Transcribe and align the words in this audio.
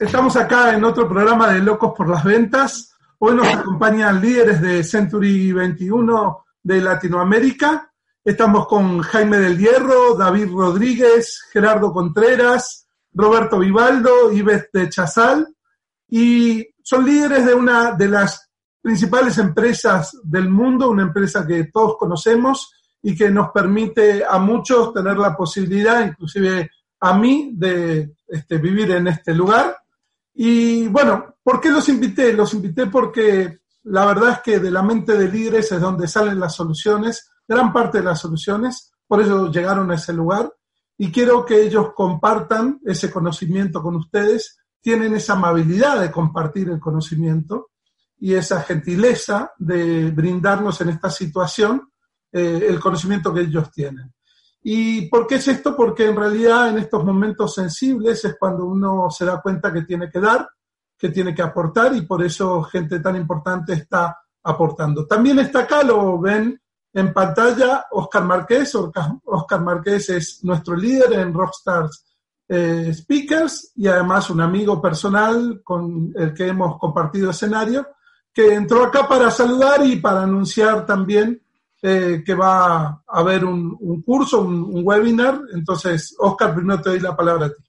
Estamos 0.00 0.36
acá 0.36 0.74
en 0.74 0.82
otro 0.82 1.08
programa 1.08 1.52
de 1.52 1.60
Locos 1.60 1.92
por 1.96 2.08
las 2.08 2.24
Ventas. 2.24 2.96
Hoy 3.18 3.36
nos 3.36 3.46
acompañan 3.46 4.20
líderes 4.20 4.60
de 4.60 4.82
Century 4.82 5.52
21 5.52 6.44
de 6.62 6.80
Latinoamérica. 6.80 7.92
Estamos 8.24 8.66
con 8.66 9.00
Jaime 9.00 9.38
del 9.38 9.56
Hierro, 9.56 10.14
David 10.16 10.48
Rodríguez, 10.50 11.42
Gerardo 11.52 11.92
Contreras, 11.92 12.88
Roberto 13.12 13.58
Vivaldo, 13.60 14.32
Ives 14.32 14.68
de 14.72 14.88
Chazal. 14.88 15.54
Y 16.08 16.66
son 16.82 17.04
líderes 17.04 17.46
de 17.46 17.54
una 17.54 17.92
de 17.92 18.08
las 18.08 18.50
principales 18.82 19.38
empresas 19.38 20.18
del 20.24 20.48
mundo, 20.48 20.90
una 20.90 21.04
empresa 21.04 21.46
que 21.46 21.64
todos 21.72 21.96
conocemos 21.98 22.72
y 23.00 23.14
que 23.14 23.30
nos 23.30 23.50
permite 23.50 24.24
a 24.28 24.38
muchos 24.38 24.92
tener 24.92 25.16
la 25.18 25.36
posibilidad, 25.36 26.04
inclusive 26.04 26.70
a 27.00 27.16
mí, 27.16 27.52
de 27.54 28.14
este, 28.26 28.58
vivir 28.58 28.90
en 28.90 29.06
este 29.06 29.34
lugar. 29.34 29.83
Y 30.34 30.88
bueno, 30.88 31.36
¿por 31.42 31.60
qué 31.60 31.70
los 31.70 31.88
invité? 31.88 32.32
Los 32.32 32.54
invité 32.54 32.86
porque 32.86 33.60
la 33.84 34.06
verdad 34.06 34.30
es 34.30 34.38
que 34.40 34.58
de 34.58 34.70
la 34.70 34.82
mente 34.82 35.16
de 35.16 35.28
líderes 35.28 35.70
es 35.70 35.80
donde 35.80 36.08
salen 36.08 36.40
las 36.40 36.54
soluciones, 36.54 37.30
gran 37.46 37.72
parte 37.72 37.98
de 37.98 38.04
las 38.04 38.20
soluciones, 38.20 38.92
por 39.06 39.20
eso 39.20 39.50
llegaron 39.50 39.90
a 39.90 39.94
ese 39.94 40.12
lugar 40.12 40.52
y 40.96 41.12
quiero 41.12 41.44
que 41.44 41.62
ellos 41.62 41.92
compartan 41.94 42.80
ese 42.84 43.10
conocimiento 43.10 43.82
con 43.82 43.96
ustedes, 43.96 44.58
tienen 44.80 45.14
esa 45.14 45.34
amabilidad 45.34 46.00
de 46.00 46.10
compartir 46.10 46.68
el 46.68 46.80
conocimiento 46.80 47.70
y 48.18 48.34
esa 48.34 48.62
gentileza 48.62 49.52
de 49.58 50.10
brindarnos 50.10 50.80
en 50.80 50.90
esta 50.90 51.10
situación 51.10 51.90
eh, 52.32 52.66
el 52.68 52.80
conocimiento 52.80 53.32
que 53.32 53.42
ellos 53.42 53.70
tienen. 53.70 54.12
¿Y 54.66 55.08
por 55.08 55.26
qué 55.26 55.34
es 55.34 55.46
esto? 55.46 55.76
Porque 55.76 56.06
en 56.06 56.16
realidad 56.16 56.70
en 56.70 56.78
estos 56.78 57.04
momentos 57.04 57.54
sensibles 57.54 58.24
es 58.24 58.36
cuando 58.38 58.64
uno 58.64 59.10
se 59.10 59.26
da 59.26 59.42
cuenta 59.42 59.70
que 59.70 59.82
tiene 59.82 60.08
que 60.10 60.18
dar, 60.18 60.48
que 60.96 61.10
tiene 61.10 61.34
que 61.34 61.42
aportar 61.42 61.94
y 61.94 62.02
por 62.02 62.24
eso 62.24 62.62
gente 62.62 62.98
tan 63.00 63.14
importante 63.14 63.74
está 63.74 64.18
aportando. 64.42 65.06
También 65.06 65.38
está 65.38 65.60
acá, 65.60 65.82
lo 65.82 66.18
ven 66.18 66.58
en 66.94 67.12
pantalla, 67.12 67.84
Oscar 67.90 68.24
Márquez. 68.24 68.74
Oscar 68.74 69.60
Márquez 69.60 70.08
es 70.08 70.42
nuestro 70.44 70.74
líder 70.76 71.12
en 71.12 71.34
Rockstars 71.34 72.06
eh, 72.48 72.90
Speakers 72.94 73.72
y 73.76 73.86
además 73.86 74.30
un 74.30 74.40
amigo 74.40 74.80
personal 74.80 75.60
con 75.62 76.10
el 76.16 76.32
que 76.32 76.48
hemos 76.48 76.78
compartido 76.78 77.32
escenario, 77.32 77.86
que 78.32 78.54
entró 78.54 78.84
acá 78.84 79.06
para 79.06 79.30
saludar 79.30 79.84
y 79.84 79.96
para 79.96 80.22
anunciar 80.22 80.86
también 80.86 81.43
eh, 81.86 82.22
que 82.24 82.34
va 82.34 82.82
a 82.82 83.02
haber 83.08 83.44
un, 83.44 84.02
curso, 84.06 84.40
un, 84.40 84.80
webinar. 84.82 85.38
Entonces, 85.52 86.16
Oscar, 86.18 86.54
primero 86.54 86.80
te 86.80 86.88
doy 86.88 87.00
la 87.00 87.14
palabra 87.14 87.44
a 87.44 87.48
ti. 87.50 87.62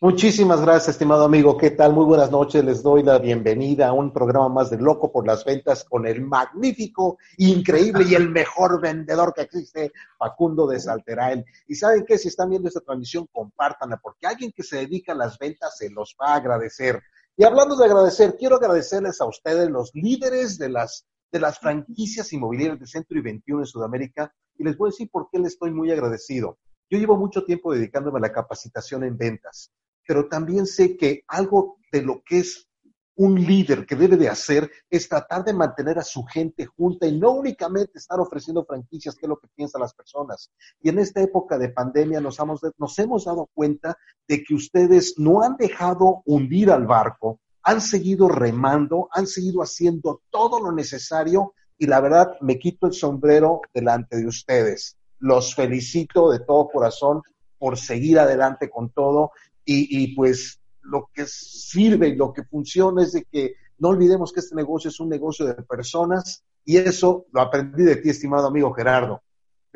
Muchísimas 0.00 0.60
gracias, 0.60 0.88
estimado 0.88 1.24
amigo. 1.24 1.56
¿Qué 1.56 1.70
tal? 1.70 1.92
Muy 1.92 2.04
buenas 2.04 2.32
noches. 2.32 2.64
Les 2.64 2.82
doy 2.82 3.04
la 3.04 3.18
bienvenida 3.18 3.86
a 3.86 3.92
un 3.92 4.12
programa 4.12 4.48
más 4.48 4.70
de 4.70 4.78
Loco 4.78 5.12
por 5.12 5.24
las 5.24 5.44
Ventas 5.44 5.84
con 5.84 6.04
el 6.04 6.20
magnífico, 6.20 7.18
increíble 7.36 8.06
y 8.08 8.16
el 8.16 8.28
mejor 8.28 8.80
vendedor 8.80 9.32
que 9.32 9.42
existe, 9.42 9.92
Facundo 10.18 10.66
de 10.66 10.80
Salterael. 10.80 11.44
Y 11.68 11.76
saben 11.76 12.04
que 12.04 12.18
si 12.18 12.26
están 12.26 12.50
viendo 12.50 12.66
esta 12.66 12.80
transmisión, 12.80 13.28
compártanla, 13.30 13.98
porque 13.98 14.26
alguien 14.26 14.50
que 14.50 14.64
se 14.64 14.78
dedica 14.78 15.12
a 15.12 15.16
las 15.16 15.38
ventas 15.38 15.78
se 15.78 15.90
los 15.90 16.16
va 16.20 16.30
a 16.30 16.36
agradecer. 16.38 17.00
Y 17.36 17.44
hablando 17.44 17.76
de 17.76 17.84
agradecer, 17.84 18.34
quiero 18.36 18.56
agradecerles 18.56 19.20
a 19.20 19.26
ustedes, 19.26 19.70
los 19.70 19.94
líderes 19.94 20.58
de 20.58 20.70
las 20.70 21.06
de 21.32 21.40
las 21.40 21.58
franquicias 21.58 22.32
inmobiliarias 22.32 22.80
de 22.80 22.86
Centro 22.86 23.18
y 23.18 23.22
21 23.22 23.62
en 23.62 23.66
Sudamérica 23.66 24.32
y 24.58 24.64
les 24.64 24.76
voy 24.76 24.88
a 24.88 24.92
decir 24.92 25.10
por 25.10 25.28
qué 25.30 25.38
les 25.38 25.52
estoy 25.52 25.72
muy 25.72 25.90
agradecido. 25.90 26.58
Yo 26.88 26.98
llevo 26.98 27.16
mucho 27.16 27.44
tiempo 27.44 27.72
dedicándome 27.72 28.18
a 28.18 28.22
la 28.22 28.32
capacitación 28.32 29.04
en 29.04 29.16
ventas, 29.16 29.72
pero 30.06 30.28
también 30.28 30.66
sé 30.66 30.96
que 30.96 31.24
algo 31.26 31.78
de 31.90 32.02
lo 32.02 32.22
que 32.24 32.38
es 32.38 32.68
un 33.16 33.34
líder 33.34 33.86
que 33.86 33.96
debe 33.96 34.16
de 34.16 34.28
hacer 34.28 34.70
es 34.90 35.08
tratar 35.08 35.42
de 35.42 35.54
mantener 35.54 35.98
a 35.98 36.04
su 36.04 36.22
gente 36.24 36.66
junta 36.66 37.06
y 37.06 37.18
no 37.18 37.30
únicamente 37.30 37.98
estar 37.98 38.20
ofreciendo 38.20 38.64
franquicias, 38.64 39.16
que 39.16 39.24
es 39.24 39.28
lo 39.28 39.38
que 39.38 39.48
piensan 39.54 39.80
las 39.80 39.94
personas. 39.94 40.50
Y 40.82 40.90
en 40.90 40.98
esta 40.98 41.22
época 41.22 41.58
de 41.58 41.70
pandemia 41.70 42.20
nos 42.20 42.38
hemos, 42.38 42.60
nos 42.76 42.98
hemos 42.98 43.24
dado 43.24 43.48
cuenta 43.54 43.96
de 44.28 44.44
que 44.44 44.54
ustedes 44.54 45.14
no 45.18 45.42
han 45.42 45.56
dejado 45.56 46.22
hundir 46.26 46.70
al 46.70 46.86
barco, 46.86 47.40
han 47.66 47.80
seguido 47.80 48.28
remando, 48.28 49.08
han 49.10 49.26
seguido 49.26 49.60
haciendo 49.60 50.22
todo 50.30 50.60
lo 50.60 50.70
necesario 50.70 51.54
y 51.76 51.86
la 51.86 52.00
verdad 52.00 52.36
me 52.40 52.60
quito 52.60 52.86
el 52.86 52.92
sombrero 52.92 53.60
delante 53.74 54.16
de 54.16 54.26
ustedes. 54.28 54.96
Los 55.18 55.52
felicito 55.56 56.30
de 56.30 56.38
todo 56.38 56.68
corazón 56.68 57.22
por 57.58 57.76
seguir 57.76 58.20
adelante 58.20 58.70
con 58.70 58.90
todo 58.90 59.32
y, 59.64 60.14
pues 60.14 60.60
lo 60.80 61.10
que 61.12 61.26
sirve 61.26 62.10
y 62.10 62.14
lo 62.14 62.32
que 62.32 62.44
funciona 62.44 63.02
es 63.02 63.10
de 63.14 63.24
que 63.24 63.54
no 63.78 63.88
olvidemos 63.88 64.32
que 64.32 64.38
este 64.38 64.54
negocio 64.54 64.88
es 64.88 65.00
un 65.00 65.08
negocio 65.08 65.44
de 65.44 65.54
personas 65.54 66.44
y 66.64 66.76
eso 66.76 67.26
lo 67.32 67.40
aprendí 67.40 67.82
de 67.82 67.96
ti, 67.96 68.10
estimado 68.10 68.46
amigo 68.46 68.72
Gerardo 68.74 69.22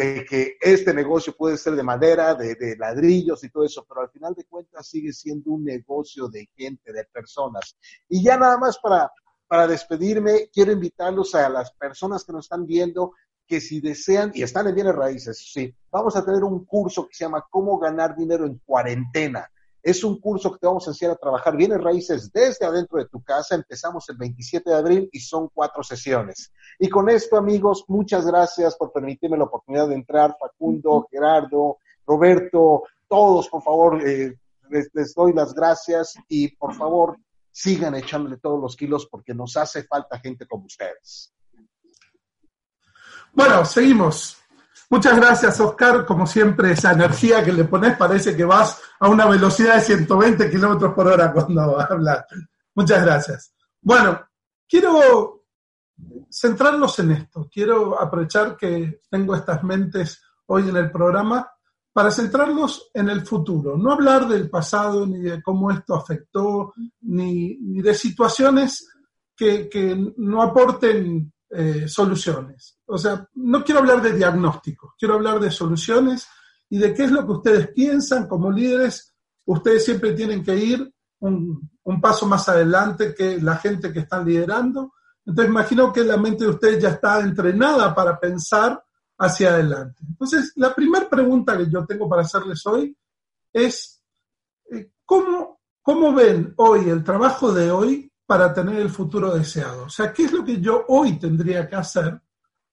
de 0.04 0.24
que 0.24 0.56
este 0.58 0.94
negocio 0.94 1.36
puede 1.36 1.58
ser 1.58 1.74
de 1.74 1.82
madera, 1.82 2.34
de, 2.34 2.74
ladrillos 2.78 3.44
y 3.44 3.50
todo 3.50 3.66
eso, 3.66 3.84
pero 3.86 4.00
al 4.00 4.08
final 4.08 4.34
de 4.34 4.46
cuentas 4.46 4.86
sigue 4.86 5.12
siendo 5.12 5.50
un 5.50 5.62
negocio 5.62 6.26
de 6.28 6.48
gente, 6.56 6.90
de 6.90 7.04
personas. 7.04 7.76
Y 8.08 8.22
ya 8.22 8.38
nada 8.38 8.56
más 8.56 8.78
para, 8.78 9.12
para 9.46 9.66
despedirme, 9.66 10.48
quiero 10.50 10.72
invitarlos 10.72 11.34
a 11.34 11.50
las 11.50 11.72
personas 11.72 12.24
que 12.24 12.32
nos 12.32 12.46
están 12.46 12.66
viendo 12.66 13.12
que 13.46 13.60
si 13.60 13.80
desean, 13.80 14.30
y 14.32 14.42
están 14.42 14.68
en 14.68 14.74
bienes 14.74 14.94
raíces, 14.94 15.36
sí, 15.52 15.74
vamos 15.90 16.16
a 16.16 16.24
tener 16.24 16.44
un 16.44 16.64
curso 16.64 17.06
que 17.06 17.14
se 17.14 17.24
llama 17.24 17.44
Cómo 17.50 17.78
ganar 17.78 18.16
dinero 18.16 18.46
en 18.46 18.58
cuarentena. 18.64 19.50
Es 19.82 20.04
un 20.04 20.20
curso 20.20 20.52
que 20.52 20.58
te 20.58 20.66
vamos 20.66 20.86
a 20.86 20.90
enseñar 20.90 21.14
a 21.14 21.18
trabajar 21.18 21.56
bienes 21.56 21.80
raíces 21.80 22.30
desde 22.32 22.66
adentro 22.66 22.98
de 22.98 23.08
tu 23.08 23.22
casa. 23.22 23.54
Empezamos 23.54 24.08
el 24.08 24.16
27 24.16 24.68
de 24.68 24.76
abril 24.76 25.08
y 25.12 25.20
son 25.20 25.48
cuatro 25.52 25.82
sesiones. 25.82 26.52
Y 26.78 26.88
con 26.88 27.08
esto, 27.08 27.36
amigos, 27.36 27.84
muchas 27.88 28.26
gracias 28.26 28.76
por 28.76 28.92
permitirme 28.92 29.38
la 29.38 29.44
oportunidad 29.44 29.88
de 29.88 29.94
entrar. 29.94 30.36
Facundo, 30.38 31.06
Gerardo, 31.10 31.78
Roberto, 32.06 32.82
todos, 33.08 33.48
por 33.48 33.62
favor, 33.62 34.06
eh, 34.06 34.36
les, 34.68 34.90
les 34.92 35.14
doy 35.14 35.32
las 35.32 35.54
gracias 35.54 36.14
y 36.28 36.48
por 36.56 36.74
favor, 36.74 37.16
sigan 37.50 37.94
echándole 37.94 38.38
todos 38.38 38.60
los 38.60 38.76
kilos 38.76 39.06
porque 39.10 39.34
nos 39.34 39.56
hace 39.56 39.84
falta 39.84 40.18
gente 40.18 40.46
como 40.46 40.66
ustedes. 40.66 41.32
Bueno, 43.32 43.64
seguimos. 43.64 44.39
Muchas 44.90 45.16
gracias, 45.16 45.60
Oscar. 45.60 46.04
Como 46.04 46.26
siempre, 46.26 46.72
esa 46.72 46.92
energía 46.92 47.44
que 47.44 47.52
le 47.52 47.62
pones 47.62 47.96
parece 47.96 48.36
que 48.36 48.44
vas 48.44 48.82
a 48.98 49.08
una 49.08 49.24
velocidad 49.26 49.76
de 49.76 49.82
120 49.82 50.50
kilómetros 50.50 50.94
por 50.94 51.06
hora 51.06 51.32
cuando 51.32 51.80
hablas. 51.80 52.24
Muchas 52.74 53.04
gracias. 53.04 53.54
Bueno, 53.80 54.20
quiero 54.68 55.44
centrarnos 56.28 56.98
en 56.98 57.12
esto. 57.12 57.48
Quiero 57.52 58.00
aprovechar 58.00 58.56
que 58.56 59.00
tengo 59.08 59.36
estas 59.36 59.62
mentes 59.62 60.20
hoy 60.46 60.68
en 60.68 60.76
el 60.76 60.90
programa 60.90 61.48
para 61.92 62.10
centrarnos 62.10 62.90
en 62.92 63.10
el 63.10 63.24
futuro. 63.24 63.76
No 63.76 63.92
hablar 63.92 64.26
del 64.26 64.50
pasado, 64.50 65.06
ni 65.06 65.20
de 65.20 65.40
cómo 65.40 65.70
esto 65.70 65.94
afectó, 65.94 66.74
ni, 67.02 67.80
de 67.80 67.94
situaciones 67.94 68.88
que, 69.36 69.68
que 69.68 70.12
no 70.16 70.42
aporten 70.42 71.32
eh, 71.50 71.88
soluciones. 71.88 72.78
O 72.86 72.96
sea, 72.96 73.28
no 73.34 73.64
quiero 73.64 73.80
hablar 73.80 74.00
de 74.00 74.12
diagnósticos, 74.12 74.94
quiero 74.96 75.14
hablar 75.14 75.40
de 75.40 75.50
soluciones 75.50 76.28
y 76.68 76.78
de 76.78 76.94
qué 76.94 77.04
es 77.04 77.10
lo 77.10 77.26
que 77.26 77.32
ustedes 77.32 77.68
piensan 77.72 78.28
como 78.28 78.52
líderes. 78.52 79.14
Ustedes 79.46 79.84
siempre 79.84 80.12
tienen 80.12 80.44
que 80.44 80.56
ir 80.56 80.94
un, 81.18 81.68
paso 82.00 82.26
más 82.26 82.48
adelante 82.48 83.14
que 83.14 83.40
la 83.40 83.56
gente 83.56 83.92
que 83.92 84.00
están 84.00 84.24
liderando. 84.24 84.94
Entonces 85.26 85.50
imagino 85.50 85.92
que 85.92 86.04
la 86.04 86.16
mente 86.16 86.44
de 86.44 86.50
ustedes 86.50 86.82
ya 86.82 86.90
está 86.90 87.20
entrenada 87.20 87.92
para 87.94 88.18
pensar 88.18 88.82
hacia 89.18 89.50
adelante. 89.50 90.02
Entonces, 90.08 90.52
la 90.56 90.74
primera 90.74 91.08
pregunta 91.08 91.58
que 91.58 91.68
yo 91.68 91.84
tengo 91.84 92.08
para 92.08 92.22
hacerles 92.22 92.64
hoy 92.64 92.96
es, 93.52 94.00
eh, 94.70 94.92
¿cómo, 95.04 95.60
¿cómo 95.82 96.14
ven 96.14 96.54
hoy 96.56 96.88
el 96.88 97.04
trabajo 97.04 97.52
de 97.52 97.70
hoy 97.70 98.09
para 98.30 98.54
tener 98.54 98.76
el 98.76 98.90
futuro 98.90 99.34
deseado. 99.34 99.86
O 99.86 99.90
sea, 99.90 100.12
¿qué 100.12 100.26
es 100.26 100.32
lo 100.32 100.44
que 100.44 100.60
yo 100.60 100.84
hoy 100.86 101.18
tendría 101.18 101.68
que 101.68 101.74
hacer 101.74 102.20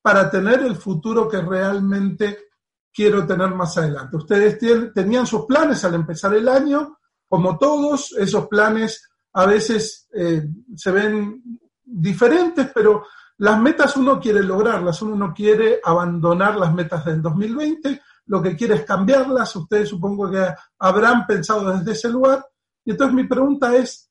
para 0.04 0.30
tener 0.30 0.62
el 0.62 0.76
futuro 0.76 1.28
que 1.28 1.42
realmente 1.42 2.50
quiero 2.94 3.26
tener 3.26 3.50
más 3.56 3.76
adelante? 3.76 4.18
Ustedes 4.18 4.60
tenían 4.94 5.26
sus 5.26 5.48
planes 5.48 5.84
al 5.84 5.96
empezar 5.96 6.36
el 6.36 6.48
año, 6.48 7.00
como 7.28 7.58
todos, 7.58 8.12
esos 8.20 8.48
planes 8.48 9.10
a 9.34 9.48
veces 9.48 10.08
eh, 10.14 10.48
se 10.76 10.92
ven 10.92 11.42
diferentes, 11.84 12.70
pero 12.72 13.08
las 13.38 13.60
metas 13.60 13.98
uno 13.98 14.20
quiere 14.20 14.44
lograrlas, 14.44 15.02
uno 15.02 15.16
no 15.16 15.34
quiere 15.34 15.80
abandonar 15.84 16.56
las 16.56 16.72
metas 16.72 17.04
del 17.04 17.20
2020, 17.20 18.00
lo 18.28 18.44
que 18.44 18.56
quiere 18.56 18.76
es 18.76 18.86
cambiarlas, 18.86 19.56
ustedes 19.56 19.90
supongo 19.90 20.30
que 20.30 20.54
habrán 20.78 21.26
pensado 21.26 21.76
desde 21.76 21.94
ese 21.94 22.10
lugar. 22.10 22.46
Y 22.86 22.92
entonces 22.92 23.16
mi 23.16 23.24
pregunta 23.24 23.76
es, 23.76 24.07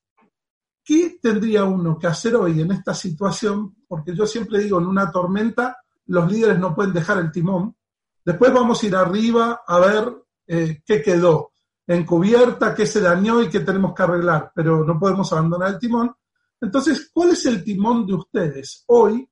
¿Qué 0.86 1.18
tendría 1.20 1.64
uno 1.64 1.98
que 1.98 2.06
hacer 2.06 2.36
hoy 2.36 2.60
en 2.60 2.70
esta 2.70 2.94
situación? 2.94 3.74
Porque 3.88 4.14
yo 4.14 4.24
siempre 4.24 4.60
digo, 4.60 4.78
en 4.78 4.86
una 4.86 5.10
tormenta 5.10 5.78
los 6.06 6.30
líderes 6.30 6.60
no 6.60 6.76
pueden 6.76 6.92
dejar 6.92 7.18
el 7.18 7.32
timón. 7.32 7.74
Después 8.24 8.52
vamos 8.52 8.80
a 8.80 8.86
ir 8.86 8.94
arriba 8.94 9.62
a 9.66 9.80
ver 9.80 10.14
eh, 10.46 10.82
qué 10.86 11.02
quedó. 11.02 11.50
encubierta, 11.88 12.72
qué 12.72 12.86
se 12.86 13.00
dañó 13.00 13.42
y 13.42 13.48
qué 13.48 13.60
tenemos 13.60 13.94
que 13.94 14.02
arreglar, 14.04 14.52
pero 14.54 14.84
no 14.84 14.96
podemos 14.96 15.32
abandonar 15.32 15.70
el 15.70 15.78
timón. 15.80 16.14
Entonces, 16.60 17.10
¿cuál 17.12 17.30
es 17.30 17.44
el 17.46 17.64
timón 17.64 18.06
de 18.06 18.14
ustedes 18.14 18.84
hoy 18.86 19.28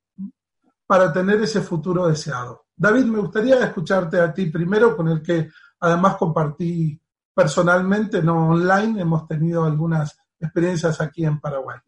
para 0.84 1.12
tener 1.12 1.40
ese 1.40 1.60
futuro 1.60 2.08
deseado? 2.08 2.66
David, 2.76 3.04
me 3.04 3.20
gustaría 3.20 3.64
escucharte 3.64 4.18
a 4.18 4.34
ti 4.34 4.46
primero, 4.46 4.96
con 4.96 5.06
el 5.06 5.22
que 5.22 5.50
además 5.78 6.16
compartí 6.16 7.00
personalmente, 7.32 8.22
no 8.22 8.48
online, 8.48 9.00
hemos 9.00 9.28
tenido 9.28 9.64
algunas 9.64 10.18
experiencias 10.44 11.00
aquí 11.00 11.24
en 11.24 11.40
Paraguay. 11.40 11.78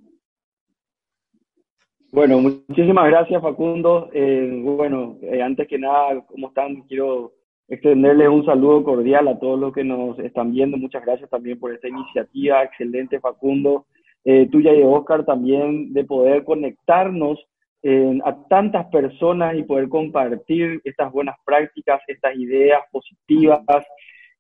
Bueno, 2.13 2.39
muchísimas 2.41 3.09
gracias 3.09 3.43
Facundo. 3.43 4.09
Eh, 4.13 4.61
bueno, 4.63 5.19
eh, 5.23 5.43
antes 5.43 5.69
que 5.69 5.79
nada, 5.79 6.25
¿cómo 6.27 6.49
están? 6.49 6.83
Quiero 6.83 7.33
extenderles 7.69 8.29
un 8.29 8.47
saludo 8.47 8.85
cordial 8.85 9.29
a 9.29 9.39
todos 9.39 9.59
los 9.59 9.75
que 9.75 9.85
nos 9.85 10.19
están 10.21 10.53
viendo. 10.53 10.77
Muchas 10.77 11.05
gracias 11.05 11.29
también 11.29 11.59
por 11.59 11.75
esta 11.75 11.89
iniciativa. 11.89 12.63
Excelente 12.63 13.21
Facundo. 13.21 13.87
Eh, 14.25 14.49
tuya 14.51 14.73
y 14.75 14.83
Oscar 14.83 15.25
también 15.25 15.93
de 15.93 16.05
poder 16.05 16.45
conectarnos 16.45 17.39
a 18.25 18.49
tantas 18.49 18.87
personas 18.87 19.55
y 19.55 19.63
poder 19.63 19.89
compartir 19.89 20.81
estas 20.83 21.13
buenas 21.13 21.37
prácticas, 21.45 22.01
estas 22.09 22.35
ideas 22.35 22.81
positivas 22.91 23.61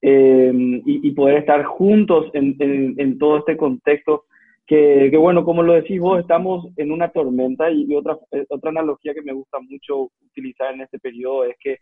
y, 0.08 1.10
poder 1.12 1.38
estar 1.38 1.64
juntos 1.64 2.30
en, 2.34 2.56
en 2.98 3.18
todo 3.18 3.38
este 3.38 3.56
contexto 3.56 4.24
que, 4.66 5.16
bueno, 5.16 5.44
como 5.44 5.62
lo 5.62 5.74
decís 5.74 6.00
vos, 6.00 6.20
estamos 6.20 6.66
en 6.76 6.90
una 6.90 7.08
tormenta 7.10 7.70
y, 7.70 7.94
otra, 7.94 8.18
eh, 8.32 8.44
otra 8.48 8.70
analogía 8.70 9.14
que 9.14 9.22
me 9.22 9.32
gusta 9.32 9.58
mucho 9.60 10.10
utilizar 10.24 10.74
en 10.74 10.80
este 10.80 10.98
periodo 10.98 11.44
es 11.44 11.56
que 11.60 11.78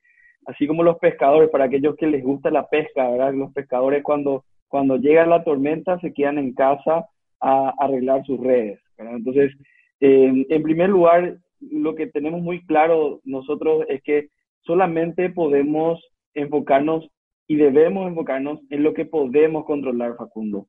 así 0.47 0.67
como 0.67 0.82
los 0.82 0.99
pescadores, 0.99 1.49
para 1.49 1.65
aquellos 1.65 1.97
que 1.97 2.06
les 2.06 2.23
gusta 2.23 2.50
la 2.50 2.69
pesca, 2.69 3.09
¿verdad? 3.09 3.32
Los 3.32 3.53
pescadores 3.55 4.03
cuando, 4.03 4.44
cuando 4.69 4.99
llega 4.99 5.25
la 5.25 5.43
tormenta 5.43 5.99
se 6.00 6.12
quedan 6.12 6.37
en 6.37 6.53
casa 6.53 7.06
a, 7.41 7.73
arreglar 7.79 8.25
sus 8.26 8.38
redes, 8.41 8.79
Entonces, 8.99 9.53
en 10.00 10.62
primer 10.62 10.91
lugar, 10.91 11.38
lo 11.61 11.94
que 11.94 12.09
tenemos 12.09 12.43
muy 12.43 12.65
claro 12.67 13.21
nosotros 13.25 13.87
es 13.88 14.03
que 14.03 14.29
solamente 14.61 15.31
podemos 15.31 16.05
enfocarnos 16.35 17.09
y 17.46 17.56
debemos 17.56 18.08
enfocarnos 18.08 18.61
en 18.70 18.82
lo 18.82 18.94
que 18.94 19.05
podemos 19.05 19.64
controlar, 19.64 20.17
Facundo 20.17 20.67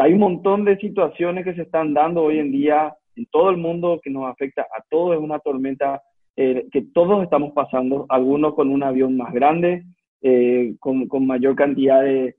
hay 0.00 0.12
un 0.12 0.20
montón 0.20 0.64
de 0.64 0.76
situaciones 0.78 1.44
que 1.44 1.54
se 1.54 1.62
están 1.62 1.94
dando 1.94 2.22
hoy 2.22 2.38
en 2.38 2.50
día 2.50 2.94
en 3.16 3.26
todo 3.26 3.50
el 3.50 3.56
mundo 3.56 4.00
que 4.02 4.10
nos 4.10 4.30
afecta 4.30 4.62
a 4.62 4.82
todos. 4.88 5.14
Es 5.14 5.22
una 5.22 5.38
tormenta 5.38 6.02
eh, 6.36 6.66
que 6.72 6.82
todos 6.92 7.22
estamos 7.22 7.52
pasando, 7.52 8.06
algunos 8.08 8.54
con 8.54 8.70
un 8.70 8.82
avión 8.82 9.16
más 9.16 9.32
grande, 9.32 9.84
eh, 10.22 10.74
con, 10.80 11.08
mayor 11.26 11.54
cantidad 11.54 12.02
de, 12.02 12.34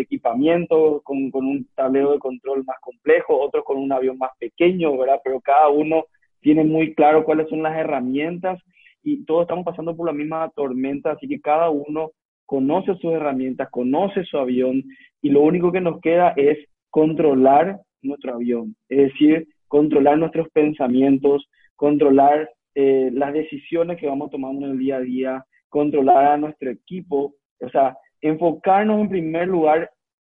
equipamiento, 0.00 1.00
con, 1.04 1.30
un 1.34 1.66
tablero 1.74 2.12
de 2.12 2.18
control 2.18 2.64
más 2.64 2.76
complejo, 2.80 3.40
otros 3.40 3.64
con 3.64 3.78
un 3.78 3.90
avión 3.90 4.18
más 4.18 4.30
pequeño, 4.38 4.96
¿verdad? 4.96 5.20
Pero 5.24 5.40
cada 5.40 5.68
uno 5.68 6.04
tiene 6.40 6.64
muy 6.64 6.94
claro 6.94 7.24
cuáles 7.24 7.48
son 7.48 7.62
las 7.62 7.76
herramientas 7.76 8.60
y 9.02 9.24
todos 9.24 9.42
estamos 9.42 9.64
pasando 9.64 9.96
por 9.96 10.06
la 10.06 10.12
misma 10.12 10.50
tormenta, 10.54 11.12
así 11.12 11.26
que 11.26 11.40
cada 11.40 11.70
uno 11.70 12.10
conoce 12.52 12.94
sus 12.96 13.14
herramientas, 13.14 13.70
conoce 13.70 14.24
su 14.24 14.36
avión 14.36 14.84
y 15.22 15.30
lo 15.30 15.40
único 15.40 15.72
que 15.72 15.80
nos 15.80 16.02
queda 16.02 16.34
es 16.36 16.58
controlar 16.90 17.80
nuestro 18.02 18.34
avión, 18.34 18.76
es 18.90 19.10
decir, 19.10 19.48
controlar 19.68 20.18
nuestros 20.18 20.50
pensamientos, 20.50 21.48
controlar 21.76 22.50
eh, 22.74 23.08
las 23.10 23.32
decisiones 23.32 23.98
que 23.98 24.06
vamos 24.06 24.30
tomando 24.30 24.66
en 24.66 24.72
el 24.72 24.78
día 24.78 24.96
a 24.96 25.00
día, 25.00 25.44
controlar 25.70 26.26
a 26.26 26.36
nuestro 26.36 26.68
equipo, 26.68 27.36
o 27.58 27.70
sea, 27.70 27.96
enfocarnos 28.20 29.00
en 29.00 29.08
primer 29.08 29.48
lugar 29.48 29.90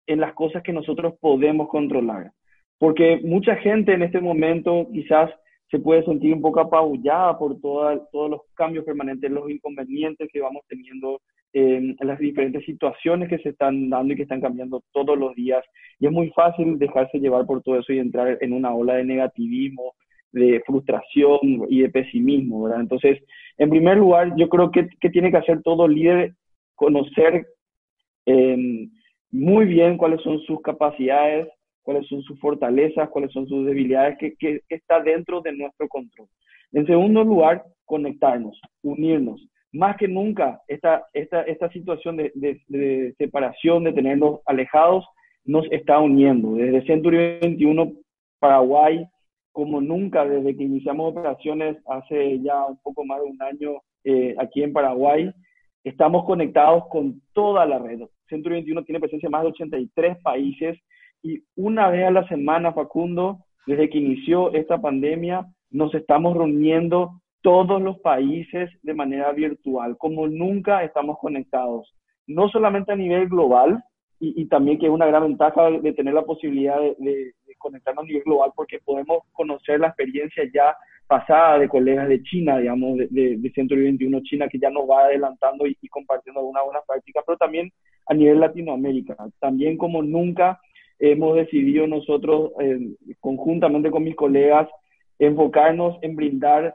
en 0.09 0.19
las 0.19 0.35
cosas 0.35 0.65
que 0.65 0.73
nosotros 0.73 1.15
podemos 1.21 1.69
controlar. 1.69 2.33
Porque 2.79 3.21
mucha 3.23 3.55
gente 3.55 3.93
en 3.93 4.03
este 4.03 4.21
momento 4.21 4.89
quizás 4.93 5.31
se 5.71 5.79
puede 5.79 6.05
sentir 6.05 6.35
un 6.35 6.43
poco 6.43 6.59
apabullada 6.59 7.39
por 7.39 7.61
todos 7.61 8.29
los 8.29 8.41
cambios 8.55 8.85
permanentes, 8.85 9.31
los 9.31 9.49
inconvenientes 9.49 10.29
que 10.33 10.41
vamos 10.41 10.65
teniendo 10.67 11.21
en 11.53 11.97
las 12.01 12.19
diferentes 12.19 12.65
situaciones 12.65 13.29
que 13.29 13.39
se 13.39 13.51
están 13.51 13.89
dando 13.89 14.13
y 14.13 14.17
que 14.17 14.23
están 14.23 14.41
cambiando 14.41 14.83
todos 14.93 15.19
los 15.19 15.35
días. 15.35 15.65
Y 15.99 16.07
es 16.07 16.13
muy 16.13 16.31
fácil 16.31 16.79
dejarse 16.79 17.19
llevar 17.19 17.47
por 17.47 17.63
todo 17.63 17.79
eso 17.79 17.93
y 17.93 17.99
entrar 17.99 18.39
en 18.41 18.53
una 18.53 18.75
ola 18.75 18.95
de 18.95 19.05
negativismo, 19.05 19.95
de 20.33 20.63
frustración 20.67 21.67
y 21.69 21.83
de 21.83 21.91
pesimismo. 21.91 22.73
Entonces, 22.75 23.19
en 23.57 23.71
primer 23.71 23.97
lugar, 23.97 24.35
yo 24.37 24.49
creo 24.49 24.71
que, 24.71 24.89
tiene 25.11 25.31
que 25.31 25.39
hacer 25.39 25.63
todo 25.63 25.89
líder 25.89 26.35
conocer 26.75 27.47
em, 28.27 28.91
muy 29.31 29.65
bien 29.65 29.97
cuáles 29.97 30.21
son 30.23 30.39
sus 30.41 30.61
capacidades, 30.61 31.49
cuáles 31.83 32.07
son 32.09 32.23
sus 32.23 32.39
fortalezas, 32.39 33.09
cuáles 33.09 33.33
son 33.33 33.49
sus 33.49 33.65
debilidades, 33.67 34.19
que 34.19 34.61
está 34.69 35.01
dentro 35.01 35.41
de 35.41 35.53
nuestro 35.53 35.89
control. 35.89 36.29
En 36.73 36.87
segundo 36.87 37.25
lugar, 37.25 37.65
conectarnos, 37.87 38.61
unirnos 38.83 39.49
más 39.73 39.97
que 39.97 40.09
nunca 40.09 40.63
esta, 40.67 41.07
esta, 41.13 41.43
esta 41.43 41.69
situación 41.71 42.17
de, 42.17 42.33
de, 42.35 43.15
separación, 43.19 43.85
de 43.85 43.93
tenernos 43.93 44.41
alejados, 44.47 45.05
nos 45.45 45.71
está 45.71 45.99
uniendo. 45.99 46.55
Desde 46.55 46.87
Century 46.87 47.39
21, 47.41 47.93
Paraguay, 48.39 49.07
como 49.53 49.81
nunca, 49.81 50.25
desde 50.25 50.57
que 50.57 50.65
iniciamos 50.65 51.13
operaciones 51.13 51.77
hace 51.87 52.41
ya 52.41 52.67
un 52.67 52.79
poco 52.83 53.05
más 53.05 53.21
de 53.21 53.27
un 53.27 53.43
año 53.43 53.81
eh, 54.05 54.35
aquí 54.39 54.63
en 54.63 54.73
Paraguay, 54.73 55.31
estamos 55.85 56.25
conectados 56.25 56.85
con 56.89 57.21
toda 57.33 57.67
la 57.67 57.79
red. 57.79 58.01
Century 58.29 58.57
21 58.57 58.85
tiene 58.85 59.01
presencia 59.01 59.27
en 59.27 59.33
más 59.33 59.43
de 59.43 59.49
83 59.49 60.19
países 60.23 60.79
y 61.23 61.43
una 61.57 61.89
vez 61.89 62.07
a 62.07 62.11
la 62.11 62.29
semana, 62.29 62.73
Facundo, 62.73 63.39
desde 63.67 63.91
que 63.91 63.99
inició 63.99 64.53
esta 64.53 64.81
pandemia, 64.81 65.47
nos 65.71 65.95
estamos 65.95 66.37
reuniendo 66.37 67.21
todos 67.43 67.81
los 67.81 67.99
países 68.01 68.71
de 68.83 68.95
manera 68.95 69.33
virtual, 69.33 69.97
como 69.97 70.27
nunca 70.27 70.83
estamos 70.85 71.19
conectados, 71.19 71.95
no 72.27 72.49
solamente 72.49 72.93
a 72.93 72.97
nivel 72.97 73.29
global, 73.29 73.83
y, 74.21 74.47
también 74.47 74.79
que 74.79 74.87
es 74.87 74.93
una 74.93 75.07
gran 75.07 75.23
ventaja 75.23 75.71
de, 75.71 75.93
tener 75.93 76.13
la 76.13 76.23
posibilidad 76.23 76.77
de, 76.81 77.35
conectarnos 77.59 78.05
a 78.05 78.07
nivel 78.07 78.25
global, 78.25 78.51
porque 78.55 78.81
podemos 78.85 79.23
conocer 79.33 79.79
la 79.79 79.89
experiencia 79.89 80.45
ya 80.53 80.77
pasada 81.07 81.59
de 81.59 81.69
colegas 81.69 82.09
de 82.09 82.23
China, 82.23 82.59
digamos, 82.59 82.99
de, 82.99 83.37
de, 83.37 83.53
Centro 83.55 83.77
21 83.77 84.21
China, 84.23 84.49
que 84.49 84.59
ya 84.59 84.71
nos 84.71 84.89
va 84.89 85.05
adelantando 85.05 85.67
y, 85.67 85.77
compartiendo 85.89 86.41
alguna 86.41 86.63
buena 86.63 86.81
práctica, 86.87 87.23
pero 87.25 87.39
también 87.39 87.73
a 88.07 88.15
nivel 88.15 88.41
Latinoamérica. 88.41 89.17
También 89.39 89.77
como 89.77 90.03
nunca 90.03 90.61
hemos 90.99 91.37
decidido 91.37 91.87
nosotros, 91.87 92.53
eh, 92.61 92.97
conjuntamente 93.21 93.91
con 93.91 94.03
mis 94.03 94.17
colegas, 94.17 94.69
enfocarnos 95.19 95.97
en 96.03 96.17
brindar 96.17 96.75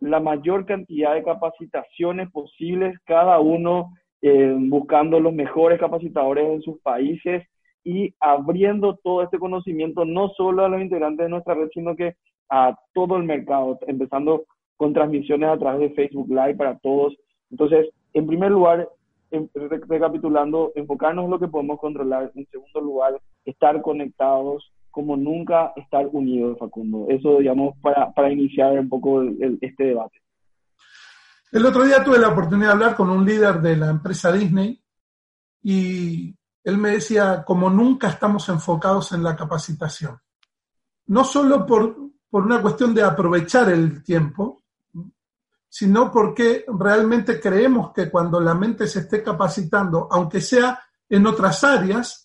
la 0.00 0.20
mayor 0.20 0.66
cantidad 0.66 1.14
de 1.14 1.22
capacitaciones 1.22 2.30
posibles, 2.30 2.98
cada 3.04 3.40
uno 3.40 3.92
eh, 4.22 4.54
buscando 4.58 5.20
los 5.20 5.32
mejores 5.32 5.78
capacitadores 5.78 6.46
en 6.46 6.62
sus 6.62 6.80
países 6.80 7.42
y 7.84 8.14
abriendo 8.20 8.96
todo 9.02 9.22
este 9.22 9.38
conocimiento 9.38 10.04
no 10.04 10.30
solo 10.30 10.64
a 10.64 10.68
los 10.68 10.80
integrantes 10.80 11.24
de 11.24 11.30
nuestra 11.30 11.54
red, 11.54 11.68
sino 11.72 11.94
que 11.94 12.14
a 12.50 12.76
todo 12.92 13.16
el 13.16 13.24
mercado, 13.24 13.78
empezando 13.86 14.44
con 14.76 14.92
transmisiones 14.92 15.48
a 15.50 15.58
través 15.58 15.80
de 15.80 15.94
Facebook 15.94 16.28
Live 16.28 16.56
para 16.56 16.78
todos. 16.78 17.14
Entonces, 17.50 17.88
en 18.12 18.26
primer 18.26 18.50
lugar, 18.50 18.88
recapitulando, 19.88 20.72
enfocarnos 20.74 21.24
en 21.24 21.30
lo 21.30 21.38
que 21.38 21.48
podemos 21.48 21.78
controlar. 21.78 22.30
En 22.34 22.46
segundo 22.46 22.80
lugar, 22.80 23.20
estar 23.44 23.80
conectados 23.82 24.72
como 24.94 25.16
nunca 25.16 25.72
estar 25.74 26.06
unidos, 26.12 26.56
Facundo. 26.56 27.06
Eso, 27.08 27.38
digamos, 27.38 27.76
para, 27.82 28.12
para 28.12 28.32
iniciar 28.32 28.78
un 28.78 28.88
poco 28.88 29.22
este 29.60 29.84
debate. 29.84 30.22
El 31.50 31.66
otro 31.66 31.84
día 31.84 32.02
tuve 32.04 32.18
la 32.18 32.28
oportunidad 32.28 32.68
de 32.68 32.72
hablar 32.74 32.96
con 32.96 33.10
un 33.10 33.26
líder 33.26 33.60
de 33.60 33.76
la 33.76 33.90
empresa 33.90 34.30
Disney 34.30 34.80
y 35.62 36.32
él 36.62 36.78
me 36.78 36.92
decía, 36.92 37.42
como 37.44 37.68
nunca 37.70 38.08
estamos 38.08 38.48
enfocados 38.48 39.12
en 39.12 39.24
la 39.24 39.34
capacitación. 39.34 40.16
No 41.06 41.24
solo 41.24 41.66
por, 41.66 41.96
por 42.30 42.44
una 42.44 42.62
cuestión 42.62 42.94
de 42.94 43.02
aprovechar 43.02 43.70
el 43.70 44.02
tiempo, 44.04 44.62
sino 45.68 46.12
porque 46.12 46.64
realmente 46.68 47.40
creemos 47.40 47.92
que 47.92 48.08
cuando 48.08 48.38
la 48.38 48.54
mente 48.54 48.86
se 48.86 49.00
esté 49.00 49.24
capacitando, 49.24 50.06
aunque 50.08 50.40
sea 50.40 50.80
en 51.08 51.26
otras 51.26 51.64
áreas, 51.64 52.23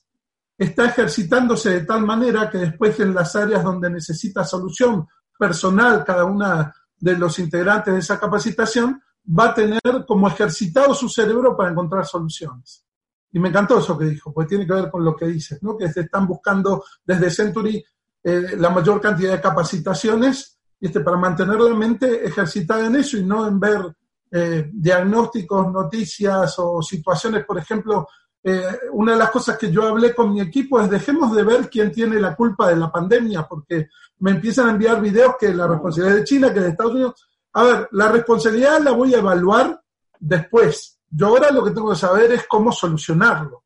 está 0.60 0.86
ejercitándose 0.86 1.70
de 1.70 1.86
tal 1.86 2.06
manera 2.06 2.50
que 2.50 2.58
después 2.58 3.00
en 3.00 3.13
las 3.13 3.34
áreas 3.36 3.63
donde 3.63 3.89
necesita 3.89 4.44
solución 4.44 5.08
personal 5.38 6.04
cada 6.04 6.25
una 6.25 6.75
de 6.98 7.18
los 7.18 7.39
integrantes 7.39 7.94
de 7.94 8.00
esa 8.01 8.20
capacitación, 8.20 9.01
va 9.28 9.46
a 9.46 9.54
tener 9.54 9.82
como 10.06 10.28
ejercitado 10.28 10.94
su 10.94 11.08
cerebro 11.08 11.56
para 11.56 11.72
encontrar 11.72 12.06
soluciones. 12.06 12.86
Y 13.32 13.39
me 13.39 13.50
encantó 13.50 13.80
eso 13.80 13.98
que 13.98 14.06
dijo, 14.06 14.34
porque 14.34 14.50
tiene 14.50 14.68
que 14.68 14.74
ver 14.74 14.89
con 14.89 15.06
lo 15.06 15.16
que 15.16 15.28
dices, 15.28 15.63
¿no? 15.63 15.78
que 15.78 15.89
se 15.89 16.01
están 16.01 16.28
buscando 16.28 16.84
desde 17.06 17.30
Century 17.30 17.84
eh, 18.22 18.56
la 18.58 18.70
mayor 18.70 19.00
cantidad 19.00 19.32
de 19.32 19.42
capacitaciones 19.42 20.60
este, 20.82 21.00
para 21.00 21.16
mantener 21.16 21.60
la 21.60 21.74
mente 21.74 22.25
ejercitada 22.25 22.88
en 22.88 22.98
eso 22.98 23.18
y 23.18 23.24
no 23.24 23.48
en 23.48 23.60
ver 23.60 23.96
eh, 24.32 24.70
diagnósticos, 24.74 25.72
noticias 25.72 26.56
o 26.58 26.82
situaciones, 26.82 27.46
por 27.46 27.58
ejemplo, 27.58 28.08
eh, 28.41 28.79
una 28.93 29.13
de 29.13 29.17
las 29.17 29.31
cosas 29.31 29.58
que 29.58 29.72
yo 29.72 29.84
hablé 29.84 30.15
con 30.15 30.34
mi 30.34 30.39
equipo 30.39 30.79
es 30.79 30.89
dejemos 30.89 31.36
de 31.36 31.43
ver 31.43 31.69
quién 31.69 31.91
tiene 31.91 32.19
la 32.19 32.36
culpa 32.36 32.69
de 32.69 32.77
la 32.77 32.91
pandemia, 32.91 33.48
porque 33.48 33.89
me 34.19 34.31
empiezan 34.31 34.67
a 34.67 34.72
enviar 34.72 35.01
videos 35.01 35.36
que 35.39 35.53
la 35.53 35.67
responsabilidad 35.67 36.17
de 36.17 36.24
China, 36.24 36.53
que 36.53 36.60
de 36.62 36.69
Estados 36.69 36.93
Unidos. 36.93 37.27
A 37.53 37.63
ver, 37.63 37.89
la 37.91 38.10
responsabilidad 38.10 38.79
la 38.81 38.91
voy 38.91 39.13
a 39.13 39.19
evaluar 39.19 39.81
después. 40.19 41.00
Yo 41.10 41.27
ahora 41.27 41.51
lo 41.51 41.63
que 41.63 41.72
tengo 41.72 41.89
que 41.89 41.98
saber 41.98 42.31
es 42.31 42.46
cómo 42.48 42.72
solucionarlo. 42.72 43.63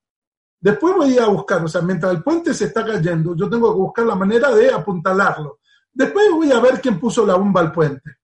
Después 0.59 0.95
voy 0.95 1.17
a 1.17 1.27
buscar, 1.27 1.63
o 1.63 1.67
sea, 1.67 1.81
mientras 1.81 2.13
el 2.13 2.23
puente 2.23 2.53
se 2.53 2.65
está 2.65 2.85
cayendo, 2.85 3.35
yo 3.35 3.49
tengo 3.49 3.73
que 3.73 3.79
buscar 3.79 4.05
la 4.05 4.15
manera 4.15 4.49
de 4.55 4.71
apuntalarlo. 4.71 5.59
Después 5.91 6.31
voy 6.31 6.51
a 6.51 6.59
ver 6.59 6.79
quién 6.79 6.99
puso 6.99 7.25
la 7.25 7.35
bomba 7.35 7.61
al 7.61 7.71
puente. 7.71 8.17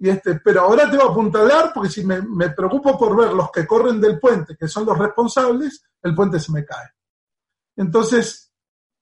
Este, 0.00 0.40
pero 0.40 0.62
ahora 0.62 0.90
te 0.90 0.96
voy 0.96 1.06
a 1.06 1.10
apuntalar 1.10 1.72
porque 1.74 1.90
si 1.90 2.04
me, 2.04 2.22
me, 2.22 2.50
preocupo 2.50 2.98
por 2.98 3.14
ver 3.16 3.32
los 3.32 3.50
que 3.50 3.66
corren 3.66 4.00
del 4.00 4.18
puente, 4.18 4.56
que 4.56 4.66
son 4.66 4.86
los 4.86 4.96
responsables, 4.96 5.84
el 6.02 6.14
puente 6.14 6.40
se 6.40 6.52
me 6.52 6.64
cae. 6.64 6.88
Entonces, 7.76 8.50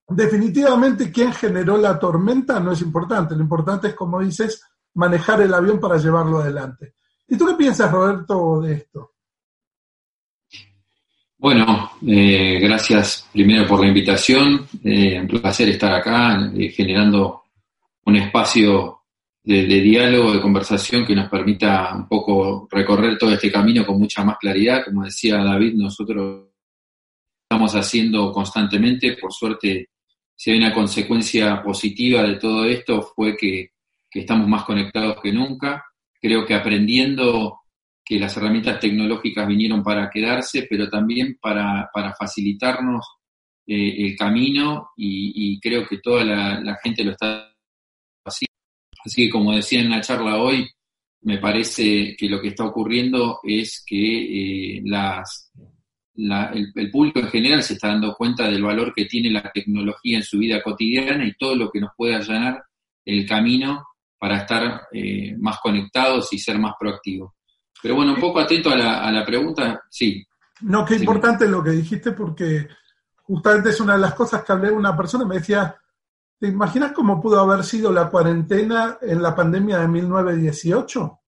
definitivamente 0.09 1.12
quién 1.12 1.33
generó 1.33 1.76
la 1.76 1.99
tormenta 1.99 2.59
no 2.59 2.73
es 2.73 2.81
importante. 2.81 3.37
Lo 3.37 3.43
importante 3.43 3.88
es, 3.88 3.95
como 3.95 4.21
dices, 4.21 4.62
manejar 4.95 5.40
el 5.43 5.55
avión 5.55 5.78
para 5.78 5.99
llevarlo 5.99 6.38
adelante. 6.38 6.95
¿Y 7.28 7.37
tú 7.37 7.47
qué 7.47 7.55
piensas, 7.55 7.90
Roberto, 7.93 8.61
de 8.61 8.75
esto? 8.75 9.12
Bueno, 11.37 11.93
eh, 12.05 12.59
gracias 12.61 13.28
primero 13.33 13.67
por 13.67 13.81
la 13.81 13.88
invitación. 13.88 14.67
Eh, 14.83 15.21
un 15.21 15.28
placer 15.28 15.69
estar 15.69 15.93
acá 15.93 16.50
eh, 16.57 16.71
generando 16.71 17.45
un 18.05 18.17
espacio 18.17 18.98
de, 19.49 19.81
diálogo, 19.81 20.35
de 20.35 20.43
conversación 20.43 21.07
que 21.07 21.14
nos 21.14 21.31
permita 21.31 21.95
un 21.95 22.07
poco 22.07 22.69
recorrer 22.71 23.17
todo 23.17 23.33
este 23.33 23.50
camino 23.50 23.87
con 23.87 23.99
mucha 23.99 24.23
más 24.23 24.37
claridad. 24.37 24.85
Como 24.85 25.05
decía 25.05 25.38
David, 25.38 25.73
nosotros 25.75 26.49
estamos 27.45 27.75
haciendo 27.75 28.31
constantemente, 28.31 29.17
por 29.19 29.33
suerte, 29.33 29.88
si 30.37 30.50
hay 30.50 30.59
una 30.59 30.75
consecuencia 30.75 31.62
positiva 31.62 32.23
de 32.25 32.35
todo 32.37 32.67
esto, 32.67 33.00
fue 33.00 33.37
que, 33.38 33.71
estamos 34.11 34.49
más 34.49 34.64
conectados 34.64 35.19
que 35.23 35.33
nunca. 35.33 35.83
Creo 36.21 36.45
que 36.45 36.55
aprendiendo 36.55 37.61
que 38.05 38.19
las 38.19 38.37
herramientas 38.37 38.81
tecnológicas 38.81 39.47
vinieron 39.47 39.83
para 39.83 40.11
quedarse, 40.11 40.67
pero 40.69 40.90
también 40.90 41.38
para, 41.40 41.88
facilitarnos 42.19 43.07
eh, 43.67 43.95
el 44.09 44.17
camino 44.17 44.90
y, 44.95 45.59
creo 45.61 45.87
que 45.88 45.99
toda 45.99 46.23
la, 46.23 46.61
la 46.61 46.76
gente 46.83 47.02
lo 47.02 47.12
está 47.12 47.47
Así 48.25 48.45
que 49.15 49.31
como 49.31 49.55
decía 49.55 49.81
en 49.81 49.91
la 49.91 50.00
charla 50.00 50.37
hoy, 50.37 50.69
me 51.23 51.38
parece 51.38 52.17
que 52.17 52.29
lo 52.29 52.41
que 52.41 52.49
está 52.49 52.65
ocurriendo 52.65 53.41
es 53.43 53.85
que 53.87 54.77
eh, 54.77 54.83
las, 54.85 55.53
el, 56.17 56.91
público 56.91 57.21
en 57.21 57.29
general 57.29 57.62
se 57.62 57.75
está 57.75 57.88
dando 57.88 58.15
cuenta 58.15 58.49
del 58.49 58.62
valor 58.62 58.93
que 58.95 59.05
tiene 59.07 59.31
la 59.31 59.50
tecnología 59.53 60.19
en 60.19 60.23
su 60.23 60.38
vida 60.38 60.62
cotidiana 60.62 61.25
y 61.25 61.37
todo 61.37 61.55
lo 61.55 61.71
que 61.71 61.81
nos 61.81 61.91
puede 61.97 62.15
allanar 62.15 62.62
el 63.05 63.27
camino 63.27 63.85
para 64.19 64.38
estar 64.38 64.88
eh, 64.93 65.37
más 65.38 65.59
conectados 65.61 66.33
y 66.33 66.38
ser 66.38 66.59
más 66.59 66.75
proactivos. 66.79 67.33
Pero 67.81 67.95
bueno, 67.95 68.15
un 68.15 68.21
poco 68.21 68.41
atento 68.41 68.71
a 68.71 68.77
la, 68.77 69.00
a 69.05 69.12
la 69.12 69.25
pregunta, 69.25 69.83
sí. 69.88 70.25
No, 70.62 70.85
qué 70.85 70.97
importante 70.97 71.49
lo 71.49 71.62
que 71.62 71.71
dijiste 71.71 72.12
porque 72.12 72.67
justamente 73.23 73.71
es 73.71 73.81
una 73.81 73.95
de 73.95 74.00
las 74.00 74.15
cosas 74.15 74.43
que 74.43 74.53
hablé 74.53 74.71
una 74.71 74.97
persona, 74.97 75.25
me 75.25 75.37
decía, 75.37 75.77
¿Te 76.38 76.47
imaginas 76.47 76.92
cómo 76.92 77.21
pudo 77.21 77.40
haber 77.40 77.64
sido 77.64 77.92
la 77.92 78.09
cuarentena 78.09 78.99
en 79.00 79.21
la 79.21 79.35
pandemia 79.35 79.78
de 79.78 79.88
1918? 79.88 81.21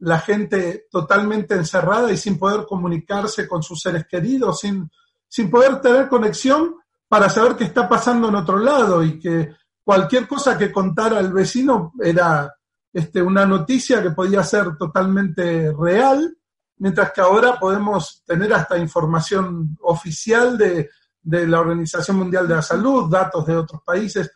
La 0.00 0.20
gente 0.20 0.86
totalmente 0.90 1.54
encerrada 1.54 2.10
y 2.10 2.16
sin 2.16 2.38
poder 2.38 2.64
comunicarse 2.66 3.46
con 3.46 3.62
sus 3.62 3.80
seres 3.80 4.06
queridos, 4.06 4.60
sin, 4.60 4.90
sin 5.28 5.50
poder 5.50 5.82
tener 5.82 6.08
conexión 6.08 6.76
para 7.08 7.28
saber 7.28 7.56
qué 7.56 7.64
está 7.64 7.88
pasando 7.88 8.28
en 8.28 8.36
otro 8.36 8.58
lado 8.58 9.02
y 9.02 9.18
que 9.18 9.54
cualquier 9.84 10.26
cosa 10.26 10.56
que 10.56 10.72
contara 10.72 11.20
el 11.20 11.32
vecino 11.32 11.92
era 12.02 12.54
este, 12.92 13.20
una 13.20 13.44
noticia 13.44 14.02
que 14.02 14.12
podía 14.12 14.42
ser 14.42 14.78
totalmente 14.78 15.72
real, 15.78 16.38
mientras 16.78 17.12
que 17.12 17.20
ahora 17.20 17.58
podemos 17.58 18.22
tener 18.24 18.54
hasta 18.54 18.78
información 18.78 19.76
oficial 19.82 20.56
de, 20.56 20.88
de 21.20 21.46
la 21.46 21.60
Organización 21.60 22.16
Mundial 22.16 22.48
de 22.48 22.54
la 22.54 22.62
Salud, 22.62 23.10
datos 23.10 23.44
de 23.44 23.56
otros 23.56 23.82
países. 23.82 24.30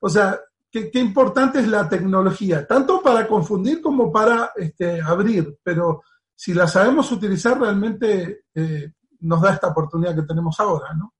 O 0.00 0.08
sea, 0.08 0.38
qué, 0.70 0.90
importante 0.94 1.60
es 1.60 1.68
la 1.68 1.88
tecnología, 1.88 2.66
tanto 2.66 3.02
para 3.02 3.26
confundir 3.26 3.80
como 3.80 4.12
para 4.12 4.52
este, 4.56 5.00
abrir, 5.00 5.58
pero 5.62 6.02
si 6.34 6.54
la 6.54 6.66
sabemos 6.66 7.10
utilizar 7.10 7.58
realmente 7.58 8.42
eh, 8.54 8.92
nos 9.20 9.40
da 9.42 9.54
esta 9.54 9.68
oportunidad 9.68 10.14
que 10.14 10.22
tenemos 10.22 10.58
ahora, 10.60 10.94
¿no? 10.94 11.14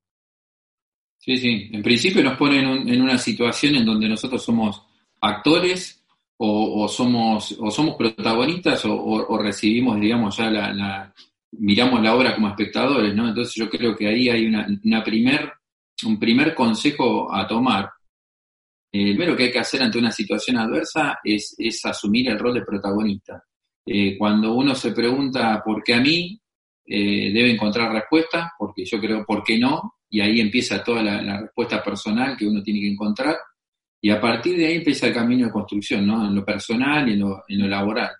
Sí, 1.19 1.37
sí. 1.37 1.71
En 1.73 1.83
principio 1.83 2.23
nos 2.23 2.39
pone 2.39 2.61
en, 2.61 3.03
una 3.03 3.19
situación 3.19 3.75
en 3.75 3.85
donde 3.85 4.09
nosotros 4.09 4.43
somos 4.43 4.83
actores 5.21 6.05
o, 6.37 6.87
somos 6.87 7.57
o 7.59 7.71
somos 7.71 7.97
protagonistas 7.97 8.85
o, 8.85 9.37
recibimos, 9.43 10.01
digamos, 10.01 10.37
ya 10.37 10.49
la, 10.49 11.13
miramos 11.51 12.01
la 12.01 12.15
obra 12.15 12.35
como 12.37 12.49
espectadores, 12.49 13.13
¿no? 13.15 13.29
Entonces 13.29 13.53
yo 13.57 13.69
creo 13.69 13.97
que 13.97 14.07
ahí 14.07 14.29
hay 14.29 14.47
una 14.47 15.03
primer, 15.03 15.53
un 16.07 16.19
primer 16.21 16.55
consejo 16.55 17.35
a 17.35 17.47
tomar 17.49 17.91
el 18.91 19.05
primero 19.11 19.37
que 19.37 19.45
hay 19.45 19.53
que 19.53 19.59
hacer 19.59 19.83
ante 19.83 19.99
una 19.99 20.11
situación 20.11 20.57
adversa 20.57 21.19
es, 21.23 21.57
asumir 21.85 22.31
el 22.31 22.39
rol 22.39 22.55
de 22.55 22.63
protagonista. 22.63 23.43
Eh, 23.85 24.17
cuando 24.17 24.55
uno 24.55 24.75
se 24.75 24.93
pregunta 24.93 25.63
por 25.65 25.83
qué 25.83 25.95
a 25.95 26.01
mí, 26.01 26.41
eh, 26.87 27.31
debe 27.33 27.53
encontrar 27.53 27.93
respuesta, 27.93 28.53
porque 28.59 28.85
yo 28.85 28.99
creo 28.99 29.25
por 29.25 29.43
qué 29.43 29.59
no, 29.59 29.97
y 30.09 30.21
ahí 30.21 30.41
empieza 30.41 30.83
toda 30.83 31.03
la, 31.03 31.41
respuesta 31.41 31.83
personal 31.83 32.37
que 32.37 32.47
uno 32.47 32.63
tiene 32.63 32.81
que 32.81 32.91
encontrar, 32.91 33.37
y 34.01 34.11
a 34.11 34.21
partir 34.21 34.57
de 34.57 34.67
ahí 34.67 34.77
empieza 34.77 35.09
el 35.09 35.15
camino 35.15 35.47
de 35.47 35.53
construcción, 35.53 36.07
¿no? 36.07 36.27
En 36.27 36.35
lo 36.35 36.45
personal 36.45 37.09
y 37.09 37.15
en 37.15 37.21
lo, 37.21 37.43
lo 37.47 37.67
laboral. 37.67 38.11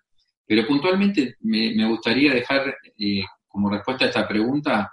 Pero 0.45 0.67
puntualmente 0.67 1.37
me, 1.41 1.87
gustaría 1.89 2.33
dejar 2.33 2.75
eh, 2.99 3.23
como 3.47 3.71
respuesta 3.71 4.05
a 4.05 4.09
esta 4.09 4.27
pregunta 4.29 4.91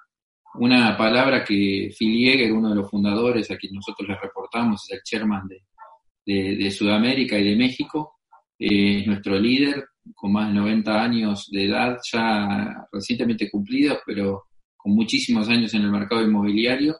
una 0.59 0.97
palabra 0.97 1.43
que 1.43 1.89
Phil 1.97 2.17
Yeager, 2.17 2.51
uno 2.51 2.69
de 2.69 2.75
los 2.75 2.89
fundadores 2.89 3.49
a 3.51 3.57
quien 3.57 3.73
nosotros 3.73 4.07
le 4.07 4.15
reportamos, 4.15 4.83
es 4.83 4.97
el 4.97 5.03
chairman 5.03 5.47
de, 5.47 6.55
de, 6.55 6.71
Sudamérica 6.71 7.37
y 7.37 7.49
de 7.49 7.55
México, 7.55 8.15
eh, 8.57 8.99
es 8.99 9.07
nuestro 9.07 9.39
líder 9.39 9.85
con 10.13 10.31
más 10.31 10.47
de 10.47 10.53
90 10.53 11.03
años 11.03 11.49
de 11.51 11.65
edad, 11.65 11.97
ya 12.11 12.87
recientemente 12.91 13.49
cumplidos, 13.49 13.99
pero 14.05 14.45
con 14.75 14.93
muchísimos 14.93 15.49
años 15.49 15.73
en 15.73 15.81
el 15.81 15.91
mercado 15.91 16.23
inmobiliario. 16.23 16.97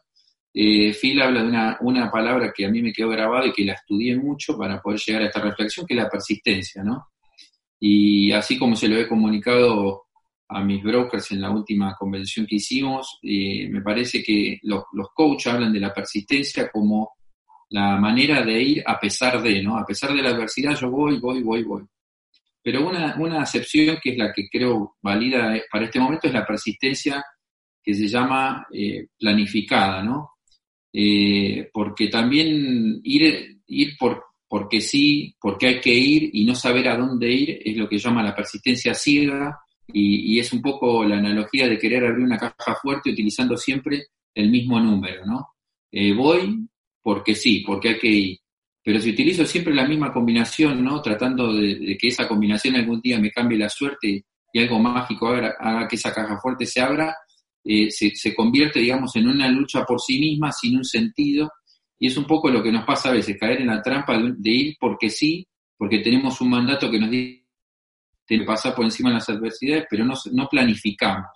Eh, 0.52 0.92
Phil 0.92 1.20
habla 1.20 1.42
de 1.42 1.48
una, 1.48 1.78
una 1.82 2.10
palabra 2.10 2.52
que 2.52 2.66
a 2.66 2.70
mí 2.70 2.82
me 2.82 2.92
quedó 2.92 3.10
grabada 3.10 3.46
y 3.46 3.52
que 3.52 3.64
la 3.64 3.74
estudié 3.74 4.16
mucho 4.16 4.56
para 4.56 4.80
poder 4.80 4.98
llegar 4.98 5.22
a 5.22 5.26
esta 5.26 5.40
reflexión, 5.40 5.86
que 5.86 5.94
es 5.94 6.00
la 6.00 6.08
persistencia, 6.08 6.82
¿no? 6.82 7.08
Y 7.78 8.32
así 8.32 8.58
como 8.58 8.74
se 8.74 8.88
lo 8.88 8.96
he 8.96 9.06
comunicado 9.06 10.05
a 10.48 10.62
mis 10.62 10.82
brokers 10.82 11.32
en 11.32 11.40
la 11.40 11.50
última 11.50 11.94
convención 11.96 12.46
que 12.46 12.56
hicimos, 12.56 13.18
eh, 13.22 13.68
me 13.68 13.82
parece 13.82 14.22
que 14.22 14.58
los, 14.62 14.84
los 14.92 15.08
coaches 15.14 15.52
hablan 15.52 15.72
de 15.72 15.80
la 15.80 15.92
persistencia 15.92 16.70
como 16.70 17.16
la 17.70 17.96
manera 17.96 18.42
de 18.42 18.62
ir 18.62 18.82
a 18.86 18.98
pesar 18.98 19.42
de, 19.42 19.62
¿no? 19.62 19.76
A 19.76 19.84
pesar 19.84 20.12
de 20.14 20.22
la 20.22 20.30
adversidad, 20.30 20.78
yo 20.78 20.90
voy, 20.90 21.18
voy, 21.18 21.42
voy, 21.42 21.64
voy. 21.64 21.82
Pero 22.62 22.88
una, 22.88 23.16
una 23.18 23.42
acepción 23.42 23.98
que 24.02 24.10
es 24.10 24.18
la 24.18 24.32
que 24.32 24.48
creo 24.48 24.96
válida 25.02 25.54
para 25.70 25.86
este 25.86 26.00
momento 26.00 26.28
es 26.28 26.32
la 26.32 26.46
persistencia 26.46 27.24
que 27.82 27.94
se 27.94 28.08
llama 28.08 28.66
eh, 28.72 29.08
planificada, 29.18 30.02
¿no? 30.02 30.32
Eh, 30.92 31.68
porque 31.72 32.08
también 32.08 33.00
ir, 33.02 33.60
ir 33.66 33.96
por, 33.98 34.24
porque 34.48 34.80
sí, 34.80 35.34
porque 35.40 35.66
hay 35.66 35.80
que 35.80 35.94
ir 35.94 36.30
y 36.32 36.44
no 36.44 36.54
saber 36.54 36.88
a 36.88 36.96
dónde 36.96 37.30
ir 37.30 37.62
es 37.64 37.76
lo 37.76 37.88
que 37.88 37.98
llama 37.98 38.22
la 38.22 38.34
persistencia 38.34 38.94
ciega 38.94 39.60
y, 39.92 40.38
es 40.38 40.52
un 40.52 40.60
poco 40.60 41.04
la 41.04 41.18
analogía 41.18 41.68
de 41.68 41.78
querer 41.78 42.04
abrir 42.04 42.24
una 42.24 42.38
caja 42.38 42.74
fuerte 42.80 43.10
utilizando 43.10 43.56
siempre 43.56 44.08
el 44.34 44.50
mismo 44.50 44.80
número, 44.80 45.24
¿no? 45.24 45.54
Eh, 45.90 46.12
voy 46.12 46.66
porque 47.02 47.34
sí, 47.34 47.62
porque 47.66 47.90
hay 47.90 47.98
que 47.98 48.08
ir. 48.08 48.38
Pero 48.82 49.00
si 49.00 49.10
utilizo 49.10 49.44
siempre 49.44 49.74
la 49.74 49.86
misma 49.86 50.12
combinación, 50.12 50.82
¿no? 50.82 51.00
Tratando 51.00 51.52
de, 51.52 51.96
que 51.98 52.08
esa 52.08 52.28
combinación 52.28 52.76
algún 52.76 53.00
día 53.00 53.18
me 53.18 53.30
cambie 53.30 53.58
la 53.58 53.68
suerte 53.68 54.24
y 54.52 54.58
algo 54.60 54.78
mágico 54.78 55.28
haga, 55.28 55.88
que 55.88 55.96
esa 55.96 56.12
caja 56.12 56.38
fuerte 56.40 56.66
se 56.66 56.80
abra, 56.80 57.16
eh, 57.64 57.90
se, 57.90 58.34
convierte, 58.34 58.80
digamos, 58.80 59.14
en 59.16 59.28
una 59.28 59.48
lucha 59.48 59.84
por 59.84 60.00
sí 60.00 60.18
misma, 60.18 60.52
sin 60.52 60.76
un 60.76 60.84
sentido. 60.84 61.50
Y 61.98 62.08
es 62.08 62.16
un 62.16 62.26
poco 62.26 62.50
lo 62.50 62.62
que 62.62 62.70
nos 62.70 62.84
pasa 62.84 63.08
a 63.08 63.12
veces, 63.12 63.36
caer 63.38 63.60
en 63.60 63.68
la 63.68 63.82
trampa 63.82 64.18
de 64.18 64.50
ir 64.50 64.76
porque 64.78 65.10
sí, 65.10 65.46
porque 65.76 65.98
tenemos 66.00 66.40
un 66.40 66.50
mandato 66.50 66.90
que 66.90 66.98
nos 66.98 67.10
dice 67.10 67.45
de 68.28 68.44
pasar 68.44 68.74
por 68.74 68.84
encima 68.84 69.10
de 69.10 69.16
las 69.16 69.28
adversidades, 69.28 69.86
pero 69.88 70.04
no, 70.04 70.14
no 70.32 70.48
planificamos. 70.48 71.26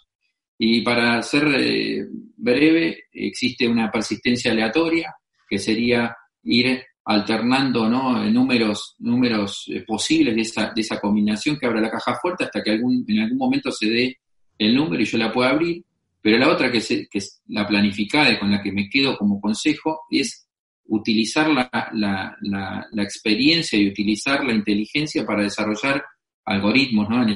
Y 0.58 0.82
para 0.82 1.22
ser 1.22 1.48
eh, 1.58 2.06
breve, 2.36 3.04
existe 3.12 3.66
una 3.66 3.90
persistencia 3.90 4.52
aleatoria, 4.52 5.14
que 5.48 5.58
sería 5.58 6.14
ir 6.44 6.82
alternando 7.04 7.88
¿no? 7.88 8.22
números, 8.30 8.94
números 8.98 9.64
eh, 9.68 9.82
posibles 9.86 10.34
de 10.34 10.42
esa, 10.42 10.72
de 10.74 10.80
esa 10.80 11.00
combinación 11.00 11.58
que 11.58 11.66
abra 11.66 11.80
la 11.80 11.90
caja 11.90 12.16
fuerte 12.20 12.44
hasta 12.44 12.62
que 12.62 12.72
algún, 12.72 13.04
en 13.08 13.20
algún 13.20 13.38
momento 13.38 13.72
se 13.72 13.88
dé 13.88 14.18
el 14.58 14.74
número 14.74 15.02
y 15.02 15.06
yo 15.06 15.18
la 15.18 15.32
pueda 15.32 15.50
abrir. 15.50 15.82
Pero 16.22 16.38
la 16.38 16.50
otra, 16.50 16.70
que 16.70 16.80
que 16.80 17.18
es 17.18 17.40
la 17.48 17.66
planificada 17.66 18.30
y 18.30 18.38
con 18.38 18.50
la 18.50 18.62
que 18.62 18.72
me 18.72 18.88
quedo 18.90 19.16
como 19.16 19.40
consejo, 19.40 20.02
es 20.10 20.46
utilizar 20.90 21.48
la, 21.48 21.70
la, 21.92 22.36
la, 22.42 23.02
experiencia 23.02 23.78
y 23.78 23.88
utilizar 23.88 24.44
la 24.44 24.52
inteligencia 24.52 25.24
para 25.24 25.44
desarrollar 25.44 26.04
algoritmos 26.44 27.08
¿no? 27.08 27.26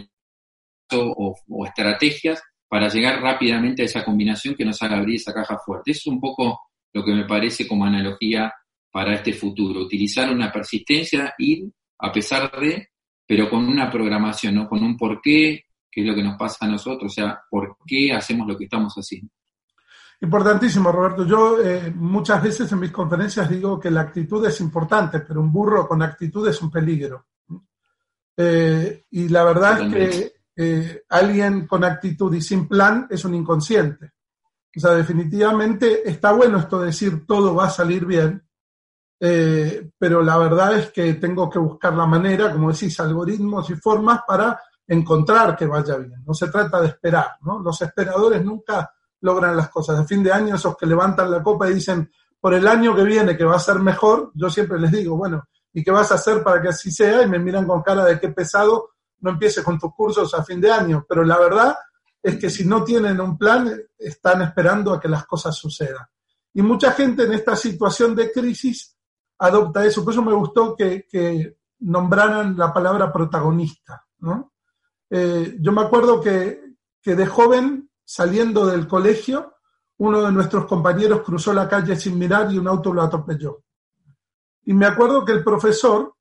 o, 0.92 1.66
estrategias 1.66 2.42
para 2.68 2.88
llegar 2.88 3.20
rápidamente 3.20 3.82
a 3.82 3.84
esa 3.84 4.04
combinación 4.04 4.54
que 4.54 4.64
nos 4.64 4.80
haga 4.82 4.98
abrir 4.98 5.16
esa 5.16 5.32
caja 5.32 5.58
fuerte. 5.64 5.92
Es 5.92 6.06
un 6.06 6.20
poco 6.20 6.60
lo 6.92 7.04
que 7.04 7.12
me 7.12 7.24
parece 7.24 7.68
como 7.68 7.84
analogía 7.84 8.52
para 8.90 9.14
este 9.14 9.32
futuro. 9.32 9.80
Utilizar 9.80 10.30
una 10.32 10.50
persistencia, 10.50 11.34
ir 11.38 11.70
a 11.98 12.12
pesar 12.12 12.50
de, 12.60 12.88
pero 13.26 13.48
con 13.48 13.66
una 13.66 13.90
programación, 13.90 14.56
¿no? 14.56 14.68
con 14.68 14.82
un 14.82 14.96
porqué, 14.96 15.64
que 15.90 16.00
es 16.00 16.06
lo 16.06 16.14
que 16.14 16.22
nos 16.22 16.36
pasa 16.36 16.64
a 16.64 16.68
nosotros, 16.68 17.12
o 17.12 17.14
sea, 17.14 17.40
por 17.48 17.76
qué 17.86 18.12
hacemos 18.12 18.48
lo 18.48 18.56
que 18.56 18.64
estamos 18.64 18.92
haciendo. 18.94 19.30
Importantísimo, 20.20 20.90
Roberto. 20.90 21.26
Yo 21.26 21.60
eh, 21.62 21.92
muchas 21.94 22.42
veces 22.42 22.70
en 22.72 22.80
mis 22.80 22.90
conferencias 22.90 23.48
digo 23.48 23.78
que 23.78 23.90
la 23.90 24.02
actitud 24.02 24.44
es 24.46 24.60
importante, 24.60 25.20
pero 25.20 25.40
un 25.40 25.52
burro 25.52 25.86
con 25.86 26.02
actitud 26.02 26.48
es 26.48 26.60
un 26.62 26.70
peligro. 26.70 27.26
Eh, 28.36 29.04
y 29.10 29.28
la 29.28 29.44
verdad 29.44 29.80
es 29.80 29.92
que 29.92 30.32
eh, 30.56 31.02
alguien 31.08 31.66
con 31.66 31.84
actitud 31.84 32.34
y 32.34 32.40
sin 32.40 32.68
plan 32.68 33.06
es 33.10 33.24
un 33.24 33.34
inconsciente. 33.34 34.12
O 34.76 34.80
sea, 34.80 34.92
definitivamente 34.92 36.08
está 36.08 36.32
bueno 36.32 36.58
esto 36.58 36.80
de 36.80 36.86
decir 36.86 37.26
todo 37.26 37.54
va 37.54 37.66
a 37.66 37.70
salir 37.70 38.04
bien, 38.06 38.42
pero 39.96 40.22
la 40.22 40.36
verdad 40.36 40.76
es 40.76 40.90
que 40.90 41.14
tengo 41.14 41.48
que 41.48 41.58
buscar 41.58 41.94
la 41.94 42.04
manera, 42.04 42.52
como 42.52 42.70
decís, 42.70 42.98
algoritmos 43.00 43.70
y 43.70 43.76
formas 43.76 44.20
para 44.26 44.60
encontrar 44.86 45.56
que 45.56 45.66
vaya 45.66 45.96
bien. 45.96 46.22
No 46.26 46.34
se 46.34 46.48
trata 46.48 46.80
de 46.80 46.88
esperar, 46.88 47.36
¿no? 47.42 47.60
Los 47.60 47.80
esperadores 47.82 48.44
nunca 48.44 48.92
logran 49.20 49.56
las 49.56 49.70
cosas. 49.70 49.98
De 49.98 50.04
fin 50.04 50.22
de 50.22 50.32
año, 50.32 50.54
esos 50.54 50.76
que 50.76 50.86
levantan 50.86 51.30
la 51.30 51.42
copa 51.42 51.68
y 51.68 51.74
dicen, 51.74 52.10
por 52.40 52.54
el 52.54 52.66
año 52.66 52.94
que 52.94 53.04
viene, 53.04 53.36
que 53.36 53.44
va 53.44 53.56
a 53.56 53.60
ser 53.60 53.78
mejor, 53.78 54.30
yo 54.34 54.50
siempre 54.50 54.78
les 54.78 54.92
digo, 54.92 55.16
bueno, 55.16 55.44
¿y 55.74 55.82
qué 55.82 55.90
vas 55.90 56.10
a 56.12 56.14
hacer 56.14 56.42
para 56.42 56.62
que 56.62 56.68
así 56.68 56.90
sea? 56.90 57.22
Y 57.22 57.28
me 57.28 57.38
miran 57.38 57.66
con 57.66 57.82
cara 57.82 58.04
de 58.04 58.18
qué 58.18 58.28
pesado, 58.28 58.90
no 59.20 59.30
empieces 59.30 59.62
con 59.62 59.78
tus 59.78 59.92
cursos 59.92 60.32
a 60.32 60.44
fin 60.44 60.60
de 60.60 60.70
año. 60.70 61.04
Pero 61.06 61.24
la 61.24 61.38
verdad 61.38 61.76
es 62.22 62.38
que 62.38 62.48
si 62.48 62.64
no 62.64 62.84
tienen 62.84 63.20
un 63.20 63.36
plan, 63.36 63.70
están 63.98 64.42
esperando 64.42 64.92
a 64.92 65.00
que 65.00 65.08
las 65.08 65.26
cosas 65.26 65.54
sucedan. 65.56 66.06
Y 66.54 66.62
mucha 66.62 66.92
gente 66.92 67.24
en 67.24 67.32
esta 67.32 67.56
situación 67.56 68.14
de 68.14 68.30
crisis 68.30 68.96
adopta 69.38 69.84
eso. 69.84 70.04
Por 70.04 70.12
eso 70.12 70.22
me 70.22 70.32
gustó 70.32 70.76
que, 70.76 71.06
que 71.10 71.58
nombraran 71.80 72.56
la 72.56 72.72
palabra 72.72 73.12
protagonista. 73.12 74.06
¿no? 74.20 74.52
Eh, 75.10 75.56
yo 75.60 75.72
me 75.72 75.82
acuerdo 75.82 76.20
que, 76.20 76.76
que 77.02 77.16
de 77.16 77.26
joven 77.26 77.90
saliendo 78.04 78.66
del 78.66 78.86
colegio, 78.86 79.54
uno 79.98 80.22
de 80.22 80.32
nuestros 80.32 80.66
compañeros 80.66 81.22
cruzó 81.22 81.52
la 81.52 81.68
calle 81.68 81.96
sin 81.96 82.18
mirar 82.18 82.52
y 82.52 82.58
un 82.58 82.68
auto 82.68 82.92
lo 82.92 83.02
atropelló. 83.02 83.64
Y 84.64 84.74
me 84.74 84.86
acuerdo 84.86 85.24
que 85.24 85.32
el 85.32 85.44
profesor 85.44 86.14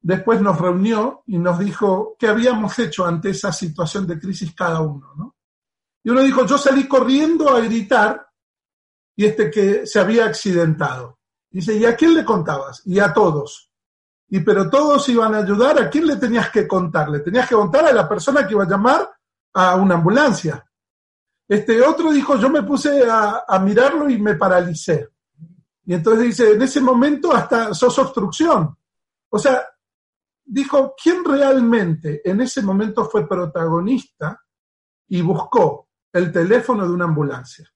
después 0.00 0.40
nos 0.40 0.60
reunió 0.60 1.22
y 1.26 1.38
nos 1.38 1.58
dijo 1.58 2.16
qué 2.18 2.28
habíamos 2.28 2.78
hecho 2.78 3.04
ante 3.04 3.30
esa 3.30 3.52
situación 3.52 4.06
de 4.06 4.18
crisis 4.20 4.54
cada 4.54 4.80
uno. 4.80 5.12
¿no? 5.16 5.36
Y 6.04 6.10
uno 6.10 6.22
dijo, 6.22 6.46
yo 6.46 6.56
salí 6.56 6.86
corriendo 6.86 7.48
a 7.50 7.60
gritar 7.60 8.28
y 9.16 9.24
este 9.24 9.50
que 9.50 9.86
se 9.86 9.98
había 9.98 10.26
accidentado. 10.26 11.18
Dice, 11.50 11.74
¿y 11.74 11.84
a 11.84 11.96
quién 11.96 12.14
le 12.14 12.24
contabas? 12.24 12.82
Y 12.84 13.00
a 13.00 13.12
todos. 13.12 13.72
Y 14.28 14.40
pero 14.40 14.68
todos 14.68 15.08
iban 15.08 15.34
a 15.34 15.38
ayudar, 15.38 15.78
¿a 15.80 15.88
quién 15.88 16.06
le 16.06 16.16
tenías 16.16 16.50
que 16.50 16.66
contar? 16.66 17.08
Le 17.08 17.20
tenías 17.20 17.48
que 17.48 17.54
contar 17.54 17.86
a 17.86 17.92
la 17.92 18.08
persona 18.08 18.46
que 18.46 18.54
iba 18.54 18.64
a 18.64 18.68
llamar 18.68 19.10
a 19.54 19.76
una 19.76 19.94
ambulancia. 19.94 20.64
Este 21.48 21.80
otro 21.80 22.10
dijo, 22.10 22.36
yo 22.36 22.50
me 22.50 22.62
puse 22.62 23.04
a, 23.08 23.58
mirarlo 23.60 24.10
y 24.10 24.20
me 24.20 24.34
paralicé. 24.34 25.08
Y 25.86 25.94
entonces 25.94 26.24
dice, 26.24 26.52
en 26.52 26.62
ese 26.62 26.80
momento 26.80 27.32
hasta 27.32 27.72
sos 27.72 27.98
obstrucción. 27.98 28.76
O 29.28 29.38
sea, 29.38 29.64
dijo, 30.44 30.94
¿quién 31.00 31.24
realmente 31.24 32.28
en 32.28 32.40
ese 32.40 32.62
momento 32.62 33.04
fue 33.08 33.28
protagonista 33.28 34.40
y 35.08 35.22
buscó 35.22 35.88
el 36.12 36.32
teléfono 36.32 36.86
de 36.86 36.92
una 36.92 37.04
ambulancia? 37.04 37.68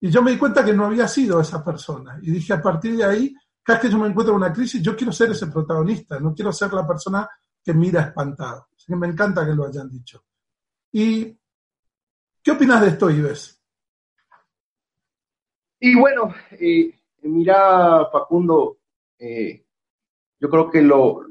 Y 0.00 0.10
yo 0.10 0.22
me 0.22 0.30
di 0.30 0.38
cuenta 0.38 0.64
que 0.64 0.72
no 0.72 0.86
había 0.86 1.06
sido 1.06 1.40
esa 1.40 1.64
persona. 1.64 2.18
Y 2.22 2.30
dije, 2.30 2.54
a 2.54 2.62
partir 2.62 2.96
de 2.96 3.04
ahí, 3.04 3.34
cada 3.62 3.80
que 3.80 3.90
yo 3.90 3.98
me 3.98 4.08
encuentro 4.08 4.34
en 4.34 4.42
una 4.42 4.52
crisis, 4.52 4.82
yo 4.82 4.96
quiero 4.96 5.12
ser 5.12 5.30
ese 5.30 5.48
protagonista, 5.48 6.18
no 6.18 6.34
quiero 6.34 6.52
ser 6.52 6.72
la 6.72 6.86
persona 6.86 7.28
que 7.62 7.74
mira 7.74 8.02
espantado. 8.02 8.68
Así 8.74 8.86
que 8.86 8.96
me 8.96 9.08
encanta 9.08 9.44
que 9.44 9.54
lo 9.54 9.66
hayan 9.66 9.90
dicho. 9.90 10.24
Y 10.92 11.38
¿Qué 12.48 12.52
opinas 12.52 12.80
de 12.80 12.88
esto, 12.88 13.10
Ives? 13.10 13.62
Y 15.80 15.94
bueno, 15.94 16.34
eh, 16.52 16.97
mira, 17.22 18.08
Facundo, 18.10 18.78
eh, 19.18 19.64
yo 20.40 20.48
creo 20.48 20.70
que 20.70 20.82
lo, 20.82 21.24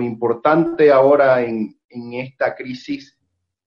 importante 0.00 0.90
ahora 0.90 1.42
en, 1.42 1.74
esta 1.90 2.54
crisis 2.54 3.18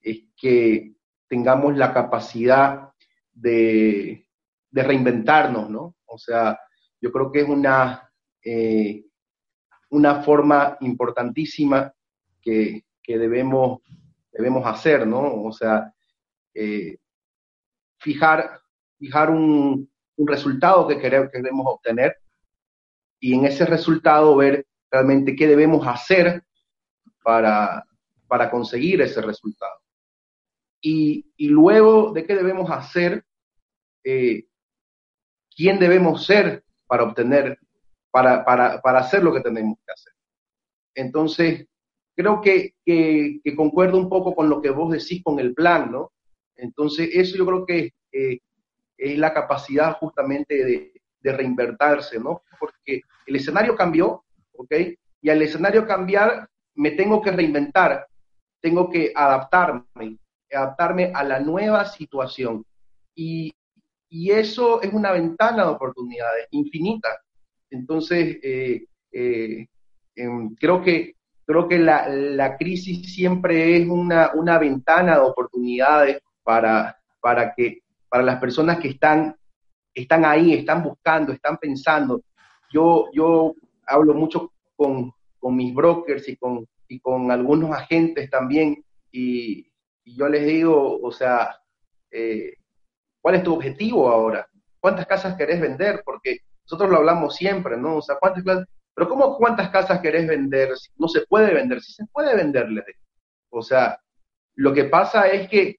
es 0.02 0.26
que 0.40 0.94
tengamos 1.28 1.76
la 1.76 1.94
capacidad 1.94 2.92
de, 3.34 4.28
reinventarnos, 4.72 5.70
¿no? 5.70 5.96
O 6.06 6.18
sea, 6.18 6.60
yo 7.02 7.12
creo 7.12 7.32
que 7.32 7.42
es 7.42 7.50
una, 7.50 8.10
eh, 8.44 9.06
una 9.90 10.22
forma 10.22 10.78
importantísima 10.82 11.94
que, 12.42 12.86
que, 13.04 13.18
debemos, 13.18 13.82
debemos 14.32 14.66
hacer, 14.66 15.06
¿no? 15.06 15.44
O 15.44 15.52
sea, 15.52 15.94
eh, 16.54 16.98
fijar, 17.98 18.62
fijar 18.98 19.30
un, 19.30 19.91
resultado 20.28 20.88
que 20.88 21.00
queremos, 21.00 21.66
obtener 21.66 22.18
y 23.20 23.36
en 23.36 23.46
ese 23.46 23.66
resultado 23.66 24.36
ver 24.36 24.66
realmente 24.90 25.36
qué 25.36 25.48
debemos 25.48 25.86
hacer 25.88 26.44
para, 27.24 27.86
para 28.28 28.50
conseguir 28.50 29.02
ese 29.02 29.22
resultado. 29.22 29.80
Y, 30.82 31.26
luego 31.38 32.12
de 32.12 32.26
qué 32.26 32.36
debemos 32.36 32.72
hacer, 32.72 33.24
eh, 34.04 34.46
quién 35.56 35.80
debemos 35.80 36.26
ser 36.26 36.64
para 36.88 37.04
obtener, 37.04 37.60
para, 38.10 38.44
para, 38.44 39.00
hacer 39.00 39.24
lo 39.24 39.34
que 39.34 39.42
tenemos 39.42 39.78
que 39.86 39.92
hacer. 39.92 40.14
Entonces, 40.96 41.68
creo 42.16 42.42
que, 42.42 42.74
que, 42.84 43.40
que, 43.44 43.56
concuerdo 43.56 43.98
un 43.98 44.10
poco 44.10 44.34
con 44.34 44.50
lo 44.50 44.62
que 44.62 44.72
vos 44.72 44.92
decís 44.92 45.24
con 45.24 45.40
el 45.40 45.54
plan, 45.54 45.92
¿no? 45.92 46.12
Entonces, 46.56 47.10
eso 47.14 47.38
yo 47.38 47.46
creo 47.46 47.66
que 47.66 47.94
eh, 48.12 48.40
es 49.02 49.18
la 49.18 49.34
capacidad 49.34 49.98
justamente 49.98 50.64
de, 50.64 50.94
de, 51.22 51.32
reinvertirse, 51.34 52.20
¿no? 52.20 52.44
Porque 52.60 53.02
el 53.26 53.36
escenario 53.36 53.76
cambió, 53.76 54.24
¿ok? 54.54 54.74
Y 55.22 55.30
al 55.30 55.42
escenario 55.42 55.88
cambiar, 55.88 56.48
me 56.76 56.92
tengo 56.92 57.22
que 57.22 57.32
reinventar, 57.32 58.08
tengo 58.62 58.90
que 58.90 59.12
adaptarme, 59.16 60.18
adaptarme 60.52 61.12
a 61.14 61.24
la 61.24 61.40
nueva 61.40 61.86
situación. 61.86 62.66
Y, 63.16 63.54
eso 64.14 64.82
es 64.82 64.92
una 64.92 65.14
ventana 65.14 65.64
de 65.64 65.70
oportunidades 65.70 66.48
infinita. 66.52 67.08
Entonces, 67.70 68.40
eh, 68.44 68.86
eh, 69.10 69.68
em, 70.16 70.54
creo 70.56 70.82
que 70.82 71.16
creo 71.46 71.68
que 71.68 71.80
la, 71.80 72.08
la, 72.10 72.58
crisis 72.58 73.14
siempre 73.14 73.78
es 73.78 73.88
una, 73.88 74.32
una 74.34 74.58
ventana 74.58 75.16
de 75.16 75.22
oportunidades 75.22 76.22
para, 76.44 76.98
para, 77.20 77.54
que, 77.54 77.82
para 78.12 78.24
las 78.24 78.42
personas 78.42 78.78
que 78.80 78.90
están, 78.90 79.34
están 79.94 80.26
ahí, 80.26 80.54
están 80.54 80.84
buscando, 80.84 81.32
están 81.32 81.58
pensando. 81.58 82.22
Yo, 82.70 83.08
yo 83.14 83.56
hablo 83.88 84.14
mucho 84.14 84.52
con, 84.76 85.14
con 85.40 85.56
mis 85.56 85.74
brokers 85.74 86.28
y 86.28 86.36
con, 86.36 86.68
y 86.90 87.00
con 87.00 87.32
algunos 87.32 87.72
agentes 87.72 88.30
también 88.30 88.84
y, 89.12 89.66
yo 90.04 90.28
les 90.28 90.46
digo, 90.46 91.00
o 91.00 91.12
sea, 91.12 91.56
eh, 92.10 92.56
¿cuál 93.22 93.36
es 93.36 93.44
tu 93.44 93.54
objetivo 93.54 94.10
ahora? 94.10 94.46
¿Cuántas 94.82 95.06
casas 95.06 95.38
querés 95.38 95.62
vender? 95.62 96.02
Porque 96.04 96.40
nosotros 96.66 96.90
lo 96.90 96.98
hablamos 96.98 97.36
siempre, 97.36 97.78
¿no? 97.78 97.98
O 97.98 98.02
sea, 98.02 98.18
¿cuántas 98.20 98.44
Pero 98.94 99.08
¿cómo 99.08 99.38
cuántas 99.38 99.70
casas 99.70 100.02
querés 100.02 100.28
vender? 100.28 100.72
No 100.98 101.08
se 101.08 101.22
puede 101.28 101.54
vender, 101.54 101.82
sí 101.82 101.94
se 101.94 102.06
puede 102.08 102.36
venderle. 102.36 102.84
O 103.52 103.62
sea, 103.62 104.02
lo 104.56 104.74
que 104.74 104.86
pasa 104.86 105.28
es 105.30 105.48
que 105.48 105.78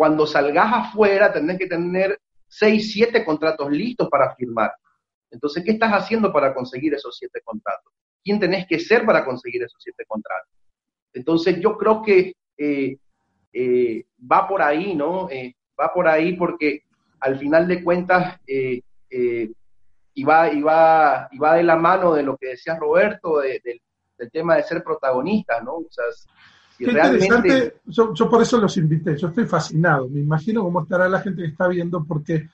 cuando 0.00 0.26
salgas 0.26 0.72
afuera 0.72 1.30
tenés 1.30 1.58
que 1.58 1.66
tener 1.66 2.18
seis, 2.48 2.90
siete 2.90 3.22
contratos 3.22 3.70
listos 3.70 4.08
para 4.08 4.34
firmar. 4.34 4.72
Entonces, 5.30 5.62
¿qué 5.62 5.72
estás 5.72 5.92
haciendo 5.92 6.32
para 6.32 6.54
conseguir 6.54 6.94
esos 6.94 7.18
siete 7.18 7.42
contratos? 7.44 7.92
¿Quién 8.24 8.40
tenés 8.40 8.66
que 8.66 8.78
ser 8.78 9.04
para 9.04 9.26
conseguir 9.26 9.62
esos 9.62 9.78
siete 9.78 10.06
contratos? 10.08 10.48
Entonces, 11.12 11.60
yo 11.60 11.76
creo 11.76 12.00
que 12.00 12.32
eh, 12.56 12.96
eh, 13.52 14.04
va 14.20 14.48
por 14.48 14.62
ahí, 14.62 14.94
¿no? 14.94 15.28
Eh, 15.28 15.54
va 15.78 15.92
por 15.92 16.08
ahí 16.08 16.32
porque 16.32 16.84
al 17.20 17.38
final 17.38 17.68
de 17.68 17.84
cuentas, 17.84 18.40
y 18.46 18.82
va, 20.24 20.50
y, 20.50 20.62
va, 20.62 21.28
y 21.30 21.36
va 21.36 21.56
de 21.56 21.62
la 21.62 21.76
mano 21.76 22.14
de 22.14 22.22
lo 22.22 22.38
que 22.38 22.48
decía 22.48 22.74
Roberto, 22.74 23.40
del 23.40 24.30
tema 24.32 24.56
de 24.56 24.62
ser 24.62 24.82
protagonista, 24.82 25.60
¿no? 25.60 25.74
O 25.74 25.88
sea, 25.90 26.06
Qué 26.80 26.92
interesante, 26.92 27.74
yo, 27.84 28.14
por 28.14 28.40
eso 28.40 28.58
los 28.58 28.74
invité, 28.78 29.14
yo 29.14 29.28
estoy 29.28 29.44
fascinado, 29.44 30.08
me 30.08 30.20
imagino 30.20 30.62
cómo 30.62 30.82
estará 30.82 31.10
la 31.10 31.20
gente 31.20 31.42
que 31.42 31.48
está 31.48 31.68
viendo, 31.68 32.02
porque 32.04 32.48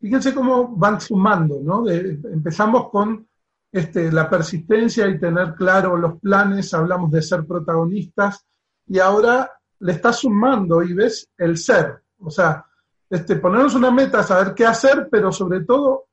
fíjense 0.00 0.34
cómo 0.34 0.74
van 0.76 1.00
sumando, 1.00 1.60
¿no? 1.62 1.88
empezamos 1.88 2.90
con 2.90 3.24
este, 3.70 4.10
la 4.10 4.28
persistencia 4.28 5.06
y 5.06 5.20
tener 5.20 5.54
claro 5.54 5.96
los 5.96 6.18
planes, 6.18 6.74
hablamos 6.74 7.12
de 7.12 7.22
ser 7.22 7.46
protagonistas, 7.46 8.44
y 8.88 8.98
ahora 8.98 9.48
le 9.78 9.92
está 9.92 10.12
sumando 10.12 10.82
y 10.82 10.92
ves 10.92 11.28
el 11.38 11.56
ser, 11.56 12.02
o 12.18 12.30
sea, 12.30 12.64
este, 13.08 13.36
ponernos 13.36 13.76
una 13.76 13.92
meta, 13.92 14.24
saber 14.24 14.54
qué 14.54 14.66
hacer, 14.66 15.06
pero 15.08 15.30
sobre 15.30 15.60
todo, 15.60 16.06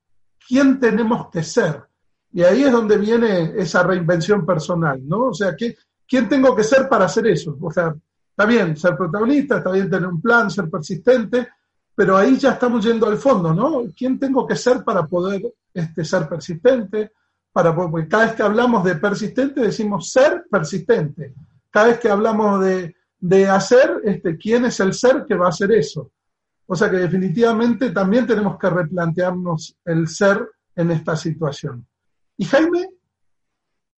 quién 0.47 0.79
tenemos 0.79 1.31
que 1.31 1.41
ser. 1.41 1.83
Y 2.31 2.43
ahí 2.43 2.63
es 2.63 2.71
donde 2.71 2.97
viene 2.97 3.53
esa 3.57 3.81
reinvención 3.81 4.45
personal, 4.45 5.01
¿no? 5.07 5.29
O 5.29 5.33
sea, 5.33 5.55
¿qué, 5.55 5.75
¿quién 6.07 6.29
tengo 6.29 6.55
que 6.55 6.63
ser 6.63 6.87
para 6.87 7.05
hacer 7.05 7.27
eso? 7.27 7.57
O 7.61 7.71
sea, 7.71 7.95
está 8.29 8.45
bien 8.45 8.75
ser 8.75 8.95
protagonista, 8.95 9.57
está 9.57 9.71
bien 9.71 9.89
tener 9.89 10.07
un 10.07 10.21
plan, 10.21 10.49
ser 10.49 10.69
persistente, 10.69 11.47
pero 11.95 12.17
ahí 12.17 12.37
ya 12.37 12.51
estamos 12.51 12.83
yendo 12.83 13.07
al 13.07 13.17
fondo, 13.17 13.53
¿no? 13.53 13.83
¿Quién 13.95 14.19
tengo 14.19 14.45
que 14.45 14.55
ser 14.55 14.83
para 14.83 15.07
poder 15.07 15.41
este, 15.73 16.03
ser 16.03 16.27
persistente? 16.27 17.11
Para, 17.53 17.73
porque 17.73 18.07
cada 18.07 18.25
vez 18.25 18.35
que 18.35 18.43
hablamos 18.43 18.83
de 18.83 18.95
persistente 18.95 19.61
decimos 19.61 20.11
ser 20.11 20.45
persistente. 20.51 21.33
Cada 21.69 21.87
vez 21.87 21.99
que 21.99 22.09
hablamos 22.09 22.63
de, 22.63 22.95
de 23.19 23.47
hacer, 23.47 24.01
este, 24.03 24.37
¿quién 24.37 24.65
es 24.65 24.79
el 24.81 24.93
ser 24.93 25.25
que 25.25 25.35
va 25.35 25.45
a 25.45 25.49
hacer 25.49 25.71
eso? 25.71 26.11
O 26.67 26.75
sea 26.75 26.89
que 26.89 26.97
definitivamente 26.97 27.91
también 27.91 28.27
tenemos 28.27 28.57
que 28.59 28.69
replantearnos 28.69 29.77
el 29.85 30.07
ser 30.07 30.49
en 30.75 30.91
esta 30.91 31.15
situación. 31.15 31.87
¿Y 32.37 32.45
Jaime? 32.45 32.89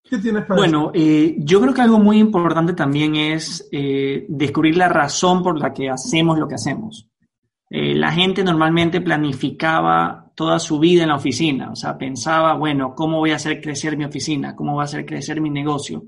¿Qué 0.10 0.18
tienes 0.20 0.46
para 0.46 0.60
Bueno, 0.60 0.92
eh, 0.94 1.36
yo 1.40 1.60
creo 1.60 1.74
que 1.74 1.82
algo 1.82 2.00
muy 2.00 2.18
importante 2.18 2.74
también 2.74 3.16
es 3.16 3.68
eh, 3.72 4.26
descubrir 4.30 4.78
la 4.78 4.88
razón 4.88 5.44
por 5.44 5.60
la 5.60 5.74
que 5.74 5.90
hacemos 5.90 6.38
lo 6.38 6.48
que 6.48 6.56
hacemos. 6.56 7.10
Eh, 7.70 7.94
la 7.94 8.12
gente 8.12 8.44
normalmente 8.44 9.02
planificaba 9.02 10.32
toda 10.34 10.60
su 10.60 10.80
vida 10.80 11.04
en 11.04 11.10
la 11.10 11.16
oficina, 11.16 11.72
o 11.72 11.76
sea, 11.76 11.98
pensaba, 11.98 12.54
bueno, 12.54 12.96
¿cómo 12.96 13.18
voy 13.18 13.32
a 13.32 13.36
hacer 13.36 13.60
crecer 13.60 13.98
mi 13.98 14.06
oficina? 14.06 14.56
¿Cómo 14.56 14.74
voy 14.74 14.82
a 14.82 14.86
hacer 14.86 15.06
crecer 15.06 15.42
mi 15.42 15.50
negocio? 15.50 16.06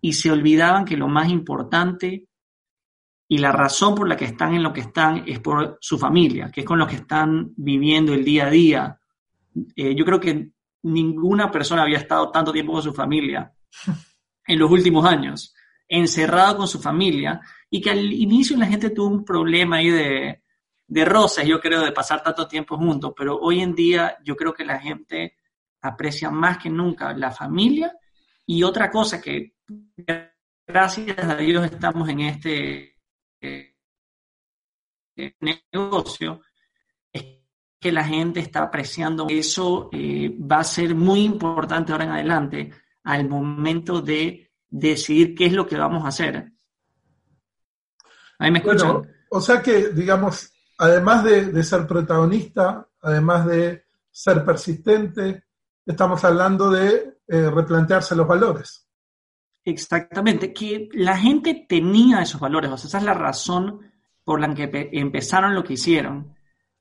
Y 0.00 0.14
se 0.14 0.30
olvidaban 0.30 0.84
que 0.84 0.96
lo 0.96 1.06
más 1.06 1.28
importante 1.28 2.26
y 3.28 3.38
la 3.38 3.52
razón 3.52 3.94
por 3.94 4.08
la 4.08 4.16
que 4.16 4.24
están 4.24 4.54
en 4.54 4.62
lo 4.62 4.72
que 4.72 4.80
están 4.80 5.22
es 5.26 5.38
por 5.38 5.78
su 5.80 5.98
familia, 5.98 6.50
que 6.50 6.62
es 6.62 6.66
con 6.66 6.78
lo 6.78 6.86
que 6.86 6.96
están 6.96 7.52
viviendo 7.56 8.12
el 8.12 8.24
día 8.24 8.46
a 8.46 8.50
día. 8.50 8.98
yo 9.76 10.04
creo 10.04 10.18
que 10.18 10.50
ninguna 10.82 11.50
persona 11.50 11.82
había 11.82 11.98
estado 11.98 12.30
tanto 12.30 12.52
tiempo 12.52 12.72
con 12.72 12.82
su 12.82 12.92
familia 12.92 13.52
en 14.46 14.58
los 14.58 14.70
últimos 14.70 15.04
años, 15.04 15.54
encerrado 15.88 16.58
con 16.58 16.68
su 16.68 16.80
familia, 16.80 17.40
y 17.68 17.80
que 17.80 17.90
al 17.90 18.12
inicio 18.12 18.56
la 18.56 18.66
gente 18.66 18.90
tuvo 18.90 19.08
un 19.08 19.24
problema 19.24 19.76
ahí 19.76 19.90
de, 19.90 20.42
de 20.86 21.04
roces, 21.04 21.46
yo 21.46 21.60
creo, 21.60 21.82
de 21.82 21.92
pasar 21.92 22.22
tanto 22.22 22.48
tiempo 22.48 22.76
juntos, 22.76 23.12
pero 23.16 23.38
hoy 23.38 23.60
en 23.60 23.74
día 23.74 24.16
yo 24.24 24.34
creo 24.34 24.52
que 24.52 24.64
la 24.64 24.80
gente 24.80 25.36
aprecia 25.82 26.30
más 26.30 26.58
que 26.58 26.68
nunca 26.68 27.12
la 27.12 27.30
familia. 27.30 27.96
Y 28.44 28.64
otra 28.64 28.90
cosa 28.90 29.20
que 29.20 29.54
gracias 30.66 31.18
a 31.18 31.36
Dios 31.36 31.64
estamos 31.64 32.08
en 32.08 32.20
este 32.20 32.96
eh, 33.40 33.76
negocio 35.40 36.40
que 37.80 37.90
la 37.90 38.04
gente 38.04 38.40
está 38.40 38.62
apreciando. 38.62 39.26
Eso 39.28 39.88
eh, 39.92 40.36
va 40.38 40.58
a 40.58 40.64
ser 40.64 40.94
muy 40.94 41.22
importante 41.22 41.92
ahora 41.92 42.04
en 42.04 42.10
adelante 42.10 42.70
al 43.04 43.28
momento 43.28 44.02
de 44.02 44.52
decidir 44.68 45.34
qué 45.34 45.46
es 45.46 45.52
lo 45.54 45.66
que 45.66 45.76
vamos 45.76 46.04
a 46.04 46.08
hacer. 46.08 46.52
¿Ahí 48.38 48.50
me 48.50 48.58
escuchan? 48.58 49.02
o 49.30 49.40
sea 49.40 49.62
que, 49.62 49.88
digamos, 49.88 50.52
además 50.78 51.24
de, 51.24 51.62
ser 51.62 51.86
protagonista, 51.86 52.86
además 53.00 53.46
de 53.46 53.84
ser 54.10 54.44
persistente, 54.44 55.44
estamos 55.86 56.22
hablando 56.24 56.70
de 56.70 57.18
eh, 57.26 57.50
replantearse 57.50 58.14
los 58.14 58.26
valores. 58.26 58.86
Exactamente, 59.64 60.52
que 60.52 60.88
la 60.92 61.16
gente 61.16 61.66
tenía 61.68 62.22
esos 62.22 62.40
valores, 62.40 62.70
o 62.70 62.76
sea, 62.76 62.88
esa 62.88 62.98
es 62.98 63.04
la 63.04 63.14
razón 63.14 63.80
por 64.24 64.40
la 64.40 64.54
que 64.54 64.90
empezaron 64.92 65.54
lo 65.54 65.62
que 65.62 65.74
hicieron 65.74 66.34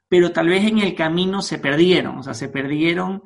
pero 0.10 0.32
tal 0.32 0.50
vez 0.50 0.66
en 0.66 0.80
el 0.80 0.96
camino 0.96 1.42
se 1.42 1.60
perdieron, 1.60 2.18
o 2.18 2.24
sea, 2.24 2.34
se 2.34 2.50
perdieron, 2.50 3.24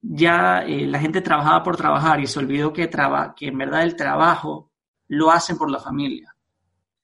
ya 0.00 0.62
eh, 0.62 0.86
la 0.86 0.98
gente 0.98 1.20
trabajaba 1.20 1.62
por 1.62 1.76
trabajar 1.76 2.20
y 2.20 2.26
se 2.26 2.38
olvidó 2.38 2.72
que, 2.72 2.88
que 3.36 3.46
en 3.46 3.58
verdad 3.58 3.82
el 3.82 3.94
trabajo 3.94 4.72
lo 5.08 5.30
hacen 5.30 5.58
por 5.58 5.70
la 5.70 5.78
familia, 5.78 6.34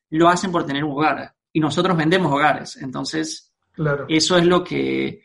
lo 0.08 0.28
hacen 0.28 0.50
por 0.50 0.64
tener 0.64 0.84
un 0.84 0.92
hogar 0.92 1.34
y 1.52 1.60
nosotros 1.60 1.96
vendemos 1.96 2.32
hogares, 2.32 2.78
entonces 2.78 3.52
claro. 3.72 4.06
eso 4.08 4.38
es 4.38 4.46
lo 4.46 4.64
que, 4.64 5.22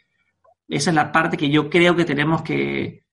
esa 0.68 0.90
es 0.90 0.96
la 0.96 1.12
parte 1.12 1.38
que 1.38 1.50
yo 1.50 1.70
creo 1.70 1.96
que 1.96 2.06
tenemos 2.06 2.42
que, 2.42 3.06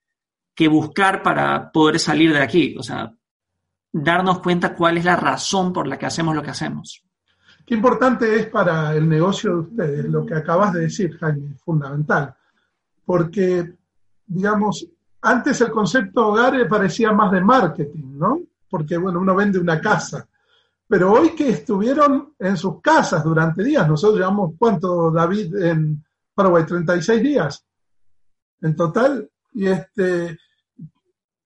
que 0.54 0.66
buscar 0.66 1.22
para 1.22 1.70
poder 1.70 2.00
salir 2.00 2.32
de 2.32 2.42
aquí, 2.42 2.74
o 2.76 2.82
sea, 2.82 3.14
darnos 3.92 4.40
cuenta 4.40 4.74
cuál 4.74 4.98
es 4.98 5.04
la 5.04 5.16
razón 5.16 5.72
por 5.72 5.86
la 5.86 5.96
que 5.96 6.06
hacemos 6.06 6.34
lo 6.34 6.42
que 6.42 6.50
hacemos. 6.50 7.04
Qué 7.64 7.74
importante 7.74 8.34
es 8.36 8.46
para 8.46 8.94
el 8.94 9.08
negocio 9.08 9.50
de 9.50 9.60
ustedes 9.60 10.04
lo 10.06 10.26
que 10.26 10.34
acabas 10.34 10.72
de 10.72 10.80
decir, 10.80 11.16
Jaime, 11.18 11.54
fundamental. 11.64 12.34
Porque, 13.04 13.74
digamos, 14.26 14.86
antes 15.20 15.60
el 15.60 15.70
concepto 15.70 16.28
hogar 16.28 16.68
parecía 16.68 17.12
más 17.12 17.30
de 17.30 17.40
marketing, 17.40 18.18
¿no? 18.18 18.40
Porque, 18.68 18.96
bueno, 18.96 19.20
uno 19.20 19.34
vende 19.34 19.58
una 19.58 19.80
casa. 19.80 20.26
Pero 20.88 21.12
hoy 21.12 21.30
que 21.30 21.50
estuvieron 21.50 22.34
en 22.38 22.56
sus 22.56 22.80
casas 22.80 23.22
durante 23.22 23.62
días, 23.62 23.88
nosotros 23.88 24.18
llevamos, 24.18 24.52
¿cuánto, 24.58 25.10
David, 25.10 25.56
en 25.56 26.04
Paraguay? 26.34 26.64
36 26.66 27.22
días 27.22 27.64
en 28.62 28.76
total. 28.76 29.28
Y 29.54 29.66
este, 29.66 30.38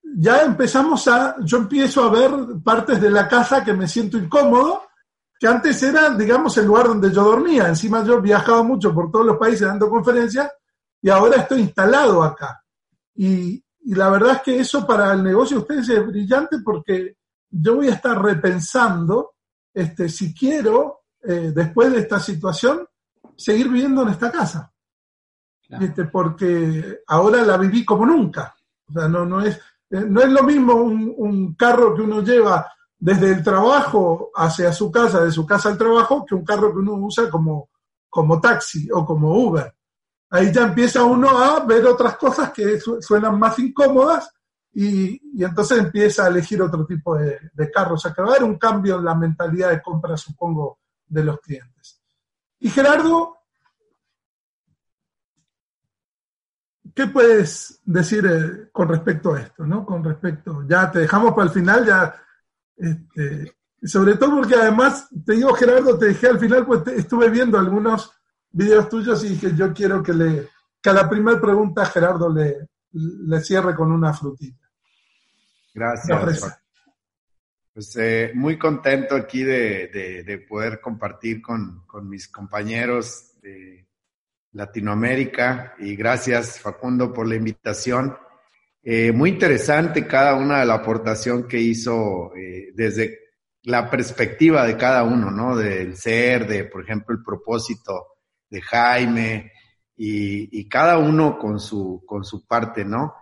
ya 0.03 0.43
empezamos 0.43 1.07
a, 1.09 1.37
yo 1.45 1.59
empiezo 1.59 2.05
a 2.05 2.11
ver 2.11 2.31
partes 2.63 3.01
de 3.01 3.11
la 3.11 3.29
casa 3.29 3.65
que 3.65 3.75
me 3.75 3.89
siento 3.89 4.17
incómodo 4.17 4.83
que 5.39 5.47
antes 5.47 5.83
era, 5.83 6.11
digamos, 6.11 6.57
el 6.57 6.67
lugar 6.67 6.89
donde 6.89 7.13
yo 7.13 7.25
dormía. 7.25 7.69
Encima 7.69 8.05
yo 8.05 8.21
viajaba 8.21 8.63
mucho 8.63 8.95
por 8.95 9.11
todos 9.11 9.27
los 9.27 9.37
países 9.37 9.67
dando 9.67 9.91
conferencias 9.91 10.51
y 11.03 11.11
ahora 11.11 11.37
estoy 11.37 11.61
instalado 11.61 12.23
acá. 12.23 12.63
Y, 13.15 13.63
la 13.89 14.11
verdad 14.11 14.33
es 14.33 14.43
que 14.43 14.59
eso 14.59 14.85
para 14.85 15.13
el 15.13 15.23
negocio 15.23 15.59
de 15.59 15.61
ustedes 15.61 15.89
es 15.91 16.05
brillante 16.05 16.57
porque 16.65 17.19
yo 17.49 17.77
voy 17.77 17.87
a 17.87 17.95
estar 17.95 18.21
repensando 18.21 19.35
este, 19.73 20.09
si 20.09 20.35
quiero, 20.35 21.03
eh, 21.23 21.53
después 21.55 21.93
de 21.93 22.01
esta 22.01 22.19
situación, 22.19 22.85
seguir 23.37 23.69
viviendo 23.69 24.03
en 24.03 24.09
esta 24.09 24.33
casa. 24.33 24.73
Este, 25.69 26.07
porque 26.07 27.03
ahora 27.07 27.43
la 27.43 27.57
viví 27.57 27.85
como 27.85 28.05
nunca. 28.07 28.57
O 28.89 28.93
sea, 28.93 29.07
no, 29.07 29.25
no, 29.25 29.41
es, 29.41 29.55
eh, 29.91 30.05
no 30.09 30.21
es 30.21 30.31
lo 30.31 30.43
mismo 30.43 30.75
un, 30.75 31.15
un 31.17 31.55
carro 31.55 31.95
que 31.95 32.03
uno 32.03 32.23
lleva 32.23 32.67
desde 32.99 33.31
el 33.33 33.43
trabajo 33.43 34.31
hacia 34.35 34.73
su 34.73 34.91
casa, 34.91 35.23
de 35.23 35.31
su 35.31 35.45
casa 35.47 35.69
al 35.69 35.79
trabajo, 35.79 36.25
que 36.25 36.35
un 36.35 36.45
carro 36.45 36.73
que 36.73 36.79
uno 36.79 36.95
usa 36.95 37.31
como, 37.31 37.71
como 38.09 38.41
taxi 38.41 38.89
o 38.93 39.05
como 39.05 39.33
Uber. 39.33 39.75
Ahí 40.31 40.53
ya 40.53 40.63
empieza 40.63 41.05
uno 41.05 41.29
a 41.31 41.61
ver 41.61 41.87
otras 41.87 42.17
cosas 42.17 42.53
que 42.53 42.81
suenan 43.01 43.39
más 43.39 43.59
incómodas 43.59 44.31
y, 44.73 45.21
entonces 45.43 45.79
empieza 45.79 46.25
a 46.25 46.29
elegir 46.29 46.61
otro 46.61 46.85
tipo 46.85 47.17
de, 47.17 47.39
de 47.53 47.71
carros. 47.71 48.05
O 48.05 48.23
haber 48.23 48.45
un 48.45 48.59
cambio 48.59 48.99
en 48.99 49.05
la 49.05 49.15
mentalidad 49.15 49.71
de 49.71 49.83
compra, 49.83 50.17
supongo, 50.17 50.81
de 51.07 51.25
los 51.25 51.41
clientes. 51.41 52.03
Y 52.59 52.71
Gerardo, 52.71 53.37
¿qué 56.95 57.07
puedes 57.07 57.81
decir 57.85 58.27
eh, 58.27 58.71
con 58.73 58.89
respecto 58.89 59.35
a 59.35 59.41
esto? 59.41 59.65
¿no? 59.67 59.85
Con 59.85 60.03
respecto, 60.03 60.65
ya 60.67 60.91
te 60.91 61.01
dejamos 61.01 61.33
para 61.33 61.45
el 61.45 61.51
final, 61.51 61.87
ya 61.87 62.26
este, 62.77 63.57
sobre 63.83 64.17
todo 64.17 64.37
porque 64.37 64.55
además, 64.55 65.09
te 65.25 65.35
digo 65.35 65.55
Gerardo, 65.55 65.99
te 65.99 66.07
dejé 66.07 66.29
al 66.29 66.39
final, 66.39 66.67
pues 66.67 66.87
estuve 66.89 67.31
viendo 67.31 67.59
algunos 67.59 68.13
videos 68.51 68.89
tuyos 68.89 69.23
y 69.25 69.31
dije, 69.31 69.55
yo 69.55 69.73
quiero 69.73 70.03
que, 70.03 70.13
le, 70.13 70.49
que 70.81 70.91
a 70.91 70.95
la 70.95 71.09
primera 71.09 71.41
pregunta 71.41 71.87
Gerardo 71.87 72.33
le, 72.33 72.69
le 72.93 73.41
cierre 73.41 73.75
con 73.75 73.93
una 73.93 74.13
frutita. 74.13 74.67
Gracias. 75.75 76.59
Pues 77.75 77.95
eh, 77.97 78.33
muy 78.35 78.59
contento 78.59 79.15
aquí 79.15 79.43
de, 79.43 80.23
de, 80.25 80.39
poder 80.39 80.81
compartir 80.81 81.43
con, 81.43 81.85
con, 81.87 82.09
mis 82.09 82.27
compañeros 82.27 83.39
de 83.43 83.87
Latinoamérica 84.53 85.75
y 85.79 85.95
gracias 85.95 86.59
Facundo 86.59 87.13
por 87.13 87.29
la 87.29 87.35
invitación. 87.35 88.17
Eh, 88.89 89.11
muy 89.11 89.31
interesante 89.31 90.07
cada 90.07 90.37
una 90.37 90.61
de 90.61 90.67
la 90.67 90.75
aportación 90.75 91.49
que 91.49 91.59
hizo 91.59 92.33
eh, 92.37 92.71
desde 92.73 93.19
la 93.65 93.91
perspectiva 93.91 94.65
de 94.65 94.77
cada 94.77 95.03
uno, 95.03 95.29
¿no? 95.29 95.57
Del 95.57 95.97
ser, 95.97 96.47
de, 96.47 96.67
por 96.67 96.85
ejemplo, 96.85 97.13
el 97.13 97.21
propósito 97.21 98.07
de 98.49 98.61
Jaime 98.61 99.51
y, 99.97 100.69
cada 100.69 100.99
uno 100.99 101.37
con 101.37 101.59
su, 101.59 102.05
con 102.07 102.25
su 102.25 102.47
parte, 102.47 102.85
¿no? 102.85 103.15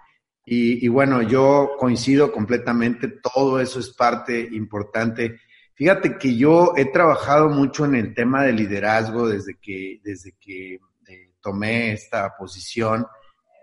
Y, 0.44 0.86
bueno, 0.88 1.22
yo 1.22 1.70
coincido 1.78 2.30
completamente, 2.30 3.08
todo 3.08 3.58
eso 3.58 3.80
es 3.80 3.88
parte 3.88 4.46
importante. 4.52 5.40
Fíjate 5.72 6.18
que 6.18 6.36
yo 6.36 6.74
he 6.76 6.92
trabajado 6.92 7.48
mucho 7.48 7.86
en 7.86 7.94
el 7.94 8.14
tema 8.14 8.44
de 8.44 8.52
liderazgo 8.52 9.28
desde 9.28 9.54
que, 9.58 9.98
desde 10.04 10.32
que 10.38 10.74
eh, 10.74 11.32
tomé 11.40 11.92
esta 11.92 12.36
posición. 12.36 13.06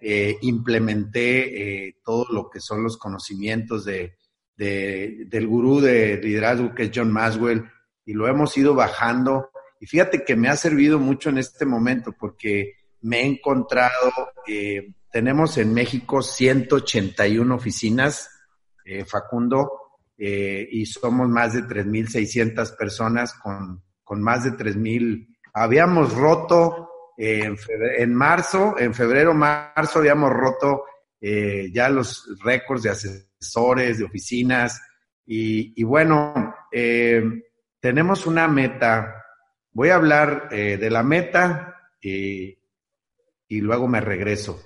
Eh, 0.02 0.38
implementé 0.42 1.86
eh, 1.88 1.98
todo 2.04 2.26
lo 2.32 2.50
que 2.50 2.60
son 2.60 2.84
los 2.84 2.98
conocimientos 2.98 3.86
de, 3.86 4.18
del 4.58 5.48
gurú 5.48 5.80
de 5.80 6.18
liderazgo 6.18 6.74
que 6.74 6.84
es 6.84 6.92
John 6.94 7.12
Maswell 7.12 7.70
y 8.06 8.14
lo 8.14 8.28
hemos 8.28 8.58
ido 8.58 8.74
bajando. 8.74 9.50
Y 9.80 9.86
fíjate 9.86 10.24
que 10.24 10.36
me 10.36 10.50
ha 10.50 10.56
servido 10.56 11.00
mucho 11.00 11.30
en 11.30 11.38
este 11.38 11.66
momento 11.66 12.14
porque 12.20 12.74
me 13.02 13.22
he 13.22 13.26
encontrado, 13.26 14.12
tenemos 15.12 15.58
en 15.58 15.74
México 15.74 16.22
181 16.22 17.56
oficinas, 17.56 18.30
Facundo, 19.08 19.82
eh, 20.24 20.68
y 20.72 20.86
somos 20.86 21.28
más 21.30 21.54
de 21.54 21.64
3.600 21.64 22.78
personas 22.78 23.34
con, 23.34 23.82
con 24.04 24.22
más 24.22 24.44
de 24.44 24.52
3.000. 24.52 25.36
Habíamos 25.52 26.14
roto 26.14 26.91
eh, 27.18 27.54
en, 27.98 28.14
marzo, 28.14 28.76
en 28.78 28.94
febrero, 28.94 29.34
marzo, 29.34 30.00
habíamos 30.00 30.32
roto 30.32 30.86
eh, 31.20 31.70
ya 31.74 31.90
los 31.90 32.38
récords 32.44 32.84
de 32.84 32.90
asesores, 32.90 33.98
de 34.00 34.04
oficinas. 34.06 34.82
Y, 35.26 35.82
bueno, 35.84 36.54
tenemos 37.80 38.26
una 38.26 38.48
meta. 38.50 39.24
Voy 39.72 39.90
a 39.90 39.96
hablar 39.96 40.50
de 40.50 40.90
la 40.90 41.04
meta 41.04 41.78
y, 42.02 42.60
y 43.48 43.62
luego 43.62 43.88
me 43.88 44.02
regreso. 44.02 44.62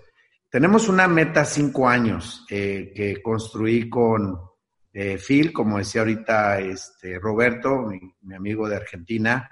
Tenemos 0.49 0.89
una 0.89 1.07
meta 1.07 1.45
cinco 1.45 1.87
años 1.87 2.43
que 2.47 3.19
construí 3.21 3.87
con, 3.87 4.39
eh, 4.97 5.17
Phil, 5.17 5.51
como 5.51 5.77
decía 5.77 5.99
ahorita 6.01 6.61
este, 6.61 7.19
Roberto, 7.19 7.81
mi, 7.81 8.33
amigo 8.33 8.69
de 8.69 8.77
Argentina, 8.77 9.49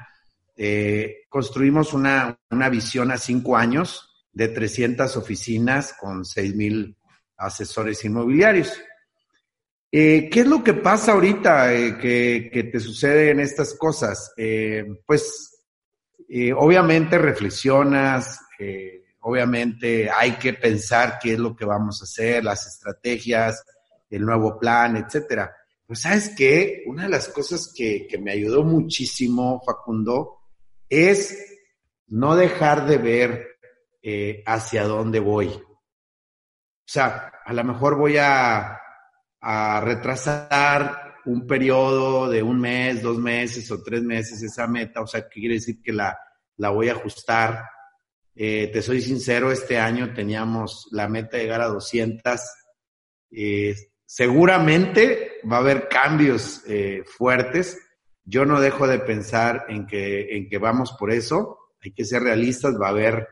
eh, 0.55 1.25
construimos 1.29 1.93
una, 1.93 2.37
visión 2.71 3.11
a 3.11 3.17
cinco 3.17 3.57
años 3.57 4.25
de 4.31 4.47
300 4.47 5.15
oficinas 5.17 5.93
con 5.99 6.25
6 6.25 6.55
mil 6.55 6.97
asesores 7.37 8.03
inmobiliarios. 8.05 8.73
Eh, 9.91 10.29
¿Qué 10.31 10.39
es 10.41 10.47
lo 10.47 10.63
que 10.63 10.73
pasa 10.73 11.11
ahorita 11.11 11.69
que, 11.99 12.49
que, 12.51 12.63
te 12.63 12.79
sucede 12.79 13.31
en 13.31 13.39
estas 13.39 13.75
cosas? 13.75 14.33
pues 15.05 15.49
obviamente 16.57 17.19
reflexionas, 17.19 18.39
obviamente 19.21 20.09
hay 20.09 20.31
que 20.33 20.53
pensar 20.53 21.19
qué 21.21 21.33
es 21.33 21.39
lo 21.39 21.55
que 21.55 21.65
vamos 21.65 22.01
a 22.01 22.05
hacer, 22.05 22.43
las 22.43 22.65
estrategias, 22.65 23.63
el 24.09 24.25
nuevo 24.25 24.59
plan, 24.59 24.97
etcétera. 24.97 25.51
Pues 25.85 26.01
sabes 26.01 26.33
qué, 26.35 26.83
una 26.85 27.03
de 27.03 27.09
las 27.09 27.27
cosas 27.29 27.73
que, 27.75 28.07
me 28.21 28.31
ayudó 28.31 28.63
muchísimo, 28.63 29.61
Facundo, 29.65 30.42
es 30.93 31.37
no 32.07 32.35
dejar 32.35 32.85
de 32.85 32.97
ver 32.97 33.57
eh, 34.01 34.43
hacia 34.45 34.83
dónde 34.83 35.19
voy. 35.19 35.47
O 35.47 36.85
sea, 36.85 37.31
a 37.45 37.53
lo 37.53 37.63
mejor 37.63 37.97
voy 37.97 38.17
a, 38.17 38.79
retrasar 39.81 41.15
un 41.25 41.45
periodo 41.45 42.29
de 42.29 42.41
un 42.41 42.61
mes, 42.61 43.01
dos 43.01 43.17
meses 43.17 43.69
o 43.71 43.83
tres 43.83 44.01
meses 44.01 44.41
esa 44.41 44.67
meta, 44.67 45.01
o 45.01 45.07
sea, 45.07 45.27
¿qué 45.27 45.41
quiere 45.41 45.55
decir 45.55 45.81
que 45.81 45.91
la, 45.91 46.17
la 46.57 46.69
voy 46.69 46.87
a 46.87 46.93
ajustar. 46.93 47.65
Eh, 48.35 48.69
te 48.71 48.81
soy 48.81 49.01
sincero, 49.01 49.51
este 49.51 49.77
año 49.77 50.13
teníamos 50.13 50.87
la 50.91 51.09
meta 51.09 51.35
de 51.35 51.43
llegar 51.43 51.61
a 51.61 51.67
200. 51.67 52.39
Eh, 53.31 53.75
Seguramente 54.05 55.39
va 55.51 55.57
a 55.57 55.59
haber 55.59 55.89
cambios 55.89 56.61
fuertes. 57.17 57.82
Yo 58.25 58.45
no 58.45 58.59
dejo 58.59 58.87
de 58.87 58.99
pensar 58.99 59.65
en 59.67 59.85
que, 59.85 60.37
en 60.37 60.49
que 60.49 60.57
vamos 60.57 60.95
por 60.97 61.11
eso. 61.11 61.59
Hay 61.83 61.91
que 61.91 62.05
ser 62.05 62.23
realistas, 62.23 62.75
va 62.81 62.87
a 62.87 62.91
haber, 62.91 63.27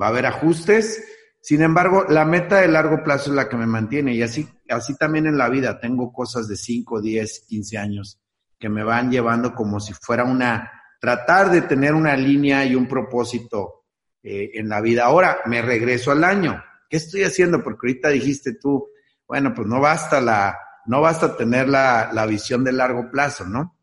va 0.00 0.06
a 0.06 0.10
haber 0.10 0.26
ajustes. 0.26 1.04
Sin 1.40 1.62
embargo, 1.62 2.04
la 2.08 2.24
meta 2.24 2.60
de 2.60 2.68
largo 2.68 3.02
plazo 3.02 3.30
es 3.30 3.36
la 3.36 3.48
que 3.48 3.56
me 3.56 3.66
mantiene 3.66 4.14
y 4.14 4.22
así, 4.22 4.48
así 4.68 4.96
también 4.96 5.26
en 5.26 5.38
la 5.38 5.48
vida. 5.48 5.80
Tengo 5.80 6.12
cosas 6.12 6.46
de 6.48 6.56
5, 6.56 7.00
10, 7.00 7.46
15 7.48 7.78
años 7.78 8.20
que 8.58 8.68
me 8.68 8.84
van 8.84 9.10
llevando 9.10 9.54
como 9.54 9.80
si 9.80 9.94
fuera 9.94 10.24
una, 10.24 10.70
tratar 11.00 11.50
de 11.50 11.62
tener 11.62 11.94
una 11.94 12.14
línea 12.14 12.64
y 12.66 12.74
un 12.74 12.86
propósito 12.86 13.86
eh, 14.22 14.50
en 14.54 14.68
la 14.68 14.82
vida. 14.82 15.06
Ahora 15.06 15.38
me 15.46 15.62
regreso 15.62 16.12
al 16.12 16.22
año. 16.24 16.62
¿Qué 16.88 16.98
estoy 16.98 17.24
haciendo? 17.24 17.62
Porque 17.62 17.86
ahorita 17.86 18.10
dijiste 18.10 18.54
tú, 18.60 18.88
bueno, 19.26 19.54
pues 19.54 19.66
no 19.66 19.80
basta 19.80 20.20
la, 20.20 20.58
no 20.86 21.00
basta 21.00 21.36
tener 21.36 21.68
la, 21.68 22.10
la 22.12 22.26
visión 22.26 22.62
de 22.62 22.72
largo 22.72 23.10
plazo, 23.10 23.46
¿no? 23.46 23.79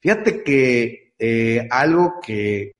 Fíjate 0.00 0.42
que 0.42 1.14
eh, 1.18 1.66
algo 1.70 2.14
que, 2.24 2.72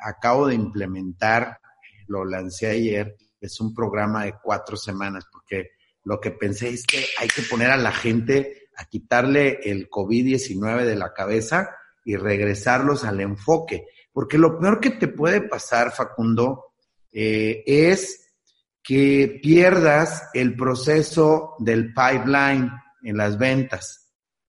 acabo 0.00 0.46
de 0.46 0.54
implementar, 0.54 1.58
lo 2.06 2.24
lancé 2.24 2.68
ayer, 2.68 3.16
es 3.40 3.60
un 3.60 3.74
programa 3.74 4.24
de 4.24 4.34
cuatro 4.42 4.76
semanas, 4.76 5.24
porque 5.30 5.70
lo 6.04 6.20
que 6.20 6.30
pensé 6.30 6.68
es 6.68 6.84
que 6.86 7.04
hay 7.18 7.28
que 7.28 7.42
poner 7.42 7.70
a 7.70 7.76
la 7.76 7.92
gente 7.92 8.68
a 8.76 8.84
quitarle 8.84 9.60
el 9.64 9.88
COVID-19 9.88 10.84
de 10.84 10.96
la 10.96 11.12
cabeza 11.12 11.70
y 12.04 12.16
regresarlos 12.16 13.04
al 13.04 13.20
enfoque. 13.20 13.86
Porque 14.12 14.38
lo 14.38 14.58
peor 14.58 14.80
que 14.80 14.90
te 14.90 15.08
puede 15.08 15.40
pasar, 15.42 15.92
Facundo, 15.92 16.74
eh, 17.12 17.64
es 17.66 18.34
que 18.82 19.40
pierdas 19.42 20.30
el 20.32 20.54
proceso 20.54 21.56
del 21.58 21.92
pipeline 21.92 22.70
en 23.02 23.16
las 23.16 23.36
ventas. 23.36 24.05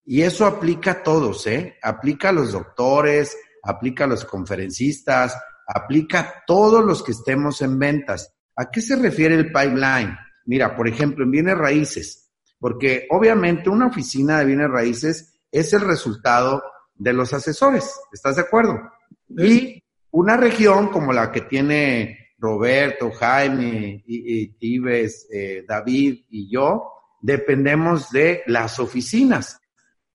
Y 0.09 0.21
eso 0.21 0.45
aplica 0.45 0.91
a 0.91 1.03
todos, 1.03 1.45
¿eh? 1.47 1.77
Aplica 1.83 2.29
a 2.29 2.31
los 2.31 2.53
doctores, 2.53 3.37
aplica 3.61 4.05
a 4.05 4.07
los 4.07 4.23
conferencistas, 4.23 5.37
aplica 5.67 6.19
a 6.19 6.33
todos 6.47 6.81
los 6.83 7.03
que 7.03 7.11
estemos 7.11 7.61
en 7.61 7.77
ventas. 7.77 8.33
¿A 8.55 8.71
qué 8.71 8.79
se 8.79 8.95
refiere 8.95 9.35
el 9.35 9.47
pipeline? 9.47 10.17
Mira, 10.45 10.77
por 10.77 10.87
ejemplo, 10.87 11.25
en 11.25 11.31
bienes 11.31 11.57
raíces, 11.57 12.31
porque 12.57 13.05
obviamente 13.09 13.69
una 13.69 13.87
oficina 13.87 14.39
de 14.39 14.45
bienes 14.45 14.69
raíces 14.69 15.41
es 15.51 15.73
el 15.73 15.81
resultado 15.81 16.63
de 16.95 17.11
los 17.11 17.33
asesores, 17.33 17.93
¿estás 18.13 18.37
de 18.37 18.43
acuerdo? 18.43 18.79
Y 19.27 19.83
una 20.11 20.37
región 20.37 20.87
como 20.87 21.11
la 21.11 21.33
que 21.33 21.41
tiene 21.41 22.31
Roberto, 22.39 23.11
Jaime, 23.11 24.05
Ives, 24.07 25.27
eh, 25.33 25.65
David 25.67 26.23
y 26.29 26.49
yo, 26.49 26.93
dependemos 27.21 28.09
de 28.09 28.43
las 28.47 28.79
oficinas. 28.79 29.59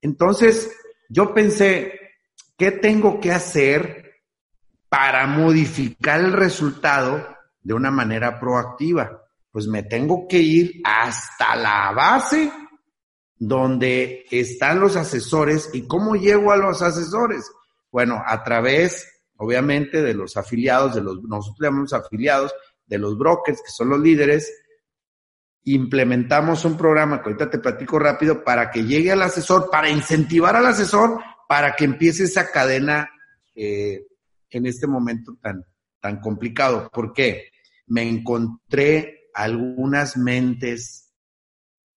Entonces, 0.03 0.71
yo 1.09 1.33
pensé, 1.33 1.99
¿qué 2.59 2.73
tengo 2.73 3.19
que 3.21 3.33
hacer 3.33 4.21
para 4.89 5.27
modificar 5.27 6.21
el 6.21 6.33
resultado 6.33 7.27
de 7.63 7.73
una 7.73 7.91
manera 7.91 8.39
proactiva? 8.39 9.23
Pues 9.51 9.67
me 9.67 9.85
tengo 9.85 10.29
que 10.29 10.39
ir 10.39 10.83
hasta 10.85 11.57
la 11.57 11.93
base 11.93 12.53
donde 13.39 14.27
están 14.31 14.81
los 14.81 14.97
asesores 14.97 15.71
y 15.73 15.87
cómo 15.87 16.15
llego 16.15 16.53
a 16.53 16.57
los 16.57 16.83
asesores. 16.83 17.51
Bueno, 17.91 18.23
a 18.25 18.43
través 18.43 19.09
obviamente 19.37 20.03
de 20.03 20.15
los 20.15 20.37
afiliados, 20.37 20.95
de 20.95 21.01
los, 21.01 21.23
nosotros 21.25 21.59
llamamos 21.61 21.93
afiliados, 21.93 22.55
de 22.87 22.99
los 22.99 23.19
brokers, 23.19 23.61
que 23.61 23.71
son 23.71 23.89
los 23.89 24.01
líderes, 24.01 24.53
implementamos 25.65 26.65
un 26.65 26.77
programa 26.77 27.23
que 27.23 27.31
ahorita 27.31 27.51
te 27.51 27.59
platico 27.59 27.99
rápido 27.99 28.43
para 28.43 28.71
que 28.71 28.85
llegue 28.85 29.13
al 29.13 29.23
asesor, 29.23 29.71
para 29.71 29.89
incentivar 29.89 30.57
al 30.57 30.67
asesor, 30.67 31.21
para 31.49 31.75
que 31.75 31.85
empiece 31.85 32.25
esa 32.25 32.51
cadena 32.51 33.11
eh, 33.55 34.07
en 34.51 34.67
este 34.67 34.87
momento 34.87 35.37
tan, 35.41 35.65
tan 36.01 36.21
complicado. 36.21 36.91
¿Por 36.93 37.13
qué? 37.13 37.51
Me 37.87 38.09
encontré 38.09 39.29
algunas 39.35 40.17
mentes 40.17 41.13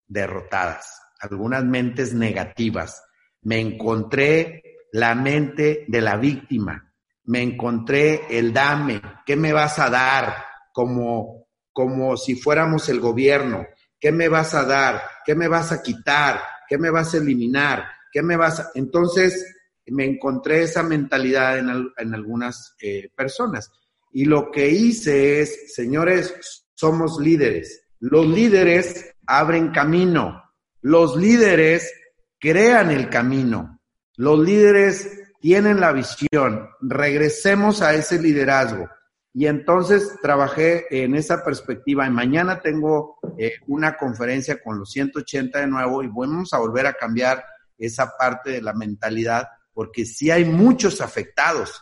derrotadas, 0.08 1.02
algunas 1.20 1.64
mentes 1.64 2.14
negativas. 2.14 3.04
Me 3.42 3.60
encontré 3.60 4.62
la 4.92 5.16
mente 5.16 5.86
de 5.88 6.02
la 6.02 6.18
víctima 6.18 6.86
me 7.26 7.42
encontré 7.42 8.38
el 8.38 8.54
dame, 8.54 9.02
¿qué 9.26 9.36
me 9.36 9.52
vas 9.52 9.80
a 9.80 9.90
dar? 9.90 10.46
Como, 10.72 11.45
como 11.76 12.16
si 12.16 12.36
fuéramos 12.36 12.88
el 12.88 13.02
gobierno, 13.02 13.68
¿qué 14.00 14.14
me 14.14 14.30
vas 14.30 14.54
a 14.54 14.64
dar? 14.64 15.02
¿Qué 15.26 15.36
me 15.36 15.50
vas 15.50 15.74
a 15.74 15.84
quitar? 15.84 16.40
¿Qué 16.70 16.78
me 16.78 16.90
vas 16.90 17.14
a 17.14 17.18
eliminar? 17.18 17.84
¿Qué 18.14 18.24
me 18.24 18.38
vas 18.38 18.62
a... 18.62 18.72
Entonces, 18.76 19.46
me 19.88 20.06
encontré 20.06 20.64
esa 20.64 20.84
mentalidad 20.84 21.60
en, 21.60 22.14
algunas 22.16 22.78
eh, 22.80 23.10
personas. 23.14 23.74
Y 24.14 24.24
lo 24.24 24.52
que 24.52 24.70
hice 24.70 25.42
es, 25.42 25.76
señores, 25.76 26.66
somos 26.76 27.20
líderes. 27.20 27.84
Los 28.00 28.26
líderes 28.26 29.14
abren 29.28 29.74
camino. 29.74 30.44
Los 30.80 31.18
líderes 31.18 31.92
crean 32.40 32.90
el 32.90 33.10
camino. 33.10 33.82
Los 34.16 34.40
líderes 34.40 35.10
tienen 35.42 35.82
la 35.82 35.92
visión, 35.92 36.70
regresemos 36.80 37.82
a 37.82 37.96
ese 37.96 38.18
liderazgo. 38.22 38.90
Y 39.38 39.48
entonces 39.48 40.16
trabajé 40.22 40.86
en 41.04 41.14
esa 41.14 41.44
perspectiva 41.44 42.08
y 42.08 42.10
mañana 42.10 42.62
tengo 42.62 43.20
eh, 43.38 43.56
una 43.68 43.98
conferencia 43.98 44.64
con 44.64 44.80
los 44.80 44.90
180 44.92 45.60
de 45.60 45.68
nuevo 45.68 46.02
y 46.02 46.08
vamos 46.08 46.54
a 46.54 46.60
volver 46.60 46.88
a 46.88 46.94
cambiar 46.94 47.44
esa 47.78 48.14
parte 48.18 48.52
de 48.52 48.62
la 48.62 48.72
mentalidad, 48.72 49.50
porque 49.74 50.06
sí 50.06 50.32
hay 50.32 50.46
muchos 50.46 51.02
afectados. 51.02 51.82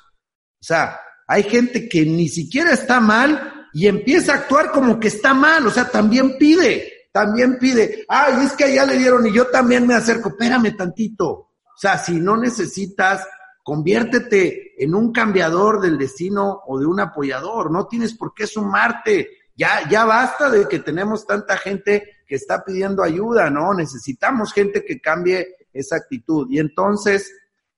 O 0.60 0.64
sea, 0.64 1.00
hay 1.28 1.44
gente 1.44 1.88
que 1.88 2.04
ni 2.08 2.28
siquiera 2.28 2.72
está 2.72 3.00
mal 3.00 3.68
y 3.72 3.86
empieza 3.86 4.34
a 4.34 4.38
actuar 4.38 4.72
como 4.72 5.00
que 5.00 5.10
está 5.10 5.36
mal, 5.36 5.68
o 5.68 5.70
sea, 5.70 5.88
también 5.88 6.40
pide, 6.40 6.92
también 7.12 7.60
pide, 7.60 8.04
ay, 8.10 8.46
es 8.48 8.54
que 8.54 8.64
allá 8.64 8.84
le 8.88 8.98
dieron 8.98 9.28
y 9.28 9.32
yo 9.32 9.46
también 9.46 9.86
me 9.86 9.94
acerco, 9.94 10.30
espérame 10.30 10.76
tantito. 10.76 11.30
O 11.30 11.78
sea, 11.78 12.00
si 12.00 12.20
no 12.20 12.36
necesitas, 12.36 13.28
conviértete 13.64 14.84
en 14.84 14.94
un 14.94 15.12
cambiador 15.12 15.82
del 15.82 15.98
destino 15.98 16.62
o 16.68 16.78
de 16.78 16.86
un 16.86 17.00
apoyador, 17.00 17.72
no 17.72 17.88
tienes 17.88 18.16
por 18.16 18.34
qué 18.34 18.46
sumarte. 18.46 19.30
Ya, 19.56 19.88
ya 19.90 20.04
basta 20.04 20.50
de 20.50 20.68
que 20.68 20.80
tenemos 20.80 21.26
tanta 21.26 21.58
gente 21.58 22.24
que 22.28 22.36
está 22.36 22.64
pidiendo 22.64 23.04
ayuda, 23.04 23.50
¿no? 23.50 23.74
Necesitamos 23.74 24.52
gente 24.52 24.84
que 24.84 25.00
cambie 25.00 25.48
esa 25.72 25.96
actitud. 25.96 26.48
Y 26.50 26.60
entonces 26.60 27.32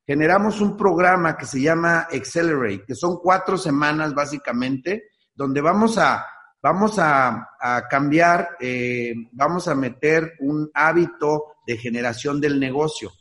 generamos 0.05 0.61
un 0.61 0.77
programa 0.77 1.37
que 1.37 1.45
se 1.45 1.61
llama 1.61 2.07
Accelerate, 2.11 2.85
que 2.85 2.95
son 2.95 3.17
cuatro 3.21 3.57
semanas 3.57 4.13
básicamente, 4.13 5.09
donde 5.33 5.61
vamos 5.61 5.97
a, 5.97 6.25
vamos 6.61 6.97
a, 6.97 7.49
cambiar, 7.89 8.57
eh, 8.59 9.13
vamos 9.31 9.67
a 9.67 9.75
meter 9.75 10.33
un 10.39 10.69
hábito 10.73 11.55
de 11.65 11.77
generación 11.77 12.39
del 12.39 12.59
negocio. 12.59 13.11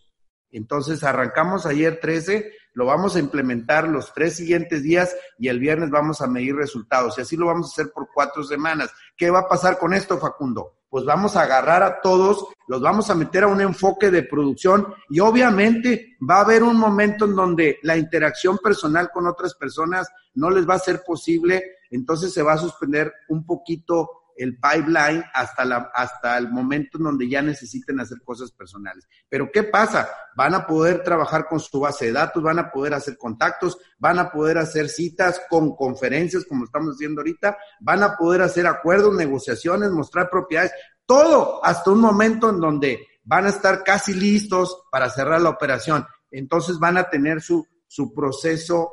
Entonces 0.55 1.03
arrancamos 1.03 1.67
ayer 1.67 1.99
13, 2.01 2.53
lo 2.75 2.87
vamos 2.87 3.17
a 3.17 3.19
implementar 3.19 3.88
los 3.88 4.14
tres 4.14 4.37
siguientes 4.37 4.85
días 4.85 5.14
y 5.37 5.49
el 5.49 5.59
viernes 5.59 5.90
vamos 5.90 6.21
a 6.21 6.29
medir 6.29 6.55
resultados. 6.55 7.19
Y 7.19 7.23
así 7.23 7.37
lo 7.37 7.47
vamos 7.47 7.67
a 7.67 7.73
hacer 7.73 7.93
por 7.93 8.09
cuatro 8.14 8.45
semanas. 8.45 8.93
¿Qué 9.17 9.31
va 9.31 9.40
a 9.40 9.49
pasar 9.49 9.79
con 9.79 9.93
esto, 9.93 10.17
Facundo? 10.17 10.77
Pues 10.88 11.05
vamos 11.05 11.35
a 11.35 11.43
agarrar 11.43 11.83
a 11.83 12.01
todos, 12.01 12.47
los 12.69 12.81
vamos 12.81 13.11
a 13.11 13.17
meter 13.17 13.43
a 13.43 13.49
un 13.49 13.61
enfoque 13.61 14.12
de 14.12 14.23
producción 14.23 14.95
y 15.11 15.19
obviamente 15.19 16.17
va 16.29 16.37
a 16.37 16.43
haber 16.43 16.62
un 16.62 16.77
momento 16.77 17.25
en 17.25 17.35
donde 17.35 17.81
la 17.83 17.97
interacción 17.97 18.59
personal 18.59 19.11
con 19.12 19.27
otras 19.27 19.57
personas 19.57 20.09
no 20.35 20.51
les 20.51 20.69
va 20.69 20.75
a 20.75 20.79
ser 20.79 21.03
posible, 21.05 21.64
entonces 21.90 22.33
se 22.33 22.43
va 22.43 22.53
a 22.53 22.59
suspender 22.59 23.12
un 23.29 23.45
poquito 23.45 24.09
el 24.37 24.59
pipeline 24.59 25.25
hasta, 25.33 25.64
la, 25.64 25.90
hasta 25.94 26.37
el 26.38 26.51
momento 26.51 26.99
en 26.99 27.05
donde 27.05 27.29
ya 27.29 27.42
necesiten 27.42 28.01
hacer 28.01 28.18
cosas 28.23 28.51
personales. 28.53 29.07
Pero 29.29 29.51
¿qué 29.53 29.64
pasa? 29.64 30.09
Van 30.37 30.55
a 30.55 30.66
poder 30.66 31.03
trabajar 31.03 31.47
con 31.47 31.61
su 31.61 31.81
base 31.81 32.07
de 32.07 32.12
datos, 32.12 32.42
van 32.42 32.59
a 32.59 32.70
poder 32.70 32.94
hacer 32.94 33.16
contactos, 33.16 33.79
van 33.99 34.18
a 34.18 34.31
poder 34.31 34.59
hacer 34.59 34.88
citas 34.88 35.40
con 35.49 35.77
conferencias 35.77 36.44
como 36.44 36.64
estamos 36.64 36.94
haciendo 36.94 37.20
ahorita, 37.20 37.57
van 37.81 38.03
a 38.03 38.16
poder 38.16 38.42
hacer 38.42 38.66
acuerdos, 38.66 39.14
negociaciones, 39.14 39.90
mostrar 39.90 40.29
propiedades, 40.31 40.73
todo 41.07 41.64
hasta 41.64 41.90
un 41.90 42.01
momento 42.01 42.51
en 42.51 42.61
donde 42.61 43.07
van 43.23 43.47
a 43.47 43.51
estar 43.51 43.83
casi 43.83 44.14
listos 44.14 44.85
para 44.90 45.11
cerrar 45.11 45.40
la 45.40 45.51
operación. 45.51 46.07
Entonces 46.31 46.79
van 46.79 46.97
a 46.97 47.09
tener 47.09 47.40
su, 47.40 47.66
su 47.87 48.12
proceso 48.12 48.90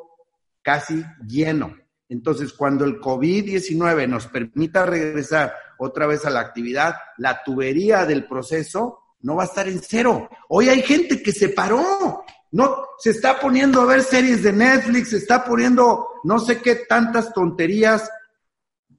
casi 0.62 1.04
lleno. 1.28 1.81
Entonces, 2.12 2.52
cuando 2.52 2.84
el 2.84 3.00
COVID-19 3.00 4.06
nos 4.06 4.28
permita 4.28 4.86
regresar 4.86 5.54
otra 5.78 6.08
vez 6.08 6.26
a 6.26 6.30
la 6.30 6.42
actividad, 6.42 6.96
la 7.18 7.42
tubería 7.42 8.06
del 8.06 8.28
proceso 8.28 9.00
no 9.22 9.38
va 9.38 9.44
a 9.44 9.46
estar 9.46 9.66
en 9.70 9.80
cero. 9.82 10.30
Hoy 10.50 10.68
hay 10.68 10.82
gente 10.82 11.24
que 11.24 11.32
se 11.32 11.48
paró, 11.48 12.26
no 12.52 12.84
se 12.98 13.12
está 13.12 13.40
poniendo 13.40 13.80
a 13.80 13.86
ver 13.86 14.04
series 14.04 14.44
de 14.44 14.52
Netflix, 14.52 15.12
se 15.12 15.18
está 15.20 15.46
poniendo 15.46 16.06
no 16.26 16.38
sé 16.40 16.62
qué 16.62 16.84
tantas 16.88 17.32
tonterías. 17.34 18.12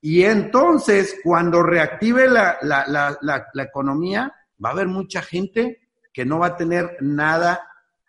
Y 0.00 0.22
entonces, 0.22 1.16
cuando 1.22 1.62
reactive 1.62 2.30
la, 2.30 2.56
la, 2.62 2.86
la, 2.86 3.46
la 3.52 3.62
economía, 3.62 4.34
va 4.64 4.70
a 4.70 4.72
haber 4.72 4.88
mucha 4.88 5.20
gente 5.20 5.90
que 6.14 6.24
no 6.24 6.38
va 6.38 6.46
a 6.46 6.56
tener 6.56 6.96
nada 7.02 7.60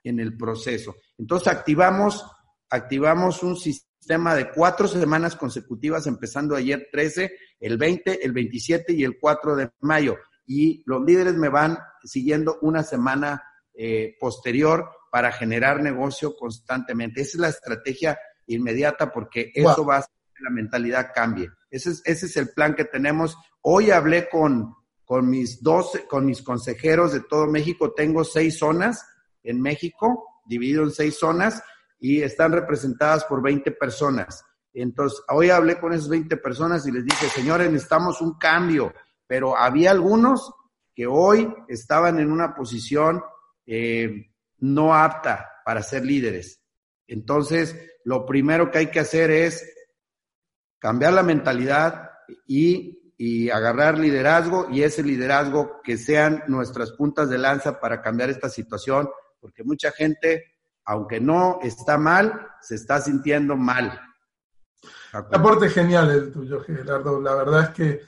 en 0.02 0.22
el 0.22 0.38
proceso. 0.38 0.96
Entonces, 1.18 1.50
activamos, 1.50 2.26
activamos 2.70 3.44
un 3.44 3.58
sistema 3.58 3.92
sistema 4.04 4.36
de 4.36 4.52
cuatro 4.52 4.86
semanas 4.86 5.38
consecutivas, 5.38 6.08
empezando 6.08 6.58
ayer 6.58 6.89
13, 6.92 7.32
el 7.62 7.78
20, 7.78 8.26
el 8.26 8.34
27 8.34 8.92
y 8.92 9.06
el 9.06 9.18
4 9.18 9.56
de 9.56 9.72
mayo. 9.80 10.18
Y 10.46 10.84
los 10.86 11.02
líderes 11.06 11.36
me 11.36 11.48
van 11.48 11.78
siguiendo 12.04 12.60
una 12.63 12.84
semana 12.84 13.42
eh, 13.74 14.18
posterior 14.20 14.89
para 15.10 15.32
generar 15.32 15.82
negocio 15.82 16.36
constantemente. 16.36 17.22
Esa 17.22 17.38
es 17.38 17.39
la 17.39 17.48
estrategia 17.48 18.20
inmediata 18.46 19.10
porque 19.10 19.54
eso 19.56 19.86
va 19.86 19.96
a 19.96 20.00
hacer 20.00 20.12
que 20.36 20.44
la 20.44 20.50
mentalidad 20.50 21.12
cambie. 21.16 21.50
Ese 21.72 21.92
es, 21.92 22.02
ese 22.04 22.26
es 22.26 22.36
el 22.36 22.50
plan 22.50 22.76
que 22.76 22.84
tenemos. 22.84 23.38
Hoy 23.62 23.92
hablé 23.92 24.28
con, 24.28 24.76
con 25.06 25.30
mis 25.30 25.63
dos, 25.63 25.98
con 26.10 26.26
mis 26.26 26.42
consejeros 26.42 27.13
de 27.13 27.22
todo 27.22 27.48
México. 27.48 27.94
Tengo 27.94 28.26
seis 28.26 28.58
zonas 28.58 29.06
en 29.44 29.62
México, 29.62 30.42
dividido 30.46 30.84
en 30.84 30.92
seis 30.92 31.18
zonas 31.18 31.63
y 32.04 32.22
están 32.22 32.52
representadas 32.52 33.24
por 33.24 33.42
20 33.42 33.72
personas. 33.72 34.44
Entonces, 34.74 35.24
hoy 35.30 35.52
hablé 35.52 35.80
con 35.80 35.94
esas 35.94 36.10
20 36.10 36.36
personas 36.36 36.86
y 36.86 36.92
les 36.92 37.06
dije, 37.06 37.28
señores, 37.28 37.72
necesitamos 37.72 38.20
un 38.20 38.38
cambio, 38.38 38.94
pero 39.26 39.56
había 39.56 39.92
algunos 39.92 40.52
que 40.94 41.08
hoy 41.08 41.48
estaban 41.70 42.20
en 42.20 42.30
una 42.30 42.54
posición 42.56 43.24
eh, 43.66 44.34
no 44.60 44.94
apta 44.94 45.50
para 45.63 45.82
ser 45.82 46.04
líderes. 46.04 46.62
Entonces, 47.08 47.74
lo 48.04 48.26
primero 48.26 48.70
que 48.70 48.80
hay 48.80 48.88
que 48.88 49.00
hacer 49.00 49.32
es 49.32 49.66
cambiar 50.80 51.13
la 51.13 51.24
mentalidad 51.24 52.12
y, 52.46 53.13
y, 53.18 53.50
agarrar 53.50 53.98
liderazgo 53.98 54.68
y 54.70 54.84
ese 54.84 55.04
liderazgo 55.04 55.80
que 55.82 55.98
sean 55.98 56.44
nuestras 56.50 56.92
puntas 56.92 57.30
de 57.30 57.38
lanza 57.38 57.80
para 57.80 58.02
cambiar 58.02 58.30
esta 58.30 58.50
situación, 58.50 59.10
porque 59.39 59.63
mucha 59.63 59.92
gente 59.92 60.53
aunque 60.86 61.19
no 61.19 61.60
está 61.62 61.98
mal, 61.98 62.48
se 62.62 62.76
está 62.76 63.00
sintiendo 63.00 63.56
mal. 63.56 64.00
aporte 65.12 65.69
genial 65.69 66.12
el 66.12 66.32
tuyo, 66.32 66.62
Gerardo. 66.62 67.22
La 67.22 67.36
verdad 67.36 67.63
es 67.63 67.69
que 67.69 68.02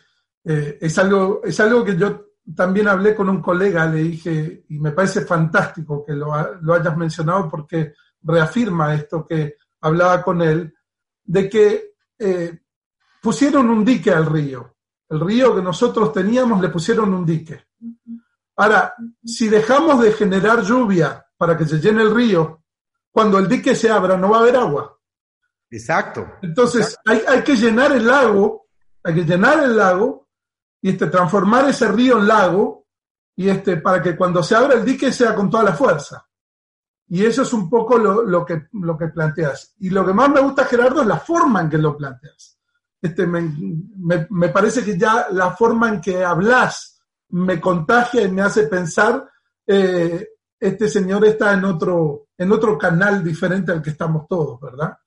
eh, 0.43 0.77
es, 0.81 0.97
algo, 0.97 1.41
es 1.43 1.59
algo 1.59 1.83
que 1.83 1.97
yo 1.97 2.25
también 2.55 2.87
hablé 2.87 3.15
con 3.15 3.29
un 3.29 3.41
colega, 3.41 3.87
le 3.87 4.03
dije, 4.03 4.65
y 4.69 4.79
me 4.79 4.91
parece 4.91 5.21
fantástico 5.21 6.05
que 6.05 6.13
lo, 6.13 6.33
hayas 6.33 6.95
mencionado 6.95 7.49
porque 7.49 7.93
reafirma 8.21 8.93
esto 8.93 9.25
que 9.25 9.55
hablaba 9.81 10.21
con 10.21 10.41
él, 10.41 10.73
de 11.23 11.49
que 11.49 11.95
eh, 12.19 12.59
pusieron 13.21 13.69
un 13.69 13.83
dique 13.83 14.11
al 14.11 14.25
río. 14.25 14.75
El 15.09 15.19
río 15.19 15.55
que 15.55 15.61
nosotros 15.61 16.13
teníamos 16.13 16.61
le 16.61 16.69
pusieron 16.69 17.13
un 17.13 17.25
dique. 17.25 17.65
Ahora, 18.57 18.93
si 19.23 19.49
dejamos 19.49 20.01
de 20.01 20.11
generar 20.11 20.61
lluvia 20.61 21.25
para 21.37 21.57
que 21.57 21.65
se 21.65 21.79
llene 21.79 22.03
el 22.03 22.13
río, 22.13 22.64
cuando 23.15 23.39
el 23.39 23.47
dique 23.47 23.73
se 23.75 23.89
abra 23.89 24.17
no 24.17 24.29
va 24.29 24.39
a 24.39 24.39
haber 24.41 24.57
agua. 24.57 24.99
Exacto. 25.69 26.33
Entonces 26.41 26.97
Hay, 27.05 27.21
hay, 27.25 27.43
que 27.43 27.55
llenar 27.55 27.93
el 27.93 28.05
lago, 28.05 28.67
hay 29.01 29.15
que 29.15 29.23
llenar 29.23 29.63
el 29.63 29.77
lago 29.77 30.27
y 30.81 30.89
este, 30.89 31.07
transformar 31.07 31.69
ese 31.69 31.87
río 31.87 32.17
en 32.19 32.27
lago 32.27 32.87
y 33.37 33.47
este, 33.47 33.77
para 33.77 34.01
que 34.01 34.17
cuando 34.17 34.43
se 34.43 34.53
abra 34.53 34.73
el 34.73 34.83
dique 34.83 35.13
sea 35.13 35.33
con 35.33 35.49
toda 35.49 35.63
la 35.63 35.71
fuerza. 35.71 36.27
Y 37.07 37.23
eso 37.23 37.43
es 37.43 37.53
un 37.53 37.69
poco 37.69 37.97
lo, 37.97 38.21
lo, 38.23 38.45
que, 38.45 38.67
lo 38.73 38.97
que 38.97 39.07
planteas. 39.07 39.75
Y 39.79 39.91
lo 39.91 40.05
que 40.05 40.11
más 40.11 40.27
me 40.27 40.41
gusta, 40.41 40.65
Gerardo, 40.65 40.99
es 40.99 41.07
la 41.07 41.19
forma 41.19 41.61
en 41.61 41.69
que 41.69 41.77
lo 41.77 41.95
planteas. 41.95 42.59
Este, 43.01 43.25
me, 43.25 43.49
me, 43.95 44.27
me 44.29 44.49
parece 44.49 44.83
que 44.83 44.97
ya 44.97 45.27
la 45.31 45.51
forma 45.51 45.87
en 45.87 46.01
que 46.01 46.21
hablas 46.21 47.01
me 47.29 47.61
contagia 47.61 48.23
y 48.23 48.29
me 48.29 48.41
hace 48.41 48.67
pensar 48.67 49.25
eh, 49.65 50.34
este 50.59 50.87
señor 50.87 51.25
está 51.25 51.53
en 51.53 51.65
otro, 51.65 52.27
en 52.37 52.51
otro 52.51 52.77
canal 52.77 53.23
diferente 53.23 53.71
al 53.71 53.81
que 53.81 53.91
estamos 53.91 54.27
todos, 54.27 54.59
¿verdad? 54.59 54.97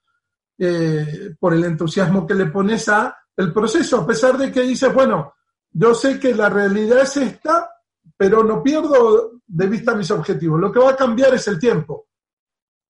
Eh, 0.57 1.35
por 1.39 1.53
el 1.53 1.63
entusiasmo 1.63 2.27
que 2.27 2.35
le 2.35 2.47
pones 2.47 2.89
a 2.89 3.17
el 3.37 3.53
proceso, 3.53 4.01
a 4.01 4.05
pesar 4.05 4.37
de 4.37 4.51
que 4.51 4.61
dices, 4.61 4.93
bueno, 4.93 5.33
yo 5.71 5.93
sé 5.93 6.19
que 6.19 6.35
la 6.35 6.49
realidad 6.49 7.01
es 7.01 7.15
esta, 7.17 7.69
pero 8.17 8.43
no 8.43 8.61
pierdo 8.61 9.39
de 9.47 9.67
vista 9.67 9.95
mis 9.95 10.11
objetivos. 10.11 10.59
Lo 10.59 10.71
que 10.71 10.79
va 10.79 10.91
a 10.91 10.95
cambiar 10.95 11.33
es 11.33 11.47
el 11.47 11.57
tiempo. 11.57 12.07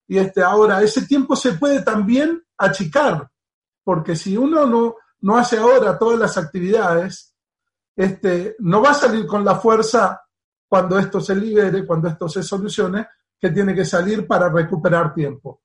Y 0.08 0.18
este, 0.18 0.42
ahora, 0.42 0.82
ese 0.82 1.06
tiempo 1.06 1.36
se 1.36 1.54
puede 1.54 1.84
también 1.84 2.44
achicar, 2.58 3.30
porque 3.84 4.16
si 4.16 4.36
uno 4.36 4.66
no, 4.66 4.96
no 5.22 5.38
hace 5.38 5.58
ahora 5.58 6.00
todas 6.00 6.18
las 6.18 6.36
actividades, 6.36 7.36
este, 7.96 8.56
no 8.60 8.82
va 8.82 8.92
a 8.92 8.96
salir 8.96 9.28
con 9.28 9.46
la 9.46 9.56
fuerza 9.56 10.20
cuando 10.70 11.00
esto 11.00 11.20
se 11.20 11.36
libere, 11.36 11.86
cuando 11.86 12.08
esto 12.08 12.30
se 12.30 12.44
solucione, 12.44 13.08
que 13.40 13.50
tiene 13.50 13.74
que 13.74 13.86
salir 13.86 14.28
para 14.28 14.50
recuperar 14.50 15.14
tiempo. 15.14 15.64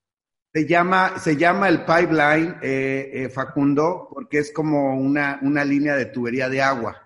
Se 0.52 0.66
llama, 0.66 1.18
se 1.18 1.36
llama 1.36 1.68
el 1.68 1.84
pipeline, 1.84 2.58
eh, 2.62 3.10
eh, 3.12 3.28
Facundo, 3.28 4.08
porque 4.10 4.38
es 4.38 4.52
como 4.52 4.96
una, 4.96 5.38
una 5.42 5.64
línea 5.64 5.94
de 5.94 6.06
tubería 6.06 6.48
de 6.48 6.62
agua. 6.62 7.00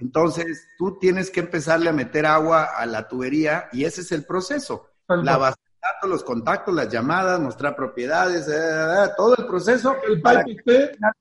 Entonces, 0.00 0.66
tú 0.78 0.98
tienes 0.98 1.30
que 1.30 1.40
empezarle 1.40 1.90
a 1.90 1.92
meter 1.92 2.24
agua 2.24 2.70
a 2.76 2.86
la 2.86 3.06
tubería 3.06 3.68
y 3.72 3.84
ese 3.84 4.00
es 4.00 4.12
el 4.12 4.24
proceso. 4.24 4.88
La 5.08 5.36
base 5.36 5.58
de 5.62 5.78
datos, 5.80 6.10
los 6.10 6.24
contactos, 6.24 6.74
las 6.74 6.88
llamadas, 6.88 7.40
mostrar 7.40 7.76
propiedades, 7.76 8.48
eh, 8.48 9.10
todo 9.16 9.36
el 9.36 9.46
proceso 9.46 9.96
el 10.06 10.20
para 10.22 10.44
que 10.44 10.56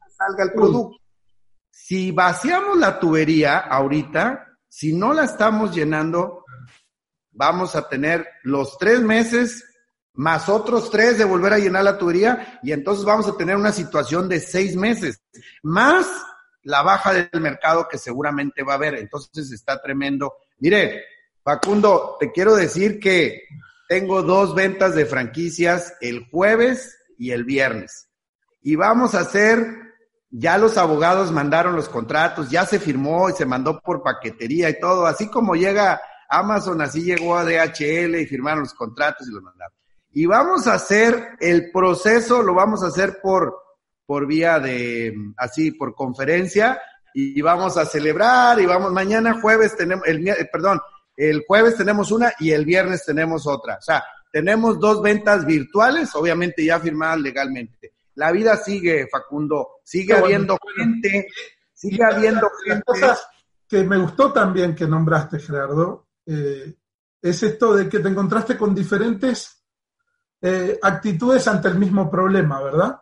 salga 0.09 0.43
el 0.43 0.53
producto. 0.53 0.97
Si 1.69 2.11
vaciamos 2.11 2.77
la 2.77 2.99
tubería 2.99 3.59
ahorita, 3.59 4.46
si 4.69 4.93
no 4.93 5.13
la 5.13 5.25
estamos 5.25 5.75
llenando, 5.75 6.45
vamos 7.31 7.75
a 7.75 7.87
tener 7.87 8.27
los 8.43 8.77
tres 8.77 9.01
meses 9.01 9.63
más 10.17 10.49
otros 10.49 10.89
tres 10.89 11.19
de 11.19 11.25
volver 11.25 11.53
a 11.53 11.59
llenar 11.59 11.83
la 11.83 11.97
tubería 11.97 12.59
y 12.63 12.71
entonces 12.71 13.05
vamos 13.05 13.27
a 13.27 13.37
tener 13.37 13.55
una 13.55 13.71
situación 13.71 14.27
de 14.27 14.39
seis 14.39 14.75
meses, 14.75 15.21
más 15.61 16.07
la 16.63 16.81
baja 16.81 17.13
del 17.13 17.41
mercado 17.41 17.87
que 17.87 17.97
seguramente 17.97 18.63
va 18.63 18.73
a 18.73 18.75
haber. 18.75 18.95
Entonces 18.95 19.51
está 19.51 19.81
tremendo. 19.81 20.33
Mire, 20.57 21.03
Facundo, 21.43 22.17
te 22.19 22.31
quiero 22.31 22.55
decir 22.55 22.99
que 22.99 23.43
tengo 23.87 24.21
dos 24.21 24.53
ventas 24.53 24.93
de 24.95 25.05
franquicias 25.05 25.93
el 26.01 26.27
jueves 26.29 26.97
y 27.17 27.31
el 27.31 27.45
viernes. 27.45 28.09
Y 28.61 28.75
vamos 28.75 29.15
a 29.15 29.21
hacer, 29.21 29.86
ya 30.29 30.57
los 30.57 30.77
abogados 30.77 31.31
mandaron 31.31 31.75
los 31.75 31.89
contratos, 31.89 32.49
ya 32.49 32.65
se 32.65 32.79
firmó 32.79 33.29
y 33.29 33.33
se 33.33 33.45
mandó 33.45 33.79
por 33.79 34.03
paquetería 34.03 34.69
y 34.69 34.79
todo. 34.79 35.05
Así 35.05 35.29
como 35.29 35.55
llega 35.55 36.01
Amazon, 36.29 36.81
así 36.81 37.03
llegó 37.03 37.37
a 37.37 37.45
DHL 37.45 38.15
y 38.15 38.25
firmaron 38.25 38.61
los 38.61 38.73
contratos 38.73 39.27
y 39.27 39.31
los 39.31 39.41
mandaron. 39.41 39.75
Y 40.11 40.25
vamos 40.25 40.67
a 40.67 40.73
hacer 40.73 41.37
el 41.39 41.71
proceso, 41.71 42.41
lo 42.41 42.53
vamos 42.53 42.83
a 42.83 42.87
hacer 42.87 43.19
por, 43.21 43.55
por 44.05 44.25
vía 44.25 44.59
de, 44.59 45.13
así, 45.37 45.71
por 45.71 45.93
conferencia, 45.93 46.79
y 47.13 47.41
vamos 47.41 47.77
a 47.77 47.85
celebrar, 47.85 48.59
y 48.59 48.65
vamos, 48.65 48.91
mañana 48.91 49.39
jueves 49.41 49.75
tenemos, 49.75 50.05
el, 50.07 50.23
perdón, 50.51 50.79
el 51.15 51.43
jueves 51.47 51.75
tenemos 51.75 52.11
una 52.11 52.31
y 52.39 52.51
el 52.51 52.65
viernes 52.65 53.05
tenemos 53.05 53.47
otra. 53.47 53.75
O 53.77 53.81
sea, 53.81 54.03
tenemos 54.31 54.79
dos 54.79 55.01
ventas 55.01 55.45
virtuales, 55.45 56.13
obviamente 56.15 56.63
ya 56.63 56.79
firmadas 56.79 57.19
legalmente. 57.19 57.93
La 58.17 58.31
vida 58.31 58.57
sigue, 58.57 59.07
Facundo, 59.11 59.79
sigue 59.83 60.13
habiendo 60.13 60.57
gente, 60.75 61.27
sigue 61.73 62.03
habiendo 62.03 62.49
gente. 62.65 62.83
Cosas 62.85 63.27
que 63.67 63.83
me 63.83 63.97
gustó 63.97 64.31
también 64.33 64.75
que 64.75 64.87
nombraste, 64.87 65.39
Gerardo, 65.39 66.07
eh, 66.25 66.75
es 67.21 67.43
esto 67.43 67.75
de 67.75 67.87
que 67.87 67.99
te 67.99 68.09
encontraste 68.09 68.57
con 68.57 68.73
diferentes 68.73 69.63
eh, 70.41 70.79
actitudes 70.81 71.47
ante 71.47 71.67
el 71.67 71.77
mismo 71.77 72.09
problema, 72.09 72.61
¿verdad? 72.61 72.99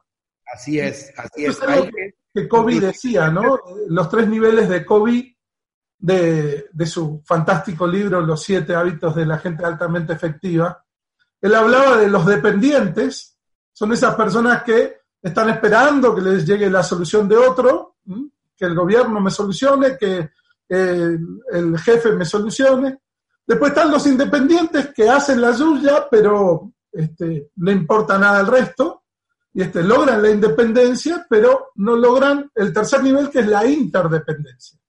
Así 0.54 0.80
es, 0.80 1.14
así 1.18 1.46
es. 1.46 1.60
que, 1.60 2.16
que 2.34 2.48
Kobe 2.48 2.80
decía, 2.80 3.30
¿no? 3.30 3.60
Los 3.88 4.10
tres 4.10 4.28
niveles 4.28 4.70
de 4.70 4.86
Kobe 4.86 5.36
de, 5.98 6.86
su 6.86 7.24
fantástico 7.26 7.88
libro 7.88 8.22
Los 8.22 8.44
siete 8.44 8.76
hábitos 8.76 9.16
de 9.16 9.26
la 9.26 9.40
gente 9.40 9.66
altamente 9.66 10.14
efectiva, 10.14 10.84
él 11.42 11.56
hablaba 11.56 11.98
de 11.98 12.10
los 12.10 12.26
dependientes, 12.26 13.38
son 13.72 13.94
esas 13.94 14.16
personas 14.16 14.64
que 14.64 15.05
están 15.26 15.50
esperando 15.50 16.14
que 16.14 16.22
les 16.22 16.46
llegue 16.46 16.70
la 16.70 16.84
solución 16.84 17.28
de 17.28 17.36
otro, 17.36 17.96
que 18.56 18.66
el 18.66 18.76
gobierno 18.76 19.20
me 19.20 19.32
solucione, 19.32 19.98
que 19.98 20.30
el, 20.70 21.80
jefe 21.80 22.12
me 22.12 22.26
solucione. 22.26 23.00
Después 23.48 23.72
están 23.72 23.90
los 23.90 24.06
independientes 24.06 24.94
que 24.94 25.10
hacen 25.10 25.42
la 25.42 25.52
suya, 25.52 26.08
pero 26.12 26.72
este, 26.92 27.50
no 27.56 27.72
importa 27.72 28.20
nada 28.20 28.42
el 28.42 28.46
resto, 28.46 29.02
y 29.52 29.64
este, 29.64 29.82
logran 29.82 30.22
la 30.22 30.30
independencia, 30.30 31.26
pero 31.28 31.72
no 31.78 31.96
logran 31.96 32.52
el 32.54 32.72
tercer 32.72 33.02
nivel, 33.02 33.32
que 33.32 33.40
es 33.40 33.48
la 33.48 33.66
interdependencia. 33.66 34.80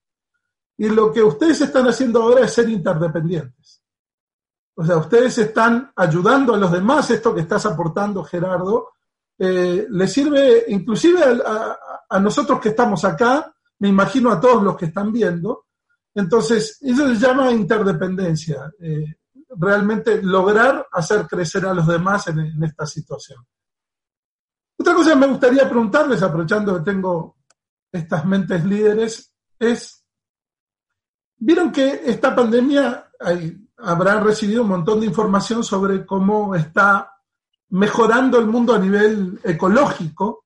Y 0.77 0.89
lo 0.89 1.11
que 1.11 1.23
ustedes 1.23 1.61
están 1.61 1.87
haciendo 1.87 2.21
ahora 2.21 2.45
es 2.45 2.53
ser 2.53 2.69
interdependientes. 2.69 3.81
O 4.75 4.85
sea, 4.85 4.97
ustedes 4.97 5.35
están 5.39 5.91
ayudando 5.95 6.53
a 6.53 6.57
los 6.57 6.71
demás, 6.71 7.09
esto 7.09 7.33
que 7.33 7.41
estás 7.41 7.65
aportando, 7.65 8.23
Gerardo, 8.23 8.89
eh, 9.39 9.85
le 9.89 10.07
sirve 10.07 10.65
inclusive 10.69 11.21
a, 11.23 12.19
nosotros 12.19 12.59
que 12.59 12.69
estamos 12.69 13.03
acá, 13.05 13.53
me 13.79 13.89
imagino 13.89 14.31
a 14.31 14.39
todos 14.39 14.63
los 14.63 14.75
que 14.77 14.85
están 14.85 15.11
viendo. 15.11 15.65
Entonces, 16.15 16.79
eso 16.81 17.07
se 17.07 17.15
llama 17.15 17.51
interdependencia, 17.51 18.71
eh, 18.79 19.17
realmente 19.49 20.21
lograr 20.21 20.87
hacer 20.91 21.27
crecer 21.27 21.65
a 21.65 21.73
los 21.73 21.85
demás 21.85 22.27
en, 22.27 22.39
en 22.39 22.63
esta 22.63 22.85
situación. 22.85 23.45
Otra 24.79 24.93
cosa 24.93 25.11
que 25.11 25.15
me 25.15 25.27
gustaría 25.27 25.69
preguntarles, 25.69 26.23
aprovechando 26.23 26.77
que 26.77 26.91
tengo 26.91 27.37
estas 27.91 28.25
mentes 28.25 28.63
líderes, 28.65 29.33
es 29.59 29.97
Vieron 31.39 31.71
que 31.71 32.01
esta 32.05 32.35
pandemia 32.35 33.11
habrá 33.77 34.19
recibido 34.19 34.63
un 34.63 34.69
montón 34.69 34.99
de 34.99 35.05
información 35.05 35.63
sobre 35.63 36.05
cómo 36.05 36.55
está 36.55 37.16
mejorando 37.69 38.39
el 38.39 38.47
mundo 38.47 38.73
a 38.73 38.79
nivel 38.79 39.39
ecológico. 39.43 40.45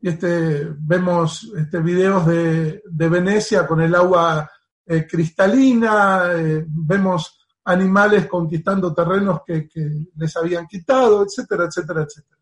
Este, 0.00 0.68
vemos 0.78 1.52
este, 1.56 1.78
videos 1.80 2.26
de, 2.26 2.82
Venecia 2.90 3.66
con 3.66 3.80
el 3.80 3.94
agua 3.94 4.50
eh, 4.84 5.06
cristalina, 5.06 6.32
eh, 6.32 6.64
vemos 6.66 7.46
animales 7.64 8.26
conquistando 8.26 8.92
terrenos 8.92 9.42
que, 9.46 9.68
les 10.16 10.36
habían 10.36 10.66
quitado, 10.66 11.24
etcétera, 11.24 11.66
etcétera, 11.66 12.02
etcétera. 12.02 12.40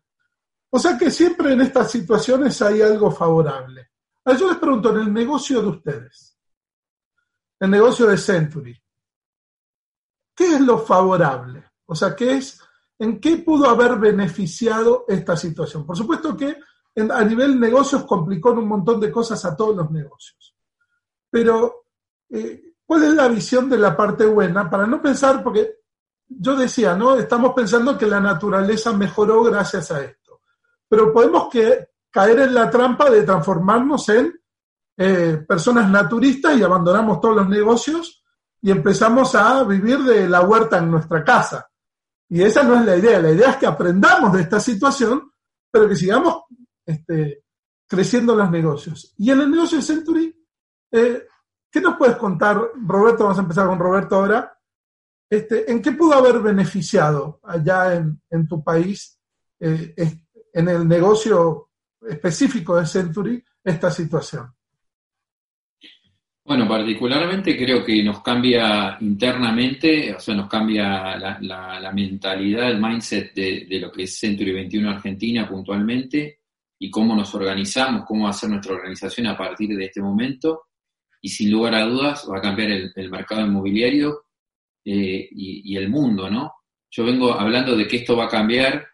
O 0.71 0.79
sea 0.79 0.97
que 0.97 1.11
siempre 1.11 1.53
en 1.53 1.61
estas 1.61 1.91
situaciones 1.91 2.61
hay 2.61 2.81
algo 2.81 3.11
favorable. 3.11 3.91
yo 4.25 4.49
les 4.49 4.57
pregunto, 4.57 4.89
en 4.91 5.01
el 5.01 5.13
negocio 5.13 5.61
de 5.61 5.67
ustedes, 5.67 6.37
el 7.59 7.69
negocio 7.69 8.07
de 8.07 8.17
Century. 8.17 8.81
¿Qué 10.35 10.55
es 10.55 10.61
lo 10.61 10.79
favorable? 10.79 11.63
O 11.85 11.93
sea, 11.93 12.15
¿qué 12.15 12.37
es, 12.37 12.59
¿en 13.01 13.19
qué 13.19 13.37
pudo 13.37 13.67
haber 13.67 13.97
beneficiado 13.97 15.05
esta 15.07 15.35
situación? 15.35 15.87
Por 15.87 15.97
supuesto 15.97 16.37
que 16.37 16.55
a 17.09 17.23
nivel 17.23 17.59
negocios 17.59 18.03
complicó 18.05 18.51
un 18.51 18.67
montón 18.67 18.99
de 18.99 19.11
cosas 19.11 19.43
a 19.43 19.55
todos 19.55 19.75
los 19.75 19.89
negocios. 19.89 20.55
Pero, 21.27 21.85
eh, 22.29 22.75
¿cuál 22.85 23.03
es 23.05 23.13
la 23.15 23.27
visión 23.27 23.67
de 23.67 23.79
la 23.79 23.97
parte 23.97 24.23
buena? 24.25 24.69
Para 24.69 24.85
no 24.85 25.01
pensar, 25.01 25.43
porque 25.43 25.79
yo 26.27 26.55
decía, 26.55 26.95
¿no? 26.95 27.15
Estamos 27.15 27.53
pensando 27.55 27.97
que 27.97 28.05
la 28.05 28.19
naturaleza 28.19 28.93
mejoró 28.93 29.41
gracias 29.45 29.89
a 29.89 30.03
esto. 30.03 30.41
Pero 30.87 31.11
podemos 31.11 31.49
que, 31.49 31.87
caer 32.11 32.41
en 32.41 32.53
la 32.53 32.69
trampa 32.69 33.09
de 33.09 33.23
transformarnos 33.23 34.09
en 34.09 34.39
eh, 34.95 35.43
personas 35.47 35.89
naturistas 35.89 36.55
y 36.55 36.61
abandonamos 36.61 37.19
todos 37.19 37.37
los 37.37 37.49
negocios 37.49 38.23
y 38.61 38.69
empezamos 38.69 39.33
a 39.33 39.63
vivir 39.63 39.97
de 40.03 40.29
la 40.29 40.41
huerta 40.41 40.77
en 40.77 40.91
nuestra 40.91 41.23
casa. 41.23 41.70
Y 42.31 42.41
esa 42.43 42.63
no 42.63 42.79
es 42.79 42.85
la 42.85 42.95
idea. 42.95 43.19
La 43.19 43.31
idea 43.31 43.51
es 43.51 43.57
que 43.57 43.65
aprendamos 43.65 44.31
de 44.31 44.43
esta 44.43 44.57
situación, 44.57 45.33
pero 45.69 45.89
que 45.89 45.97
sigamos 45.97 46.43
este, 46.85 47.43
creciendo 47.85 48.33
los 48.33 48.49
negocios. 48.49 49.13
Y 49.17 49.31
en 49.31 49.41
el 49.41 49.51
negocio 49.51 49.79
de 49.79 49.83
Century, 49.83 50.47
eh, 50.91 51.27
¿qué 51.69 51.81
nos 51.81 51.97
puedes 51.97 52.15
contar, 52.15 52.71
Roberto? 52.87 53.25
Vamos 53.25 53.37
a 53.37 53.41
empezar 53.41 53.67
con 53.67 53.77
Roberto 53.77 54.15
ahora. 54.15 54.57
Este, 55.29 55.69
¿En 55.69 55.81
qué 55.81 55.91
pudo 55.91 56.13
haber 56.13 56.39
beneficiado 56.39 57.41
allá 57.43 57.95
en, 57.95 58.47
tu 58.47 58.63
país, 58.63 59.19
eh, 59.59 59.93
en 60.53 60.69
el 60.69 60.87
negocio 60.87 61.71
específico 61.99 62.77
de 62.77 62.85
Century, 62.85 63.43
esta 63.61 63.91
situación? 63.91 64.55
Bueno, 66.43 66.67
particularmente 66.67 67.55
creo 67.55 67.85
que 67.85 68.03
nos 68.03 68.21
cambia 68.21 68.97
internamente, 69.01 70.15
o 70.15 70.19
sea, 70.19 70.33
nos 70.33 70.49
cambia 70.49 71.15
la, 71.15 71.91
mentalidad, 71.93 72.71
el 72.71 72.81
mindset 72.81 73.33
de, 73.35 73.79
lo 73.79 73.91
que 73.91 74.03
es 74.03 74.17
Century 74.17 74.51
21 74.51 74.89
Argentina 74.89 75.47
puntualmente 75.47 76.39
y 76.79 76.89
cómo 76.89 77.15
nos 77.15 77.33
organizamos, 77.35 78.05
cómo 78.07 78.23
va 78.23 78.31
a 78.31 78.33
ser 78.33 78.49
nuestra 78.49 78.73
organización 78.73 79.27
a 79.27 79.37
partir 79.37 79.69
de 79.77 79.85
este 79.85 80.01
momento. 80.01 80.63
Y 81.21 81.29
sin 81.29 81.51
lugar 81.51 81.75
a 81.75 81.85
dudas 81.85 82.27
va 82.29 82.39
a 82.39 82.41
cambiar 82.41 82.71
el, 82.71 83.09
mercado 83.11 83.45
inmobiliario 83.45 84.25
eh, 84.83 85.29
y, 85.31 85.77
el 85.77 85.89
mundo, 85.89 86.27
¿no? 86.27 86.53
Yo 86.89 87.05
vengo 87.05 87.39
hablando 87.39 87.77
de 87.77 87.87
que 87.87 87.97
esto 87.97 88.17
va 88.17 88.25
a 88.25 88.29
cambiar, 88.29 88.87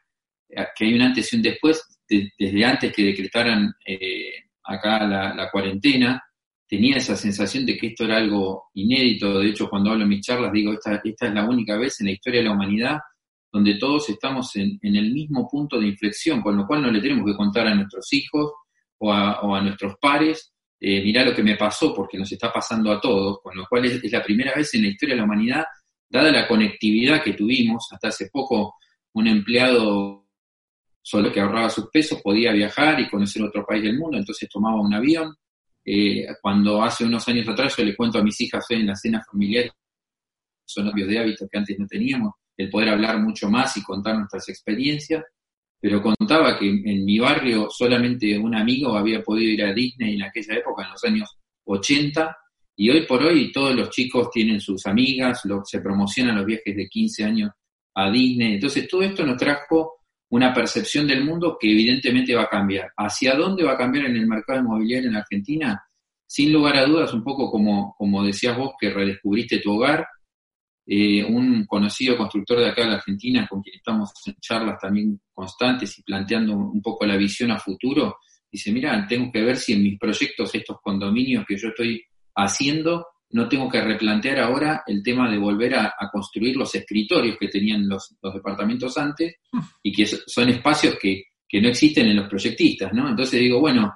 que 0.49 0.85
hay 0.85 0.93
un 0.93 1.01
antes 1.01 1.31
y 1.31 1.37
un 1.37 1.41
después, 1.41 1.81
desde 2.09 2.65
antes 2.65 2.93
que 2.93 3.03
decretaran 3.05 3.73
eh, 3.85 4.33
acá 4.65 5.07
la 5.07 5.49
cuarentena 5.49 6.21
tenía 6.67 6.97
esa 6.97 7.15
sensación 7.15 7.65
de 7.65 7.77
que 7.77 7.87
esto 7.87 8.05
era 8.05 8.17
algo 8.17 8.65
inédito. 8.73 9.39
De 9.39 9.49
hecho, 9.49 9.69
cuando 9.69 9.91
hablo 9.91 10.03
en 10.03 10.09
mis 10.09 10.21
charlas, 10.21 10.51
digo, 10.51 10.73
esta, 10.73 11.01
esta 11.03 11.27
es 11.27 11.33
la 11.33 11.47
única 11.47 11.77
vez 11.77 11.99
en 12.01 12.07
la 12.07 12.13
historia 12.13 12.41
de 12.41 12.45
la 12.47 12.53
humanidad 12.53 12.99
donde 13.51 13.75
todos 13.75 14.09
estamos 14.09 14.55
en, 14.55 14.77
el 14.81 15.11
mismo 15.11 15.47
punto 15.49 15.79
de 15.79 15.87
inflexión, 15.87 16.41
con 16.41 16.57
lo 16.57 16.67
cual 16.67 16.81
no 16.81 16.91
le 16.91 17.01
tenemos 17.01 17.25
que 17.25 17.35
contar 17.35 17.67
a 17.67 17.75
nuestros 17.75 18.11
hijos 18.13 18.51
o 18.99 19.11
a, 19.11 19.61
nuestros 19.61 19.95
pares, 20.01 20.53
eh, 20.79 21.01
mirá 21.03 21.23
lo 21.23 21.33
que 21.33 21.43
me 21.43 21.55
pasó, 21.55 21.93
porque 21.93 22.17
nos 22.17 22.31
está 22.31 22.51
pasando 22.51 22.91
a 22.91 22.99
todos, 22.99 23.39
con 23.41 23.55
lo 23.55 23.65
cual 23.67 23.85
es, 23.85 24.11
la 24.11 24.23
primera 24.23 24.53
vez 24.53 24.73
en 24.73 24.83
la 24.83 24.89
historia 24.89 25.15
de 25.15 25.21
la 25.21 25.25
humanidad, 25.25 25.65
dada 26.09 26.31
la 26.31 26.47
conectividad 26.47 27.23
que 27.23 27.33
tuvimos, 27.33 27.87
hasta 27.91 28.09
hace 28.09 28.29
poco 28.31 28.75
un 29.13 29.27
empleado 29.27 30.27
solo 31.01 31.31
que 31.31 31.39
ahorraba 31.39 31.69
sus 31.69 31.89
pesos 31.89 32.21
podía 32.21 32.51
viajar 32.51 32.99
y 32.99 33.09
conocer 33.09 33.41
otro 33.41 33.65
país 33.65 33.83
del 33.83 33.97
mundo, 33.97 34.17
entonces 34.17 34.49
tomaba 34.49 34.81
un 34.81 34.93
avión, 34.93 35.33
eh, 35.89 36.27
cuando 36.41 36.83
hace 36.83 37.05
unos 37.05 37.25
años 37.29 37.47
atrás 37.47 37.77
yo 37.77 37.85
le 37.85 37.95
cuento 37.95 38.19
a 38.19 38.21
mis 38.23 38.41
hijas 38.41 38.65
en 38.71 38.87
la 38.87 38.93
cena 38.93 39.23
familiar, 39.23 39.71
son 40.65 40.87
cambios 40.87 41.07
de 41.07 41.17
hábitos 41.17 41.47
que 41.49 41.57
antes 41.57 41.79
no 41.79 41.87
teníamos, 41.87 42.33
el 42.57 42.69
poder 42.69 42.89
hablar 42.89 43.19
mucho 43.19 43.49
más 43.49 43.77
y 43.77 43.83
contar 43.83 44.17
nuestras 44.17 44.49
experiencias, 44.49 45.23
pero 45.79 46.01
contaba 46.01 46.59
que 46.59 46.67
en 46.67 47.05
mi 47.05 47.19
barrio 47.19 47.69
solamente 47.69 48.37
un 48.37 48.53
amigo 48.53 48.97
había 48.97 49.23
podido 49.23 49.49
ir 49.49 49.63
a 49.63 49.73
Disney 49.73 50.15
en 50.15 50.23
aquella 50.23 50.55
época, 50.55 50.83
en 50.83 50.91
los 50.91 51.03
años 51.05 51.37
80, 51.63 52.35
Y 52.75 52.89
hoy 52.89 53.05
por 53.05 53.23
hoy 53.23 53.49
todos 53.53 53.73
los 53.73 53.89
chicos 53.89 54.29
tienen 54.29 54.59
sus 54.59 54.85
amigas, 54.87 55.41
se 55.63 55.79
promocionan 55.79 56.35
los 56.35 56.45
viajes 56.45 56.75
de 56.75 56.87
15 56.87 57.23
años 57.23 57.51
a 57.95 58.11
Disney. 58.11 58.55
Entonces 58.55 58.87
todo 58.89 59.03
esto 59.03 59.25
nos 59.25 59.37
trajo 59.37 59.96
una 60.29 60.53
percepción 60.53 61.07
del 61.07 61.23
mundo 61.23 61.57
que 61.59 61.71
evidentemente 61.71 62.35
va 62.35 62.43
a 62.43 62.49
cambiar. 62.49 62.91
¿Hacia 62.97 63.35
dónde 63.35 63.63
va 63.63 63.73
a 63.73 63.77
cambiar 63.77 64.05
en 64.07 64.17
el 64.17 64.27
mercado 64.27 64.59
inmobiliario 64.59 65.09
en 65.09 65.15
Argentina? 65.15 65.81
Sin 66.25 66.51
lugar 66.51 66.77
a 66.77 66.85
dudas, 66.85 67.13
un 67.13 67.23
poco 67.23 67.49
como, 67.49 67.95
como 67.97 68.23
decías 68.23 68.57
vos, 68.57 68.73
que 68.79 68.89
redescubriste 68.89 69.59
tu 69.59 69.73
hogar, 69.73 70.05
eh, 70.85 71.23
un 71.23 71.65
conocido 71.65 72.17
constructor 72.17 72.59
de 72.59 72.69
acá 72.69 72.83
de 72.83 72.89
la 72.89 72.95
Argentina, 72.95 73.47
con 73.49 73.61
quien 73.61 73.75
estamos 73.75 74.11
en 74.25 74.35
charlas 74.41 74.79
también 74.81 75.19
constantes 75.33 75.97
y 75.99 76.03
planteando 76.03 76.55
un 76.55 76.81
poco 76.81 77.05
la 77.05 77.17
visión 77.17 77.51
a 77.51 77.59
futuro, 77.59 78.17
dice, 78.51 78.71
mira, 78.71 79.05
tengo 79.07 79.31
que 79.31 79.41
ver 79.41 79.57
si 79.57 79.73
en 79.73 79.83
mis 79.83 79.99
proyectos, 79.99 80.53
estos 80.55 80.77
condominios 80.81 81.45
que 81.45 81.57
yo 81.57 81.69
estoy 81.69 82.03
haciendo, 82.35 83.05
no 83.31 83.49
tengo 83.49 83.69
que 83.69 83.81
replantear 83.81 84.39
ahora 84.39 84.83
el 84.87 85.03
tema 85.03 85.29
de 85.29 85.37
volver 85.37 85.75
a, 85.75 85.93
construir 86.11 86.55
los 86.55 86.73
escritorios 86.73 87.37
que 87.37 87.49
tenían 87.49 87.87
los, 87.87 88.15
departamentos 88.33 88.97
antes 88.97 89.35
y 89.83 89.91
que 89.91 90.05
son 90.05 90.49
espacios 90.49 90.97
que, 90.99 91.23
no 91.61 91.69
existen 91.69 92.07
en 92.07 92.17
los 92.17 92.27
proyectistas, 92.27 92.93
¿no? 92.93 93.09
Entonces 93.09 93.39
digo, 93.39 93.59
bueno, 93.59 93.93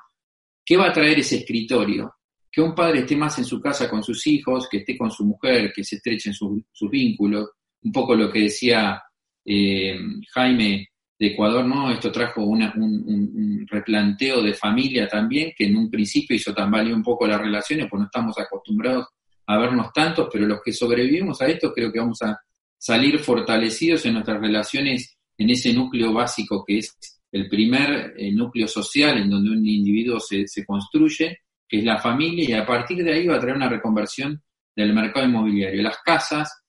¿qué 0.66 0.78
va 0.78 0.88
a 0.88 0.94
traer 0.94 1.20
ese 1.20 1.38
escritorio? 1.38 2.16
Que 2.52 2.62
un 2.62 2.74
padre 2.74 3.00
esté 3.00 3.16
más 3.16 3.38
en 3.40 3.46
su 3.46 3.62
casa 3.62 3.90
con 3.90 4.04
sus 4.04 4.26
hijos, 4.28 4.68
que 4.70 4.78
esté 4.78 4.98
con 4.98 5.12
su 5.12 5.26
mujer, 5.26 5.72
que 5.74 5.84
se 5.84 5.98
estrechen 5.98 6.34
sus 6.34 6.90
vínculos, 6.90 7.50
un 7.84 7.92
poco 7.92 8.16
lo 8.16 8.32
que 8.32 8.44
decía 8.44 9.02
eh, 9.46 9.98
Jaime 10.34 10.88
de 11.18 11.28
Ecuador, 11.28 11.66
¿no? 11.66 11.92
Esto 11.92 12.12
trajo 12.12 12.44
un, 12.44 13.68
replanteo 13.70 14.42
de 14.42 14.54
familia 14.54 15.08
también, 15.08 15.54
que 15.56 15.66
en 15.66 15.78
un 15.78 15.90
principio 15.90 16.36
hizo 16.36 16.54
tambalear 16.54 16.96
un 16.96 17.04
poco 17.04 17.28
las 17.28 17.40
relaciones, 17.40 17.88
pues 17.90 18.00
no 18.00 18.06
estamos 18.06 18.38
acostumbrados 18.38 19.08
a 19.48 19.58
vernos 19.58 19.92
tantos, 19.94 20.30
pero 20.32 20.48
los 20.48 20.60
que 20.64 20.74
sobrevivimos 20.74 21.42
a 21.42 21.48
esto 21.48 21.74
creo 21.74 21.92
que 21.92 22.00
vamos 22.00 22.22
a 22.22 22.40
salir 22.78 23.20
fortalecidos 23.20 24.06
en 24.06 24.14
nuestras 24.14 24.40
relaciones, 24.40 25.18
en 25.38 25.50
ese 25.50 25.74
núcleo 25.74 26.14
básico 26.14 26.64
que 26.66 26.80
es 26.80 26.98
el 27.32 27.48
primer 27.48 28.14
eh, 28.18 28.32
núcleo 28.32 28.68
social 28.68 29.18
en 29.18 29.30
donde 29.30 29.52
un 29.52 29.66
individuo 29.66 30.20
se, 30.20 30.48
se 30.48 30.66
construye, 30.66 31.40
que 31.68 31.80
es 31.80 31.84
la 31.84 31.98
familia, 31.98 32.50
y 32.50 32.54
a 32.54 32.66
partir 32.66 33.04
de 33.04 33.14
ahí 33.14 33.28
va 33.28 33.38
a 33.38 33.40
traer 33.40 33.56
una 33.56 33.70
reconversión 33.70 34.42
del 34.76 34.94
mercado 34.94 35.26
inmobiliario. 35.26 35.82
Las 35.82 35.98
casas 36.04 36.62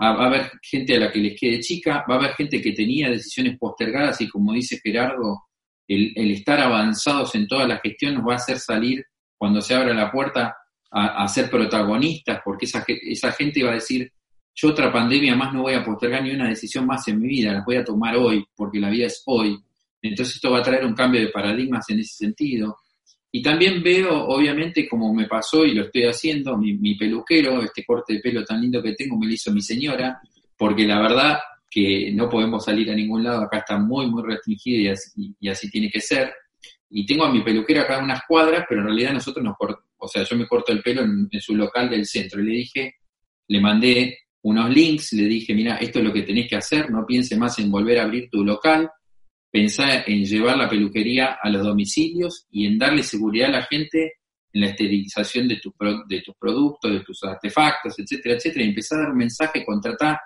va 0.00 0.24
a 0.24 0.26
haber 0.26 0.50
gente 0.62 0.96
a 0.96 1.00
la 1.00 1.12
que 1.12 1.18
les 1.18 1.38
quede 1.38 1.60
chica, 1.60 2.04
va 2.08 2.14
a 2.14 2.18
haber 2.18 2.32
gente 2.32 2.60
que 2.60 2.72
tenía 2.72 3.10
decisiones 3.10 3.58
postergadas 3.58 4.20
y 4.20 4.28
como 4.28 4.52
dice 4.52 4.80
Gerardo, 4.82 5.42
el, 5.86 6.30
estar 6.30 6.60
avanzados 6.60 7.34
en 7.34 7.46
toda 7.46 7.66
la 7.66 7.78
gestión 7.78 8.14
nos 8.14 8.26
va 8.26 8.34
a 8.34 8.36
hacer 8.36 8.58
salir 8.58 9.04
cuando 9.36 9.60
se 9.60 9.74
abra 9.74 9.92
la 9.92 10.10
puerta 10.10 10.56
a, 10.90 11.28
ser 11.28 11.48
protagonistas, 11.48 12.40
porque 12.44 12.66
esa, 12.66 12.84
esa 12.86 13.32
gente 13.32 13.62
va 13.62 13.70
a 13.70 13.74
decir, 13.74 14.10
yo 14.54 14.68
otra 14.70 14.92
pandemia 14.92 15.36
más 15.36 15.54
no 15.54 15.62
voy 15.62 15.74
a 15.74 15.84
postergar 15.84 16.22
ni 16.22 16.32
una 16.32 16.48
decisión 16.48 16.86
más 16.86 17.06
en 17.08 17.20
mi 17.20 17.28
vida, 17.28 17.52
las 17.52 17.64
voy 17.64 17.76
a 17.76 17.84
tomar 17.84 18.16
hoy, 18.16 18.44
porque 18.54 18.80
la 18.80 18.90
vida 18.90 19.06
es 19.06 19.22
hoy. 19.26 19.58
Entonces 20.02 20.36
esto 20.36 20.50
va 20.50 20.58
a 20.58 20.62
traer 20.62 20.84
un 20.84 20.94
cambio 20.94 21.20
de 21.20 21.28
paradigmas 21.28 21.88
en 21.90 22.00
ese 22.00 22.14
sentido. 22.24 22.78
Y 23.32 23.42
también 23.42 23.82
veo, 23.82 24.26
obviamente, 24.26 24.88
como 24.88 25.14
me 25.14 25.26
pasó 25.26 25.64
y 25.64 25.74
lo 25.74 25.84
estoy 25.84 26.04
haciendo, 26.04 26.56
mi, 26.56 26.94
peluquero, 26.96 27.62
este 27.62 27.84
corte 27.84 28.14
de 28.14 28.20
pelo 28.20 28.44
tan 28.44 28.60
lindo 28.60 28.82
que 28.82 28.94
tengo, 28.94 29.16
me 29.16 29.26
lo 29.26 29.32
hizo 29.32 29.52
mi 29.52 29.62
señora, 29.62 30.20
porque 30.56 30.84
la 30.84 31.00
verdad 31.00 31.38
que 31.70 32.10
no 32.12 32.28
podemos 32.28 32.64
salir 32.64 32.90
a 32.90 32.94
ningún 32.94 33.22
lado, 33.22 33.42
acá 33.42 33.58
está 33.58 33.78
muy, 33.78 34.10
muy 34.10 34.24
restringido 34.24 34.80
y 34.80 34.88
así, 34.88 35.34
y 35.38 35.48
así 35.48 35.70
tiene 35.70 35.88
que 35.88 36.00
ser. 36.00 36.32
Y 36.88 37.06
tengo 37.06 37.24
a 37.24 37.32
mi 37.32 37.42
peluquero 37.42 37.82
acá 37.82 38.02
unas 38.02 38.22
cuadras, 38.26 38.64
pero 38.68 38.80
en 38.80 38.88
realidad 38.88 39.12
nosotros 39.12 39.44
nos 39.44 39.56
o 40.00 40.08
sea, 40.08 40.22
yo 40.24 40.36
me 40.36 40.46
corto 40.46 40.72
el 40.72 40.82
pelo 40.82 41.02
en, 41.02 41.28
su 41.40 41.54
local 41.54 41.90
del 41.90 42.06
centro. 42.06 42.40
Y 42.40 42.46
le 42.46 42.52
dije, 42.52 42.94
le 43.48 43.60
mandé 43.60 44.18
unos 44.42 44.70
links, 44.70 45.12
le 45.12 45.24
dije, 45.24 45.54
mira, 45.54 45.76
esto 45.76 45.98
es 45.98 46.04
lo 46.04 46.12
que 46.12 46.22
tenés 46.22 46.48
que 46.48 46.56
hacer, 46.56 46.90
no 46.90 47.04
piense 47.06 47.36
más 47.36 47.58
en 47.58 47.70
volver 47.70 47.98
a 47.98 48.04
abrir 48.04 48.28
tu 48.30 48.44
local, 48.44 48.90
pensar 49.50 50.04
en 50.06 50.24
llevar 50.24 50.56
la 50.56 50.68
peluquería 50.68 51.38
a 51.42 51.50
los 51.50 51.64
domicilios 51.64 52.46
y 52.50 52.66
en 52.66 52.78
darle 52.78 53.02
seguridad 53.02 53.48
a 53.48 53.58
la 53.58 53.62
gente 53.62 54.14
en 54.52 54.60
la 54.62 54.68
esterilización 54.68 55.46
de, 55.46 55.56
tu, 55.56 55.74
de 56.08 56.22
tus 56.22 56.34
productos, 56.36 56.90
de 56.90 57.00
tus 57.00 57.22
artefactos, 57.22 57.98
etcétera, 57.98 58.36
etcétera, 58.36 58.64
y 58.64 58.68
empezar 58.68 58.98
a 58.98 59.02
dar 59.02 59.10
un 59.12 59.18
mensaje, 59.18 59.64
contratar 59.64 60.18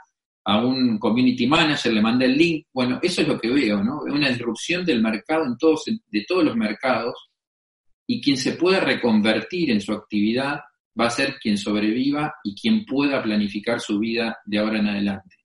a 0.46 0.64
un 0.64 0.98
community 0.98 1.46
manager, 1.46 1.92
le 1.92 2.02
mandé 2.02 2.26
el 2.26 2.36
link. 2.36 2.66
Bueno, 2.72 3.00
eso 3.02 3.22
es 3.22 3.28
lo 3.28 3.38
que 3.40 3.48
veo, 3.48 3.82
¿no? 3.82 4.02
Una 4.02 4.28
disrupción 4.28 4.84
del 4.84 5.02
mercado 5.02 5.44
en 5.44 5.56
todos, 5.58 5.84
de 5.86 6.24
todos 6.26 6.44
los 6.44 6.56
mercados 6.56 7.14
y 8.06 8.20
quien 8.20 8.36
se 8.36 8.52
pueda 8.52 8.80
reconvertir 8.80 9.70
en 9.70 9.80
su 9.80 9.92
actividad 9.92 10.60
va 10.98 11.06
a 11.06 11.10
ser 11.10 11.36
quien 11.40 11.58
sobreviva 11.58 12.34
y 12.44 12.54
quien 12.54 12.84
pueda 12.84 13.22
planificar 13.22 13.80
su 13.80 13.98
vida 13.98 14.38
de 14.44 14.58
ahora 14.58 14.78
en 14.78 14.88
adelante. 14.88 15.36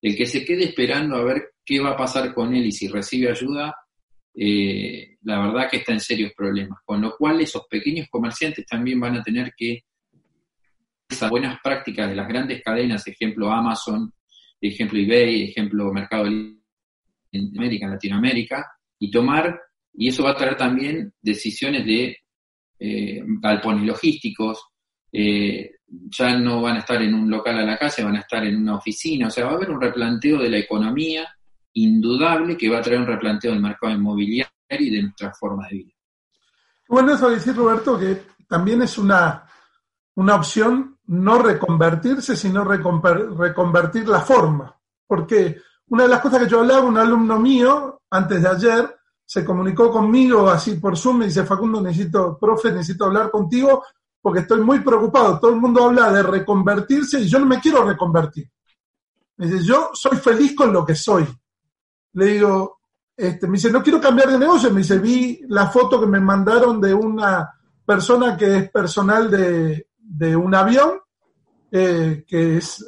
El 0.00 0.16
que 0.16 0.26
se 0.26 0.44
quede 0.44 0.64
esperando 0.64 1.16
a 1.16 1.24
ver 1.24 1.54
qué 1.64 1.80
va 1.80 1.90
a 1.90 1.96
pasar 1.96 2.32
con 2.34 2.54
él 2.54 2.66
y 2.66 2.72
si 2.72 2.88
recibe 2.88 3.30
ayuda, 3.30 3.74
eh, 4.34 5.16
la 5.22 5.46
verdad 5.46 5.70
que 5.70 5.78
está 5.78 5.92
en 5.92 6.00
serios 6.00 6.32
problemas. 6.36 6.80
Con 6.84 7.00
lo 7.00 7.16
cual 7.16 7.40
esos 7.40 7.66
pequeños 7.68 8.08
comerciantes 8.10 8.66
también 8.66 9.00
van 9.00 9.16
a 9.16 9.22
tener 9.22 9.52
que 9.56 9.84
esas 11.08 11.30
buenas 11.30 11.58
prácticas 11.62 12.08
de 12.08 12.16
las 12.16 12.28
grandes 12.28 12.62
cadenas, 12.62 13.06
ejemplo 13.06 13.50
Amazon, 13.50 14.12
ejemplo 14.60 14.98
eBay, 14.98 15.44
ejemplo 15.44 15.92
Mercado 15.92 16.24
Libre 16.24 16.60
en 17.32 17.52
América, 17.56 17.86
en 17.86 17.92
Latinoamérica, 17.92 18.72
y 18.98 19.10
tomar, 19.10 19.60
y 19.94 20.08
eso 20.08 20.24
va 20.24 20.30
a 20.30 20.36
traer 20.36 20.56
también 20.56 21.12
decisiones 21.22 21.84
de 21.86 22.16
eh, 22.78 23.22
galpones 23.40 23.84
logísticos, 23.84 24.62
eh, 25.12 25.76
ya 25.86 26.36
no 26.36 26.60
van 26.60 26.76
a 26.76 26.80
estar 26.80 27.00
en 27.00 27.14
un 27.14 27.30
local 27.30 27.58
a 27.58 27.64
la 27.64 27.78
calle, 27.78 28.02
van 28.02 28.16
a 28.16 28.20
estar 28.20 28.44
en 28.44 28.56
una 28.56 28.76
oficina, 28.76 29.28
o 29.28 29.30
sea, 29.30 29.46
va 29.46 29.52
a 29.52 29.54
haber 29.54 29.70
un 29.70 29.80
replanteo 29.80 30.38
de 30.38 30.50
la 30.50 30.58
economía 30.58 31.28
indudable 31.74 32.56
que 32.56 32.68
va 32.68 32.78
a 32.78 32.82
traer 32.82 33.00
un 33.00 33.06
replanteo 33.06 33.52
del 33.52 33.62
mercado 33.62 33.92
inmobiliario 33.92 34.50
y 34.70 34.90
de 34.90 35.02
nuestras 35.02 35.38
formas 35.38 35.70
de 35.70 35.76
vida. 35.76 35.92
Bueno, 36.88 37.14
eso 37.14 37.30
decir, 37.30 37.54
Roberto, 37.54 37.98
que 37.98 38.22
también 38.48 38.82
es 38.82 38.98
una, 38.98 39.46
una 40.14 40.36
opción 40.36 40.98
no 41.06 41.38
reconvertirse, 41.38 42.36
sino 42.36 42.64
reconvertir 42.64 44.08
la 44.08 44.20
forma. 44.20 44.74
Porque 45.06 45.58
una 45.88 46.04
de 46.04 46.08
las 46.08 46.20
cosas 46.20 46.42
que 46.42 46.48
yo 46.48 46.60
hablaba, 46.60 46.82
un 46.82 46.98
alumno 46.98 47.38
mío, 47.38 48.02
antes 48.10 48.42
de 48.42 48.48
ayer, 48.48 48.96
se 49.24 49.44
comunicó 49.44 49.90
conmigo 49.90 50.48
así 50.48 50.74
por 50.74 50.96
Zoom, 50.96 51.18
me 51.18 51.26
dice, 51.26 51.44
Facundo, 51.44 51.80
necesito, 51.80 52.38
profe, 52.38 52.70
necesito 52.70 53.06
hablar 53.06 53.30
contigo 53.30 53.84
porque 54.20 54.40
estoy 54.40 54.60
muy 54.60 54.80
preocupado. 54.80 55.38
Todo 55.38 55.52
el 55.52 55.60
mundo 55.60 55.84
habla 55.84 56.12
de 56.12 56.22
reconvertirse 56.22 57.20
y 57.20 57.28
yo 57.28 57.38
no 57.38 57.46
me 57.46 57.60
quiero 57.60 57.84
reconvertir. 57.84 58.50
Me 59.36 59.46
dice, 59.46 59.64
yo 59.64 59.90
soy 59.92 60.16
feliz 60.18 60.54
con 60.54 60.72
lo 60.72 60.84
que 60.84 60.94
soy 60.94 61.26
le 62.14 62.26
digo, 62.26 62.80
este, 63.16 63.46
me 63.46 63.54
dice, 63.54 63.70
no 63.70 63.82
quiero 63.82 64.00
cambiar 64.00 64.30
de 64.30 64.38
negocio. 64.38 64.70
Me 64.70 64.80
dice, 64.80 64.98
vi 64.98 65.40
la 65.48 65.68
foto 65.68 66.00
que 66.00 66.06
me 66.06 66.20
mandaron 66.20 66.80
de 66.80 66.94
una 66.94 67.50
persona 67.84 68.36
que 68.36 68.56
es 68.56 68.70
personal 68.70 69.30
de, 69.30 70.36
un 70.36 70.54
avión, 70.54 71.00
eh, 71.70 72.24
que 72.26 72.58
es, 72.58 72.84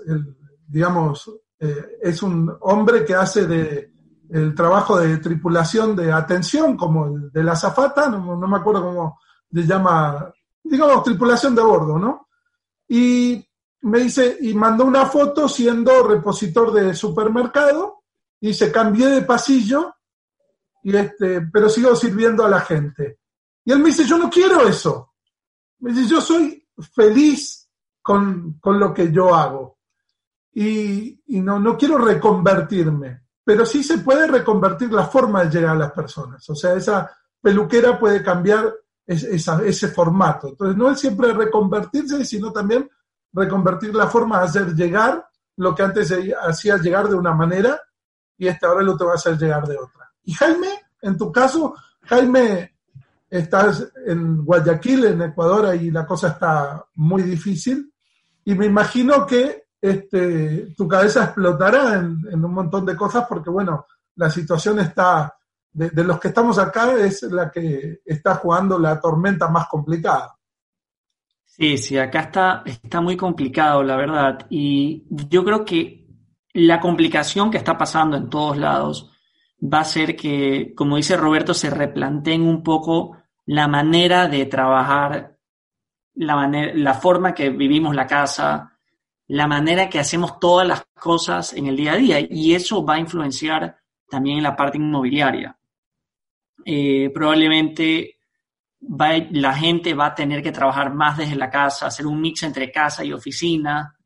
digamos, 0.67 1.31
eh, 1.59 1.99
es 2.03 2.23
un 2.23 2.57
hombre 2.61 3.05
que 3.05 3.15
hace 3.15 3.47
de, 3.47 3.93
el 4.31 4.55
trabajo 4.55 4.99
de 4.99 5.19
tripulación 5.19 5.95
de 5.97 6.13
atención, 6.13 6.77
como 6.77 7.07
el 7.07 7.31
de 7.33 7.43
la 7.43 7.53
azafata, 7.53 8.09
no, 8.09 8.37
no 8.37 8.49
me 8.49 8.57
acuerdo 8.57 8.83
cómo 8.83 9.21
se 9.53 9.67
llama, 9.67 10.33
digamos, 10.63 11.03
tripulación 11.03 11.55
de 11.55 11.63
bordo, 11.63 11.99
¿no? 11.99 12.29
Y 12.89 13.45
me 13.83 14.01
dice, 14.01 14.39
y 14.41 14.55
mandó 14.55 14.85
una 14.85 15.07
foto 15.07 15.49
siendo 15.49 16.03
repositor 16.03 16.73
de 16.73 16.95
supermercado 16.95 18.03
y 18.41 18.53
se 18.53 18.71
cambié 18.73 19.07
de 19.09 19.23
pasillo, 19.23 19.95
y 20.83 20.97
este, 20.97 21.41
pero 21.43 21.69
sigo 21.69 21.95
sirviendo 21.97 22.45
a 22.45 22.49
la 22.49 22.61
gente. 22.61 23.21
Y 23.65 23.73
él 23.73 23.81
me 23.81 23.87
dice, 23.87 24.05
yo 24.05 24.19
no 24.19 24.31
quiero 24.31 24.67
eso. 24.67 25.15
Me 25.81 25.93
dice, 25.93 26.09
yo 26.09 26.21
soy 26.21 26.65
feliz 26.95 27.69
con, 28.01 28.61
lo 28.63 28.95
que 28.95 29.11
yo 29.11 29.35
hago. 29.35 29.79
Y, 30.55 31.21
no, 31.27 31.59
no 31.59 31.77
quiero 31.77 31.99
reconvertirme. 31.99 33.26
Pero 33.47 33.65
sí 33.65 33.85
se 33.85 33.99
puede 33.99 34.27
reconvertir 34.27 34.93
la 34.93 35.07
forma 35.07 35.45
de 35.45 35.51
llegar 35.51 35.77
a 35.77 35.79
las 35.79 35.93
personas. 35.93 36.51
O 36.51 36.57
sea, 36.57 36.75
esa 36.75 37.09
peluquera 37.41 37.97
puede 37.97 38.21
cambiar 38.21 38.75
ese 39.07 39.89
formato. 39.89 40.49
Entonces, 40.49 40.77
no 40.77 40.91
es 40.91 40.99
siempre 40.99 41.33
reconvertirse, 41.33 42.25
sino 42.25 42.51
también 42.51 42.91
reconvertir 43.33 43.95
la 43.95 44.09
forma 44.09 44.41
de 44.41 44.47
hacer 44.47 44.75
llegar 44.75 45.25
lo 45.59 45.77
que 45.77 45.85
antes 45.85 46.13
hacía 46.43 46.77
llegar 46.79 47.09
de 47.09 47.15
una 47.15 47.33
manera 47.33 47.81
y 48.37 48.49
este 48.49 48.67
ahora 48.67 48.83
lo 48.83 48.97
te 48.97 49.05
va 49.05 49.13
a 49.13 49.15
hacer 49.15 49.39
llegar 49.39 49.65
de 49.65 49.79
otra. 49.79 50.13
Y 50.25 50.33
Jaime, 50.33 50.69
en 51.03 51.17
tu 51.17 51.31
caso, 51.31 51.75
Jaime, 52.03 52.75
estás 53.31 53.87
en 54.07 54.45
Guayaquil, 54.45 55.05
en 55.05 55.23
Ecuador, 55.23 55.73
y 55.77 55.93
la 55.93 56.05
cosa 56.05 56.31
está 56.31 56.85
muy 56.97 57.23
difícil. 57.23 57.93
Y 58.45 58.57
me 58.57 58.67
imagino 58.67 59.25
que 59.25 59.66
este, 59.81 60.75
tu 60.77 60.89
cabeza 60.89 61.25
explotará 61.25 61.95
en, 61.95 62.45
un 62.45 62.53
montón 62.53 62.87
de 62.87 62.97
cosas 62.97 63.27
porque, 63.29 63.51
bueno, 63.51 63.87
la 64.17 64.31
situación 64.31 64.81
está, 64.81 65.35
de, 65.73 65.91
de, 65.91 66.05
los 66.05 66.19
que 66.19 66.29
estamos 66.29 66.59
acá, 66.59 66.93
es 66.95 67.23
la 67.25 67.51
que 67.51 68.01
está 68.05 68.37
jugando 68.37 68.79
la 68.79 69.01
tormenta 69.01 69.49
más 69.49 69.69
complicada. 69.69 70.37
Sí, 71.45 71.79
sí, 71.79 71.97
acá 71.97 72.21
está, 72.21 72.63
está 72.67 73.01
muy 73.01 73.17
complicado, 73.17 73.83
la 73.83 73.97
verdad. 73.97 74.47
Y 74.51 75.05
yo 75.09 75.43
creo 75.43 75.65
que 75.65 76.07
la 76.53 76.81
complicación 76.81 77.51
que 77.51 77.59
está 77.59 77.79
pasando 77.79 78.17
en 78.17 78.29
todos 78.29 78.57
lados 78.59 79.11
va 79.63 79.81
a 79.81 79.85
ser 79.85 80.17
que, 80.17 80.75
como 80.75 80.97
dice 80.97 81.17
Roberto, 81.17 81.55
se 81.55 81.71
replanteen 81.71 82.43
un 82.43 82.63
poco 82.63 83.17
la 83.47 83.69
manera 83.69 84.29
de 84.29 84.45
trabajar, 84.47 85.39
la, 86.15 86.37
manera, 86.37 86.73
la 86.75 86.95
forma 86.95 87.33
que 87.33 87.51
vivimos 87.51 87.95
la 87.95 88.07
casa, 88.07 88.76
la 89.29 89.47
manera 89.47 89.89
que 89.89 89.99
hacemos 89.99 90.39
todas 90.39 90.67
las 90.67 90.87
cosas 90.95 91.53
en 91.53 91.67
el 91.67 91.77
día 91.77 91.93
a 91.93 91.97
día. 91.97 92.21
Y 92.21 92.55
eso 92.55 92.85
va 92.85 92.95
a 92.95 93.01
influenciar 93.01 93.77
también 94.09 94.39
en 94.39 94.45
la 94.45 94.57
parte 94.57 94.79
inmobiliaria. 94.79 95.59
Eh, 96.65 97.11
probablemente 97.13 98.19
la 98.81 99.55
gente 99.55 99.95
va 99.95 100.07
a 100.07 100.15
tener 100.15 100.43
que 100.43 100.53
trabajar 100.53 100.95
más 100.95 101.19
desde 101.19 101.37
la 101.37 101.51
casa, 101.51 101.87
hacer 101.87 102.07
un 102.07 102.21
mix 102.21 102.43
entre 102.45 102.71
casa 102.71 103.05
y 103.05 103.13
oficina. 103.13 103.97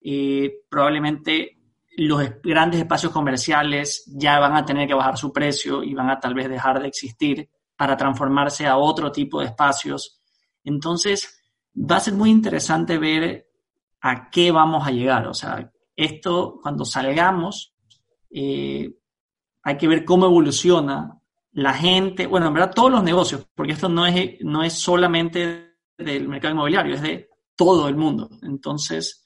Eh, 0.00 0.50
probablemente 0.68 1.58
los 1.96 2.22
grandes 2.42 2.80
espacios 2.80 3.12
comerciales 3.12 4.04
ya 4.06 4.38
van 4.38 4.56
a 4.56 4.64
tener 4.64 4.88
que 4.88 4.94
bajar 4.94 5.18
su 5.18 5.32
precio 5.32 5.82
y 5.82 5.94
van 5.94 6.08
a 6.08 6.18
tal 6.18 6.34
vez 6.34 6.48
dejar 6.48 6.80
de 6.80 6.88
existir 6.88 7.50
para 7.76 7.96
transformarse 7.96 8.66
a 8.66 8.78
otro 8.78 9.12
tipo 9.12 9.40
de 9.40 9.46
espacios. 9.46 10.22
Entonces, 10.64 11.42
va 11.74 11.96
a 11.96 12.00
ser 12.00 12.14
muy 12.14 12.30
interesante 12.30 12.96
ver 12.96 13.51
a 14.02 14.28
qué 14.30 14.50
vamos 14.50 14.86
a 14.86 14.90
llegar. 14.90 15.26
O 15.28 15.34
sea, 15.34 15.70
esto 15.96 16.58
cuando 16.60 16.84
salgamos, 16.84 17.74
eh, 18.30 18.92
hay 19.62 19.76
que 19.78 19.88
ver 19.88 20.04
cómo 20.04 20.26
evoluciona 20.26 21.18
la 21.52 21.74
gente, 21.74 22.26
bueno, 22.26 22.48
en 22.48 22.54
verdad 22.54 22.72
todos 22.74 22.90
los 22.90 23.04
negocios, 23.04 23.46
porque 23.54 23.72
esto 23.72 23.88
no 23.88 24.06
es, 24.06 24.40
no 24.40 24.62
es 24.62 24.72
solamente 24.72 25.76
del 25.96 26.28
mercado 26.28 26.54
inmobiliario, 26.54 26.94
es 26.94 27.02
de 27.02 27.28
todo 27.54 27.88
el 27.88 27.96
mundo. 27.96 28.28
Entonces, 28.42 29.24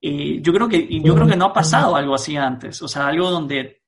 eh, 0.00 0.40
yo, 0.40 0.52
creo 0.52 0.68
que, 0.68 1.00
yo 1.00 1.14
creo 1.14 1.26
que 1.26 1.36
no 1.36 1.46
ha 1.46 1.52
pasado 1.52 1.96
algo 1.96 2.14
así 2.14 2.36
antes, 2.36 2.80
o 2.82 2.88
sea, 2.88 3.08
algo 3.08 3.30
donde, 3.30 3.82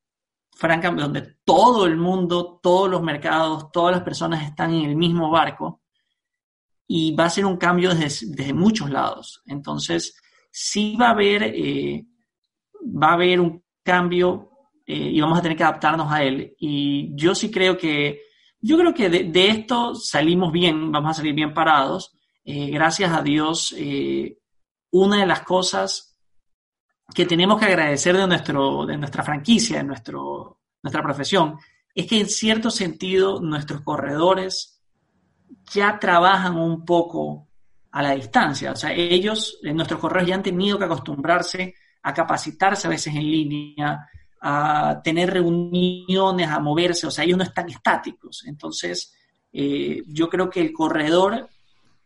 francamente, 0.52 1.04
donde 1.04 1.36
todo 1.44 1.86
el 1.86 1.96
mundo, 1.96 2.58
todos 2.62 2.90
los 2.90 3.00
mercados, 3.00 3.70
todas 3.72 3.94
las 3.94 4.02
personas 4.02 4.44
están 4.44 4.74
en 4.74 4.90
el 4.90 4.96
mismo 4.96 5.30
barco 5.30 5.82
y 6.86 7.14
va 7.14 7.24
a 7.24 7.30
ser 7.30 7.44
un 7.44 7.56
cambio 7.56 7.94
desde, 7.94 8.52
muchos 8.52 8.90
lados. 8.90 9.42
Entonces, 9.46 10.16
sí 10.50 10.96
va 11.00 11.08
a 11.08 11.10
haber, 11.10 11.42
eh, 11.44 12.06
va 12.82 13.10
a 13.10 13.14
haber 13.14 13.40
un 13.40 13.62
cambio 13.82 14.50
eh, 14.86 15.10
y 15.12 15.20
vamos 15.20 15.38
a 15.38 15.42
tener 15.42 15.56
que 15.56 15.64
adaptarnos 15.64 16.10
a 16.12 16.22
él. 16.22 16.54
Y 16.58 17.10
yo 17.14 17.34
sí 17.34 17.50
creo 17.50 17.76
que, 17.76 18.22
yo 18.60 18.78
creo 18.78 18.94
que 18.94 19.08
de, 19.08 19.48
esto 19.48 19.94
salimos 19.94 20.52
bien, 20.52 20.92
vamos 20.92 21.10
a 21.10 21.14
salir 21.14 21.34
bien 21.34 21.52
parados. 21.52 22.12
Eh, 22.44 22.70
gracias 22.70 23.12
a 23.12 23.22
Dios, 23.22 23.74
una 24.92 25.20
de 25.20 25.26
las 25.26 25.42
cosas 25.42 26.16
que 27.14 27.26
tenemos 27.26 27.58
que 27.58 27.66
agradecer 27.66 28.16
de, 28.16 28.26
nuestro, 28.26 28.86
de 28.86 28.96
nuestra 28.96 29.22
franquicia, 29.22 29.78
de 29.78 29.84
nuestro, 29.84 30.60
nuestra 30.82 31.02
profesión, 31.02 31.58
es 31.94 32.06
que 32.06 32.20
en 32.20 32.28
cierto 32.28 32.70
sentido 32.70 33.40
nuestros 33.40 33.80
corredores 33.82 34.75
ya 35.72 35.98
trabajan 35.98 36.56
un 36.56 36.84
poco 36.84 37.48
a 37.90 38.02
la 38.02 38.12
distancia. 38.12 38.72
O 38.72 38.76
sea, 38.76 38.92
ellos, 38.92 39.58
nuestros 39.62 40.00
corredores 40.00 40.28
ya 40.28 40.34
han 40.34 40.42
tenido 40.42 40.78
que 40.78 40.84
acostumbrarse 40.84 41.74
a 42.02 42.14
capacitarse 42.14 42.86
a 42.86 42.90
veces 42.90 43.14
en 43.14 43.22
línea, 43.22 44.06
a 44.40 45.00
tener 45.02 45.32
reuniones, 45.32 46.48
a 46.48 46.60
moverse, 46.60 47.06
o 47.06 47.10
sea, 47.10 47.24
ellos 47.24 47.38
no 47.38 47.44
están 47.44 47.68
estáticos. 47.68 48.44
Entonces, 48.46 49.12
eh, 49.52 50.02
yo 50.06 50.28
creo 50.28 50.48
que 50.48 50.60
el 50.60 50.72
corredor, 50.72 51.48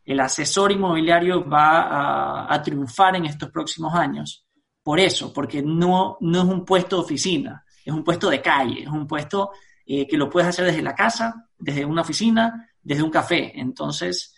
el 0.05 0.21
asesor 0.21 0.73
inmobiliario 0.73 1.47
va 1.47 2.53
a, 2.53 2.63
triunfar 2.63 3.17
en 3.17 3.27
estos 3.27 3.51
próximos 3.51 3.95
años. 3.95 4.47
Por 4.83 5.01
eso, 5.01 5.33
porque 5.33 5.61
no, 5.63 6.17
no 6.21 6.39
es 6.39 6.45
un 6.47 6.65
puesto 6.65 6.97
de 6.97 7.03
oficina, 7.03 7.65
es 7.85 7.93
un 7.93 8.03
puesto 8.03 8.31
de 8.31 8.41
calle, 8.41 8.85
es 8.85 8.89
un 8.89 9.07
puesto 9.07 9.51
eh, 9.85 10.07
que 10.07 10.17
lo 10.17 10.31
puedes 10.31 10.49
hacer 10.49 10.65
desde 10.67 10.83
la 10.83 10.95
casa, 10.95 11.47
desde 11.59 11.85
una 11.85 12.03
oficina, 12.03 12.70
desde 12.83 13.03
un 13.03 13.11
café. 13.11 13.53
Entonces, 13.59 14.35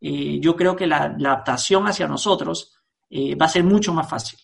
eh, 0.00 0.38
yo 0.40 0.56
creo 0.56 0.76
que 0.76 0.86
la, 0.86 1.04
adaptación 1.04 1.86
hacia 1.86 2.08
nosotros 2.08 2.76
va 3.12 3.44
a 3.44 3.48
ser 3.48 3.62
mucho 3.62 3.92
más 3.92 4.08
fácil. 4.08 4.38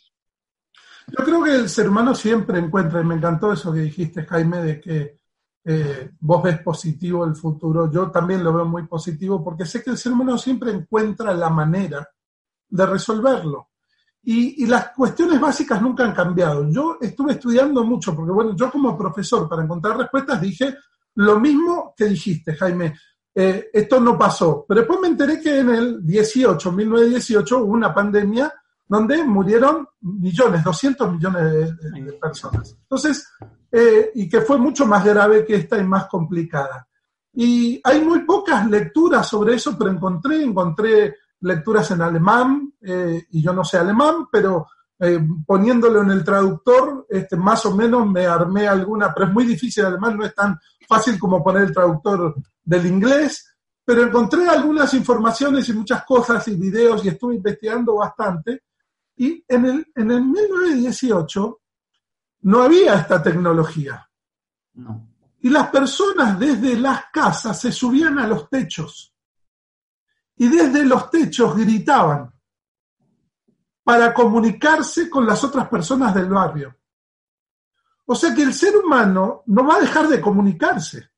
Yo 1.07 1.25
creo 1.25 1.43
que 1.43 1.55
el 1.55 1.69
ser 1.71 1.89
humano 1.89 2.15
siempre 2.15 2.59
encuentra, 2.59 3.01
y 3.01 3.05
me 3.05 3.15
encantó 3.15 3.51
eso 3.51 3.73
que 3.73 3.81
dijiste, 3.81 4.27
Jaime, 4.27 4.59
de 4.59 4.79
que 4.79 5.19
eh, 5.71 6.13
vos 6.21 6.43
ves 6.43 6.61
positivo 6.63 7.27
el 7.27 7.37
futuro. 7.37 7.91
Yo 7.91 8.11
también 8.11 8.43
lo 8.43 8.55
veo 8.55 8.65
muy 8.65 8.87
positivo 8.87 9.45
porque 9.45 9.67
sé 9.67 9.83
que 9.83 9.91
el 9.91 9.99
ser 9.99 10.13
humano 10.13 10.39
siempre 10.39 10.71
encuentra 10.71 11.35
la 11.35 11.51
manera 11.51 12.09
de 12.69 12.87
resolverlo. 12.87 13.69
Y, 14.23 14.67
las 14.67 14.91
cuestiones 14.91 15.41
básicas 15.41 15.81
nunca 15.81 16.05
han 16.05 16.15
cambiado. 16.15 16.71
Yo 16.71 16.99
estuve 17.01 17.33
estudiando 17.33 17.85
mucho, 17.85 18.15
porque 18.15 18.33
bueno, 18.33 18.55
yo 18.57 18.71
como 18.71 18.97
profesor, 18.97 19.49
para 19.49 19.63
encontrar 19.63 19.97
respuestas, 19.97 20.41
dije 20.41 20.75
lo 21.15 21.41
mismo 21.41 21.95
que 21.97 22.07
dijiste, 22.07 22.55
Jaime. 22.55 22.95
Eh, 23.41 23.71
esto 23.73 24.01
no 24.01 24.19
pasó. 24.19 24.65
Pero 24.67 24.81
después 24.81 24.99
me 24.99 25.07
enteré 25.07 25.41
que 25.41 25.61
en 25.61 25.71
el 25.71 26.05
18, 26.05 26.73
1918, 26.73 27.59
hubo 27.59 27.73
una 27.73 27.95
pandemia 27.95 28.53
donde 28.89 29.23
murieron 29.23 29.87
millones, 30.01 30.65
200 30.65 31.13
millones 31.13 31.73
de, 31.79 32.13
personas. 32.15 32.77
Entonces, 32.83 33.29
eh, 33.71 34.11
y 34.17 34.29
que 34.29 34.41
fue 34.41 34.59
mucho 34.59 34.87
más 34.87 35.05
grave 35.05 35.45
que 35.45 35.55
esta 35.55 35.79
y 35.79 35.85
más 35.85 36.07
complicada. 36.07 36.89
Y 37.33 37.81
hay 37.85 38.05
muy 38.05 38.25
pocas 38.25 38.69
lecturas 38.69 39.29
sobre 39.29 39.55
eso, 39.55 39.77
pero 39.79 39.93
encontré, 39.93 40.43
encontré 40.43 41.15
lecturas 41.43 41.89
en 41.93 42.03
alemán, 42.03 42.73
eh, 42.81 43.25
y 43.31 43.41
yo 43.41 43.53
no 43.53 43.63
sé 43.63 43.79
alemán, 43.79 44.27
pero 44.33 44.67
eh, 44.99 45.21
poniéndolo 45.47 46.03
en 46.03 46.11
el 46.11 46.25
traductor, 46.25 47.07
este, 47.09 47.37
más 47.37 47.65
o 47.67 47.77
menos 47.77 48.05
me 48.11 48.27
armé 48.27 48.67
alguna, 48.67 49.15
pero 49.15 49.29
es 49.29 49.33
muy 49.33 49.45
difícil, 49.45 49.85
además 49.85 50.17
no 50.17 50.25
es 50.25 50.35
tan 50.35 50.59
fácil 50.89 51.17
como 51.21 51.45
poner 51.45 51.65
el 51.65 51.73
traductor 51.73 52.35
del 52.69 52.85
inglés, 52.85 53.57
pero 53.83 54.03
encontré 54.03 54.47
algunas 54.47 54.93
informaciones 54.93 55.67
y 55.71 55.73
muchas 55.73 56.05
cosas 56.05 56.47
y 56.49 56.55
videos 56.55 57.03
y 57.03 57.09
estuve 57.09 57.37
investigando 57.37 57.95
bastante 57.95 58.65
y 59.17 59.43
en 59.49 59.65
el, 59.65 59.93
en 59.95 60.11
el 60.11 60.23
1918 60.23 61.61
no 62.43 62.63
había 62.63 62.97
esta 62.97 63.23
tecnología. 63.23 64.07
Y 65.41 65.49
las 65.49 65.71
personas 65.71 66.39
desde 66.39 66.77
las 66.77 67.07
casas 67.11 67.59
se 67.59 67.73
subían 67.73 68.19
a 68.19 68.27
los 68.27 68.51
techos 68.51 69.15
y 70.37 70.47
desde 70.47 70.85
los 70.85 71.11
techos 71.11 71.57
gritaban 71.57 72.31
para 73.83 74.13
comunicarse 74.13 75.09
con 75.09 75.27
las 75.27 75.43
otras 75.43 75.69
personas 75.69 76.15
del 76.15 76.29
barrio. 76.29 76.77
O 78.05 78.15
sea 78.15 78.35
que 78.35 78.43
el 78.43 78.53
ser 78.53 78.77
humano 78.77 79.43
no 79.47 79.67
va 79.67 79.77
a 79.77 79.81
dejar 79.81 80.07
de 80.07 80.21
comunicarse. 80.21 81.09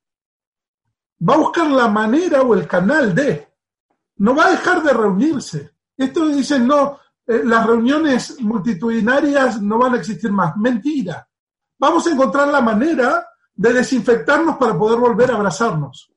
Va 1.29 1.35
a 1.35 1.39
buscar 1.39 1.71
la 1.71 1.89
manera 1.89 2.43
o 2.43 2.55
el 2.55 2.66
canal 2.66 3.14
de. 3.14 3.49
No 4.16 4.35
va 4.35 4.47
a 4.47 4.51
dejar 4.51 4.83
de 4.83 4.93
reunirse. 4.93 5.71
Esto 5.97 6.27
dicen, 6.29 6.66
no, 6.66 6.99
eh, 7.27 7.43
las 7.45 7.66
reuniones 7.66 8.41
multitudinarias 8.41 9.61
no 9.61 9.79
van 9.79 9.95
a 9.95 9.99
existir 9.99 10.33
más. 10.33 10.57
Mentira. 10.57 11.29
Vamos 11.79 12.07
a 12.07 12.11
encontrar 12.12 12.49
la 12.49 12.61
manera 12.61 13.27
de 13.55 13.73
desinfectarnos 13.73 14.57
para 14.57 14.79
poder 14.79 14.99
volver 14.99 15.31
a 15.31 15.37
abrazarnos. 15.37 16.11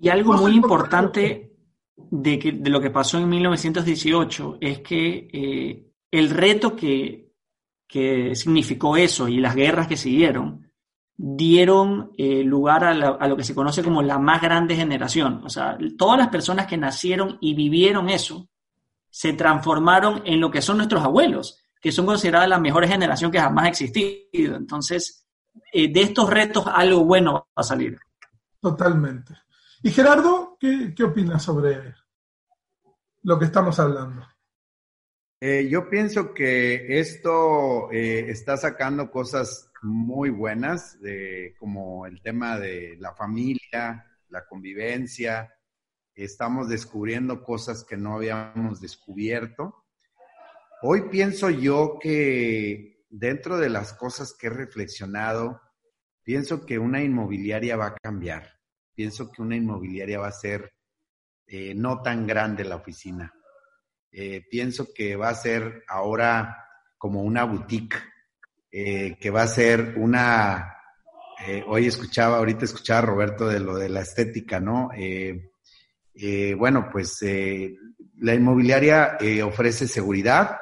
Y 0.00 0.08
algo 0.08 0.34
muy 0.34 0.54
importante 0.54 1.52
de, 1.96 2.38
que, 2.38 2.52
de 2.52 2.70
lo 2.70 2.80
que 2.80 2.90
pasó 2.90 3.18
en 3.18 3.28
1918 3.28 4.58
es 4.60 4.80
que 4.80 5.28
eh, 5.32 5.92
el 6.10 6.30
reto 6.30 6.76
que, 6.76 7.32
que, 7.86 8.34
significó 8.34 8.96
eso 8.96 9.28
y 9.28 9.38
las 9.38 9.54
guerras 9.54 9.88
que 9.88 9.96
siguieron 9.96 10.63
dieron 11.16 12.12
eh, 12.18 12.42
lugar 12.42 12.84
a, 12.84 12.90
a, 12.90 13.28
lo 13.28 13.36
que 13.36 13.44
se 13.44 13.54
conoce 13.54 13.82
como 13.82 14.02
la 14.02 14.18
más 14.18 14.42
grande 14.42 14.76
generación. 14.76 15.42
O 15.44 15.48
sea, 15.48 15.78
todas 15.96 16.18
las 16.18 16.28
personas 16.28 16.66
que 16.66 16.76
nacieron 16.76 17.38
y 17.40 17.54
vivieron 17.54 18.08
eso 18.08 18.48
se 19.10 19.32
transformaron 19.32 20.22
en 20.24 20.40
lo 20.40 20.50
que 20.50 20.60
son 20.60 20.78
nuestros 20.78 21.04
abuelos, 21.04 21.62
que 21.80 21.92
son 21.92 22.04
consideradas 22.04 22.48
la 22.48 22.58
mejor 22.58 22.86
generación 22.88 23.30
que 23.30 23.38
jamás 23.38 23.66
ha 23.66 23.68
existido. 23.68 24.56
Entonces, 24.56 25.24
eh, 25.72 25.92
de 25.92 26.02
estos 26.02 26.28
retos 26.28 26.64
algo 26.66 27.04
bueno 27.04 27.32
va 27.34 27.46
a 27.54 27.62
salir. 27.62 27.98
Totalmente. 28.60 29.34
Y 29.82 29.90
Gerardo, 29.90 30.56
¿qué, 30.58 30.94
opinas 31.04 31.42
sobre 31.42 31.94
lo 33.22 33.38
que 33.38 33.44
estamos 33.44 33.78
hablando? 33.78 34.26
Eh, 35.40 35.68
yo 35.70 35.88
pienso 35.88 36.32
que 36.32 36.98
esto 36.98 37.92
eh, 37.92 38.30
está 38.30 38.56
sacando 38.56 39.10
cosas 39.10 39.70
muy 39.84 40.30
buenas, 40.30 40.98
como 41.58 42.06
el 42.06 42.20
tema 42.22 42.58
de 42.58 42.96
la 42.98 43.14
familia, 43.14 44.04
la 44.28 44.46
convivencia, 44.46 45.54
estamos 46.14 46.68
descubriendo 46.68 47.42
cosas 47.42 47.84
que 47.84 47.96
no 47.96 48.16
habíamos 48.16 48.80
descubierto. 48.80 49.84
Hoy 50.82 51.08
pienso 51.10 51.50
yo 51.50 51.98
que 52.00 53.04
dentro 53.08 53.58
de 53.58 53.68
las 53.68 53.92
cosas 53.92 54.32
que 54.32 54.48
he 54.48 54.50
reflexionado, 54.50 55.60
pienso 56.22 56.66
que 56.66 56.78
una 56.78 57.02
inmobiliaria 57.02 57.76
va 57.76 57.86
a 57.86 57.94
cambiar. 57.94 58.60
Pienso 58.94 59.30
que 59.30 59.42
una 59.42 59.56
inmobiliaria 59.56 60.18
va 60.18 60.28
a 60.28 60.32
ser 60.32 60.72
eh, 61.46 61.74
no 61.74 62.02
tan 62.02 62.26
grande 62.26 62.64
la 62.64 62.76
oficina. 62.76 63.32
eh, 64.16 64.44
pienso 64.48 64.94
que 64.94 65.16
va 65.16 65.28
a 65.28 65.34
ser 65.34 65.82
ahora 65.88 66.56
como 66.96 67.22
una 67.22 67.44
boutique, 67.44 67.96
eh, 68.76 69.16
que 69.20 69.30
va 69.30 69.42
a 69.42 69.46
ser 69.46 69.94
una, 69.96 70.74
eh, 71.46 71.62
hoy 71.68 71.86
escuchaba, 71.86 72.38
ahorita 72.38 72.64
escuchaba 72.64 72.98
a 72.98 73.06
Roberto 73.06 73.46
de 73.46 73.60
lo 73.60 73.76
de 73.76 73.88
la 73.88 74.00
estética, 74.00 74.58
¿no? 74.58 74.90
bueno, 76.56 76.88
pues 76.90 77.18
la 78.18 78.34
inmobiliaria 78.34 79.18
ofrece 79.44 79.86
seguridad, 79.86 80.58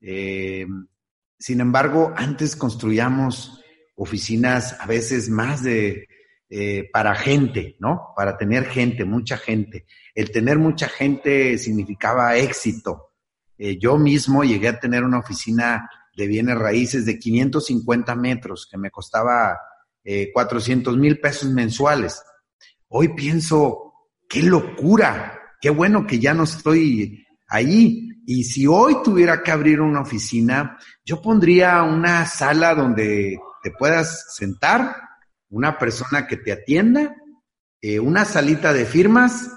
sin 0.00 1.60
embargo, 1.60 2.12
antes 2.16 2.54
construíamos 2.56 3.62
oficinas 3.96 4.76
a 4.80 4.86
veces 4.86 5.28
más 5.28 5.62
de 5.62 6.06
eh, 6.50 6.88
para 6.90 7.14
gente, 7.14 7.76
¿no? 7.78 8.14
Para 8.16 8.38
tener 8.38 8.64
gente, 8.64 9.04
mucha 9.04 9.36
gente. 9.36 9.84
El 10.14 10.30
tener 10.30 10.58
mucha 10.58 10.88
gente 10.88 11.58
significaba 11.58 12.36
éxito. 12.36 13.12
Eh, 13.58 13.78
yo 13.78 13.98
mismo 13.98 14.44
llegué 14.44 14.68
a 14.68 14.80
tener 14.80 15.04
una 15.04 15.18
oficina 15.18 15.90
de 16.18 16.26
bienes 16.26 16.58
raíces 16.58 17.06
de 17.06 17.16
550 17.16 18.16
metros 18.16 18.66
que 18.68 18.76
me 18.76 18.90
costaba 18.90 19.56
eh, 20.02 20.32
400 20.32 20.96
mil 20.96 21.20
pesos 21.20 21.48
mensuales. 21.48 22.20
Hoy 22.88 23.14
pienso, 23.14 23.92
qué 24.28 24.42
locura, 24.42 25.38
qué 25.60 25.70
bueno 25.70 26.08
que 26.08 26.18
ya 26.18 26.34
no 26.34 26.42
estoy 26.42 27.24
ahí. 27.46 28.08
Y 28.26 28.42
si 28.42 28.66
hoy 28.66 28.96
tuviera 29.04 29.44
que 29.44 29.52
abrir 29.52 29.80
una 29.80 30.00
oficina, 30.00 30.76
yo 31.04 31.22
pondría 31.22 31.84
una 31.84 32.26
sala 32.26 32.74
donde 32.74 33.38
te 33.62 33.70
puedas 33.70 34.34
sentar, 34.34 34.96
una 35.50 35.78
persona 35.78 36.26
que 36.26 36.36
te 36.36 36.50
atienda, 36.50 37.14
eh, 37.80 38.00
una 38.00 38.24
salita 38.24 38.72
de 38.72 38.86
firmas 38.86 39.52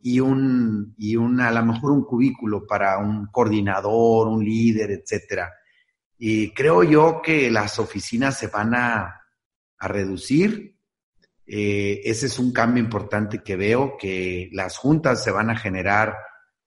y 0.00 0.20
un, 0.20 0.94
y 0.98 1.16
a 1.16 1.50
lo 1.50 1.64
mejor 1.64 1.92
un 1.92 2.04
cubículo 2.04 2.66
para 2.66 2.98
un 2.98 3.28
coordinador, 3.32 4.28
un 4.28 4.44
líder, 4.44 4.90
etcétera. 4.90 5.50
Y 6.18 6.52
creo 6.52 6.82
yo 6.82 7.20
que 7.22 7.50
las 7.50 7.78
oficinas 7.78 8.38
se 8.38 8.48
van 8.48 8.74
a, 8.74 9.20
reducir. 9.86 10.78
Eh, 11.46 12.00
ese 12.04 12.24
es 12.24 12.38
un 12.38 12.54
cambio 12.54 12.82
importante 12.82 13.42
que 13.42 13.54
veo, 13.54 13.98
que 13.98 14.48
las 14.52 14.78
juntas 14.78 15.22
se 15.22 15.30
van 15.30 15.50
a 15.50 15.56
generar. 15.56 16.16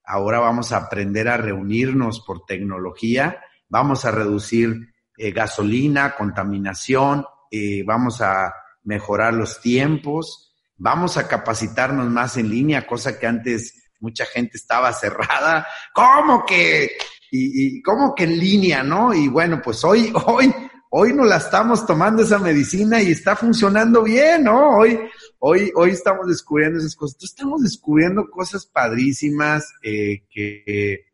Ahora 0.04 0.40
vamos 0.40 0.72
a 0.72 0.78
aprender 0.78 1.28
a 1.28 1.38
reunirnos 1.38 2.20
por 2.20 2.46
tecnología, 2.46 3.42
vamos 3.70 4.06
a 4.06 4.12
reducir 4.12 4.94
eh, 5.18 5.32
gasolina, 5.32 6.14
contaminación, 6.16 7.26
eh, 7.50 7.82
vamos 7.84 8.22
a 8.22 8.54
mejorar 8.84 9.34
los 9.34 9.60
tiempos, 9.62 10.54
vamos 10.76 11.18
a 11.18 11.28
capacitarnos 11.28 12.08
más 12.08 12.38
en 12.38 12.50
línea, 12.52 12.86
cosa 12.86 13.18
que 13.18 13.26
antes 13.26 13.92
mucha 14.00 14.26
gente 14.26 14.58
estaba 14.58 14.94
cerrada. 14.94 15.68
¿Cómo 15.94 16.46
que? 16.46 16.98
Y, 17.32 17.78
y 17.78 17.82
cómo 17.82 18.16
que 18.16 18.24
en 18.24 18.40
línea, 18.40 18.84
¿no? 18.84 19.14
Y 19.14 19.28
bueno, 19.28 19.62
pues 19.64 19.84
hoy, 19.84 20.12
hoy, 20.26 20.54
hoy 20.90 21.14
nos 21.14 21.28
la 21.28 21.38
estamos 21.38 21.86
tomando 21.86 22.24
esa 22.24 22.40
medicina 22.40 23.02
y 23.02 23.12
está 23.12 23.36
funcionando 23.36 24.04
bien, 24.04 24.46
¿no? 24.46 24.78
Hoy, 24.78 25.00
hoy, 25.40 25.72
hoy 25.76 25.92
estamos 25.92 26.28
descubriendo 26.28 26.80
esas 26.80 26.96
cosas. 26.96 27.18
estamos 27.24 27.62
descubriendo 27.62 28.30
cosas 28.30 28.66
padrísimas 28.66 29.74
eh, 29.84 30.24
que, 30.30 31.06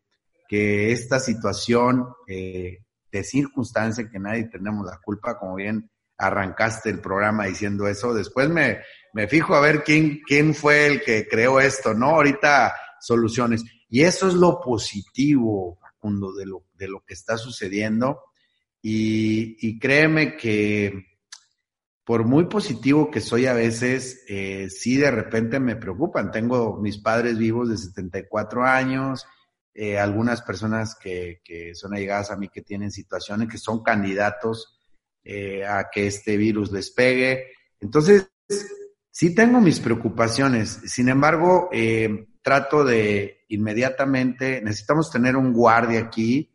que 0.48 0.92
esta 0.92 1.20
situación 1.20 2.08
eh, 2.28 2.80
de 3.12 3.24
circunstancia 3.24 4.10
que 4.10 4.20
nadie 4.20 4.46
tenemos 4.46 4.86
la 4.86 5.00
culpa, 5.04 5.38
como 5.38 5.56
bien 5.56 5.90
arrancaste 6.18 6.90
el 6.90 7.00
programa 7.00 7.46
diciendo 7.46 7.88
eso. 7.88 8.14
Después 8.14 8.50
me, 8.50 8.80
me 9.14 9.28
fijo 9.28 9.56
a 9.56 9.62
ver 9.62 9.84
quién, 9.84 10.22
quién 10.26 10.54
fue 10.54 10.88
el 10.88 11.02
que 11.02 11.28
creó 11.28 11.60
esto, 11.60 11.94
¿no? 11.94 12.12
Ahorita 12.12 12.74
soluciones. 13.00 13.64
Y 13.90 14.04
eso 14.04 14.28
es 14.28 14.34
lo 14.34 14.60
positivo, 14.60 15.80
De 16.04 16.46
lo, 16.46 16.66
de 16.74 16.88
lo 16.88 17.02
que 17.06 17.14
está 17.14 17.38
sucediendo. 17.38 18.22
Y, 18.82 19.56
y 19.66 19.80
créeme 19.80 20.36
que 20.36 21.06
por 22.04 22.26
muy 22.26 22.46
positivo 22.46 23.10
que 23.10 23.22
soy 23.22 23.46
a 23.46 23.54
veces, 23.54 24.26
eh, 24.28 24.70
sí 24.70 24.98
de 24.98 25.12
repente 25.12 25.60
me 25.60 25.78
preocupan. 25.78 26.32
Tengo 26.32 26.78
mis 26.78 26.98
padres 26.98 27.38
vivos 27.38 27.70
de 27.70 27.78
74 27.78 28.66
años, 28.66 29.26
eh, 29.74 29.98
algunas 29.98 30.42
personas 30.42 30.96
que, 30.96 31.42
que, 31.44 31.74
son 31.74 31.94
allegadas 31.94 32.32
a 32.32 32.36
mí 32.36 32.50
que 32.50 32.62
tienen 32.62 32.92
situaciones, 32.92 33.48
que 33.48 33.58
son 33.58 33.82
candidatos 33.82 34.80
eh, 35.24 35.66
a 35.66 35.90
que 35.90 36.08
este 36.08 36.36
virus 36.36 36.72
les 36.74 36.92
pegue. 36.92 37.48
Entonces, 37.80 38.30
sí 39.10 39.34
tengo 39.34 39.62
mis 39.62 39.80
preocupaciones. 39.80 40.82
Sin 40.86 41.08
embargo, 41.08 41.70
eh, 41.72 42.28
trato 42.42 42.84
de 42.84 43.43
inmediatamente, 43.54 44.62
necesitamos 44.62 45.12
tener 45.12 45.36
un 45.36 45.54
guardia 45.54 46.00
aquí 46.00 46.50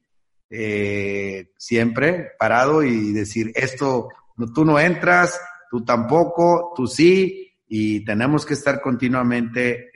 siempre 1.58 2.30
parado 2.38 2.82
y 2.82 3.12
decir, 3.12 3.52
esto, 3.54 4.08
tú 4.54 4.64
no 4.64 4.80
entras, 4.80 5.38
tú 5.70 5.84
tampoco, 5.84 6.72
tú 6.74 6.86
sí, 6.86 7.52
y 7.66 8.02
tenemos 8.02 8.46
que 8.46 8.54
estar 8.54 8.80
continuamente 8.80 9.90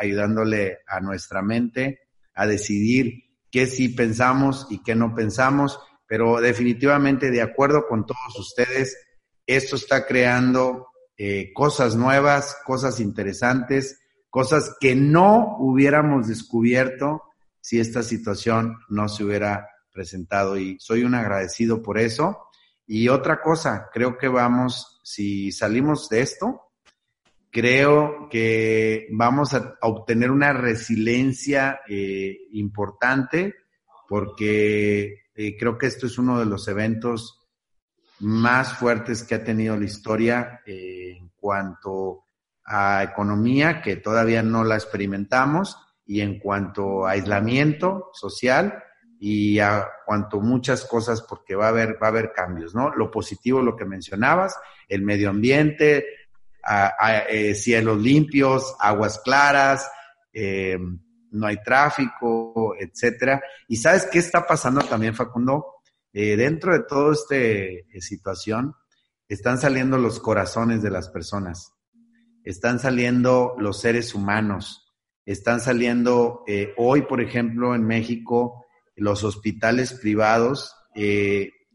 ayudándole 0.00 0.78
a 0.86 1.00
nuestra 1.00 1.42
mente 1.42 2.08
a 2.34 2.46
decidir 2.46 3.24
qué 3.50 3.66
sí 3.66 3.88
pensamos 3.88 4.66
y 4.70 4.82
qué 4.82 4.94
no 4.94 5.14
pensamos, 5.14 5.78
pero 6.06 6.40
definitivamente 6.40 7.30
de 7.30 7.42
acuerdo 7.42 7.86
con 7.88 8.06
todos 8.06 8.38
ustedes, 8.38 8.96
esto 9.46 9.76
está 9.76 10.06
creando 10.06 10.86
eh, 11.16 11.52
cosas 11.52 11.96
nuevas, 11.96 12.56
cosas 12.64 13.00
interesantes, 13.00 14.00
cosas 14.30 14.76
que 14.80 14.94
no 14.94 15.56
hubiéramos 15.58 16.28
descubierto 16.28 17.22
si 17.60 17.80
esta 17.80 18.02
situación 18.02 18.78
no 18.88 19.08
se 19.08 19.24
hubiera 19.24 19.68
presentado 19.92 20.56
y 20.56 20.78
soy 20.78 21.02
un 21.02 21.14
agradecido 21.14 21.82
por 21.82 21.98
eso. 21.98 22.38
Y 22.86 23.08
otra 23.08 23.42
cosa, 23.42 23.88
creo 23.92 24.16
que 24.16 24.28
vamos, 24.28 25.00
si 25.02 25.52
salimos 25.52 26.08
de 26.08 26.22
esto, 26.22 26.68
creo 27.50 28.28
que 28.30 29.08
vamos 29.10 29.54
a 29.54 29.76
obtener 29.82 30.30
una 30.30 30.52
resiliencia 30.52 31.80
eh, 31.88 32.36
importante 32.52 33.54
porque 34.08 35.24
eh, 35.34 35.56
creo 35.58 35.76
que 35.76 35.86
esto 35.86 36.06
es 36.06 36.18
uno 36.18 36.38
de 36.38 36.46
los 36.46 36.68
eventos 36.68 37.46
más 38.20 38.74
fuertes 38.74 39.22
que 39.22 39.34
ha 39.34 39.44
tenido 39.44 39.76
la 39.76 39.84
historia 39.84 40.60
eh, 40.66 41.16
en 41.18 41.30
cuanto 41.36 42.24
a 42.68 43.02
economía, 43.02 43.80
que 43.80 43.96
todavía 43.96 44.42
no 44.42 44.62
la 44.62 44.74
experimentamos, 44.74 45.76
y 46.06 46.20
en 46.20 46.38
cuanto 46.38 47.06
a 47.06 47.12
aislamiento 47.12 48.10
social 48.12 48.82
y 49.20 49.58
a 49.58 49.86
cuanto 50.06 50.40
muchas 50.40 50.84
cosas, 50.84 51.22
porque 51.22 51.54
va 51.54 51.66
a 51.66 51.68
haber, 51.70 52.02
va 52.02 52.06
a 52.06 52.10
haber 52.10 52.32
cambios, 52.32 52.74
¿no? 52.74 52.94
Lo 52.94 53.10
positivo, 53.10 53.62
lo 53.62 53.74
que 53.76 53.84
mencionabas, 53.84 54.56
el 54.88 55.02
medio 55.02 55.30
ambiente, 55.30 56.06
eh, 57.30 57.54
cielos 57.54 57.98
limpios, 57.98 58.74
aguas 58.78 59.20
claras, 59.24 59.90
eh, 60.32 60.78
no 61.30 61.46
hay 61.46 61.62
tráfico, 61.62 62.74
etcétera. 62.78 63.42
¿Y 63.66 63.76
sabes 63.76 64.06
qué 64.06 64.18
está 64.18 64.46
pasando 64.46 64.80
también, 64.82 65.14
Facundo? 65.14 65.82
Eh, 66.12 66.36
dentro 66.36 66.72
de 66.72 66.84
toda 66.84 67.12
esta 67.12 67.36
situación, 68.00 68.74
están 69.28 69.58
saliendo 69.58 69.98
los 69.98 70.20
corazones 70.20 70.82
de 70.82 70.90
las 70.90 71.08
personas, 71.10 71.74
están 72.50 72.78
saliendo 72.78 73.54
los 73.58 73.80
seres 73.80 74.14
humanos, 74.14 74.86
están 75.26 75.60
saliendo 75.60 76.44
hoy, 76.76 77.02
por 77.02 77.20
ejemplo, 77.20 77.74
en 77.74 77.84
México, 77.84 78.64
los 78.96 79.22
hospitales 79.24 79.92
privados 79.92 80.74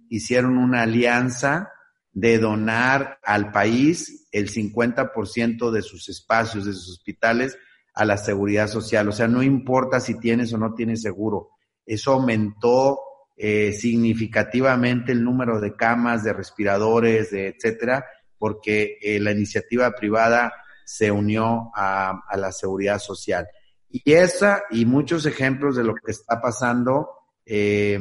hicieron 0.09 0.57
una 0.57 0.81
alianza 0.81 1.71
de 2.11 2.37
donar 2.37 3.19
al 3.23 3.51
país 3.51 4.27
el 4.31 4.49
50% 4.49 5.71
de 5.71 5.81
sus 5.81 6.09
espacios, 6.09 6.65
de 6.65 6.73
sus 6.73 6.97
hospitales, 6.97 7.57
a 7.93 8.05
la 8.05 8.17
seguridad 8.17 8.67
social. 8.67 9.07
O 9.07 9.11
sea, 9.11 9.27
no 9.27 9.43
importa 9.43 9.99
si 9.99 10.19
tienes 10.19 10.53
o 10.53 10.57
no 10.57 10.73
tienes 10.73 11.01
seguro. 11.01 11.49
Eso 11.85 12.13
aumentó 12.13 12.99
eh, 13.35 13.71
significativamente 13.73 15.11
el 15.11 15.23
número 15.23 15.59
de 15.59 15.75
camas, 15.75 16.23
de 16.23 16.33
respiradores, 16.33 17.31
de 17.31 17.47
etcétera, 17.49 18.05
porque 18.37 18.97
eh, 19.01 19.19
la 19.19 19.31
iniciativa 19.31 19.91
privada 19.91 20.53
se 20.85 21.11
unió 21.11 21.71
a, 21.75 22.21
la 22.35 22.51
seguridad 22.51 22.99
social. 22.99 23.47
Y 23.89 24.13
esa 24.13 24.63
y 24.71 24.85
muchos 24.85 25.25
ejemplos 25.25 25.75
de 25.75 25.83
lo 25.83 25.93
que 25.95 26.11
está 26.11 26.41
pasando, 26.41 27.09
eh, 27.45 27.99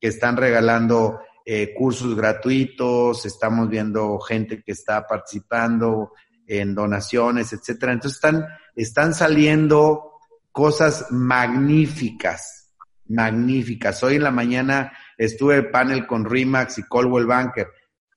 que 0.00 0.08
están 0.08 0.36
regalando 0.36 1.20
eh, 1.44 1.74
cursos 1.74 2.14
gratuitos, 2.16 3.26
estamos 3.26 3.68
viendo 3.68 4.18
gente 4.20 4.62
que 4.62 4.72
está 4.72 5.06
participando 5.06 6.12
en 6.46 6.74
donaciones, 6.74 7.52
etcétera. 7.52 7.92
Entonces 7.92 8.16
están, 8.16 8.46
están 8.74 9.14
saliendo 9.14 10.12
cosas 10.52 11.10
magníficas, 11.10 12.72
magníficas. 13.06 14.02
Hoy 14.02 14.16
en 14.16 14.22
la 14.22 14.30
mañana 14.30 14.92
estuve 15.18 15.56
en 15.56 15.70
panel 15.70 16.06
con 16.06 16.24
Rimax 16.24 16.78
y 16.78 16.84
Colwell 16.84 17.26
Banker. 17.26 17.68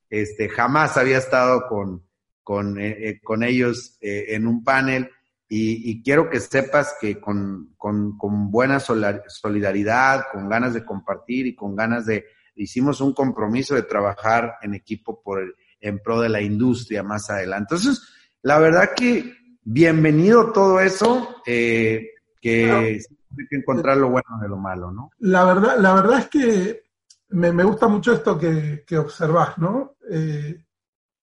Este, 0.10 0.48
jamás 0.48 0.96
había 0.98 1.18
estado 1.18 1.68
con, 1.68 2.07
con, 2.48 2.80
eh, 2.80 3.10
eh, 3.10 3.20
con 3.22 3.44
ellos 3.44 3.98
en 4.00 4.48
un 4.48 4.64
panel 4.64 5.12
Y, 5.50 6.02
quiero 6.02 6.30
que 6.30 6.40
sepas 6.40 6.96
que 7.02 7.20
con, 7.20 7.74
con, 7.76 8.18
con, 8.18 8.50
buena 8.50 8.80
solidaridad, 8.80 10.28
con 10.32 10.48
ganas 10.48 10.74
de 10.74 10.86
compartir 10.86 11.46
y 11.48 11.56
con 11.56 11.76
ganas 11.76 12.06
de, 12.06 12.24
hicimos 12.56 13.02
un 13.02 13.14
compromiso 13.14 13.76
de 13.76 13.84
trabajar 13.84 14.56
en 14.62 14.76
equipo 14.76 15.22
por 15.22 15.56
en 15.82 16.00
pro 16.00 16.22
de 16.22 16.30
la 16.30 16.42
industria 16.42 17.04
más 17.04 17.30
adelante. 17.30 17.76
Entonces, 17.76 18.02
la 18.44 18.60
verdad 18.60 18.92
que 18.96 19.34
bienvenido 19.64 20.54
todo 20.54 20.80
eso, 20.80 21.42
eh, 21.46 22.12
que 22.42 22.72
hay 22.72 23.48
que 23.50 23.58
encontrar 23.58 23.98
lo 23.98 24.10
bueno 24.10 24.40
de 24.42 24.48
lo 24.48 24.58
malo, 24.58 24.92
¿no? 24.92 25.10
La 25.20 25.44
verdad, 25.44 25.78
la 25.80 25.94
verdad 25.96 26.20
es 26.20 26.28
que 26.28 26.82
me, 27.30 27.52
me 27.52 27.66
gusta 27.66 27.90
mucho 27.90 28.14
esto 28.14 28.40
que, 28.40 28.86
que 28.88 28.98
observás, 28.98 29.58
¿no? 29.58 29.98
Eh, 30.10 30.67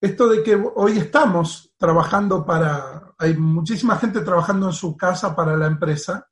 esto 0.05 0.27
de 0.27 0.43
que 0.43 0.55
hoy 0.75 0.97
estamos 0.97 1.73
trabajando 1.77 2.45
para, 2.45 3.13
hay 3.17 3.35
muchísima 3.35 3.97
gente 3.97 4.21
trabajando 4.21 4.67
en 4.67 4.73
su 4.73 4.95
casa 4.95 5.35
para 5.35 5.57
la 5.57 5.67
empresa 5.67 6.27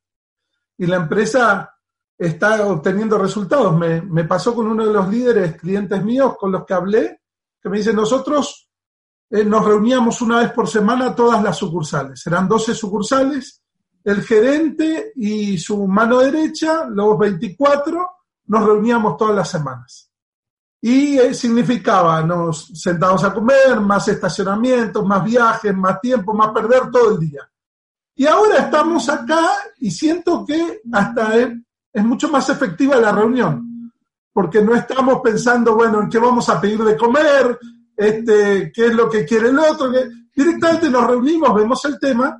y 0.78 0.86
la 0.86 0.96
empresa 0.96 1.74
está 2.16 2.66
obteniendo 2.66 3.18
resultados. 3.18 3.76
Me, 3.76 4.00
me 4.02 4.24
pasó 4.24 4.54
con 4.54 4.66
uno 4.66 4.86
de 4.86 4.92
los 4.92 5.08
líderes, 5.08 5.56
clientes 5.56 6.02
míos 6.04 6.36
con 6.38 6.52
los 6.52 6.64
que 6.64 6.74
hablé, 6.74 7.20
que 7.60 7.68
me 7.68 7.78
dice, 7.78 7.92
nosotros 7.92 8.68
eh, 9.30 9.44
nos 9.44 9.64
reuníamos 9.64 10.20
una 10.22 10.40
vez 10.40 10.52
por 10.52 10.68
semana 10.68 11.14
todas 11.14 11.42
las 11.42 11.56
sucursales, 11.56 12.26
eran 12.26 12.46
12 12.46 12.74
sucursales, 12.74 13.62
el 14.04 14.22
gerente 14.22 15.12
y 15.16 15.58
su 15.58 15.86
mano 15.88 16.18
derecha, 16.18 16.84
los 16.88 17.18
24, 17.18 18.08
nos 18.46 18.64
reuníamos 18.64 19.16
todas 19.16 19.34
las 19.34 19.48
semanas. 19.50 20.10
Y 20.86 21.18
eh, 21.18 21.32
significaba, 21.32 22.22
nos 22.22 22.66
sentamos 22.74 23.24
a 23.24 23.32
comer, 23.32 23.80
más 23.80 24.06
estacionamientos, 24.06 25.02
más 25.06 25.24
viajes, 25.24 25.74
más 25.74 25.98
tiempo, 25.98 26.34
más 26.34 26.50
perder 26.50 26.90
todo 26.90 27.12
el 27.12 27.20
día. 27.20 27.40
Y 28.14 28.26
ahora 28.26 28.58
estamos 28.58 29.08
acá 29.08 29.48
y 29.78 29.90
siento 29.90 30.44
que 30.44 30.82
hasta 30.92 31.38
es, 31.38 31.54
es 31.90 32.04
mucho 32.04 32.28
más 32.28 32.50
efectiva 32.50 32.96
la 32.96 33.12
reunión, 33.12 33.90
porque 34.30 34.60
no 34.60 34.74
estamos 34.74 35.22
pensando, 35.22 35.74
bueno, 35.74 36.02
en 36.02 36.10
qué 36.10 36.18
vamos 36.18 36.50
a 36.50 36.60
pedir 36.60 36.84
de 36.84 36.98
comer, 36.98 37.58
este, 37.96 38.70
qué 38.70 38.88
es 38.88 38.94
lo 38.94 39.08
que 39.08 39.24
quiere 39.24 39.48
el 39.48 39.58
otro, 39.58 39.90
que 39.90 40.06
directamente 40.36 40.90
nos 40.90 41.06
reunimos, 41.06 41.54
vemos 41.54 41.82
el 41.86 41.98
tema, 41.98 42.36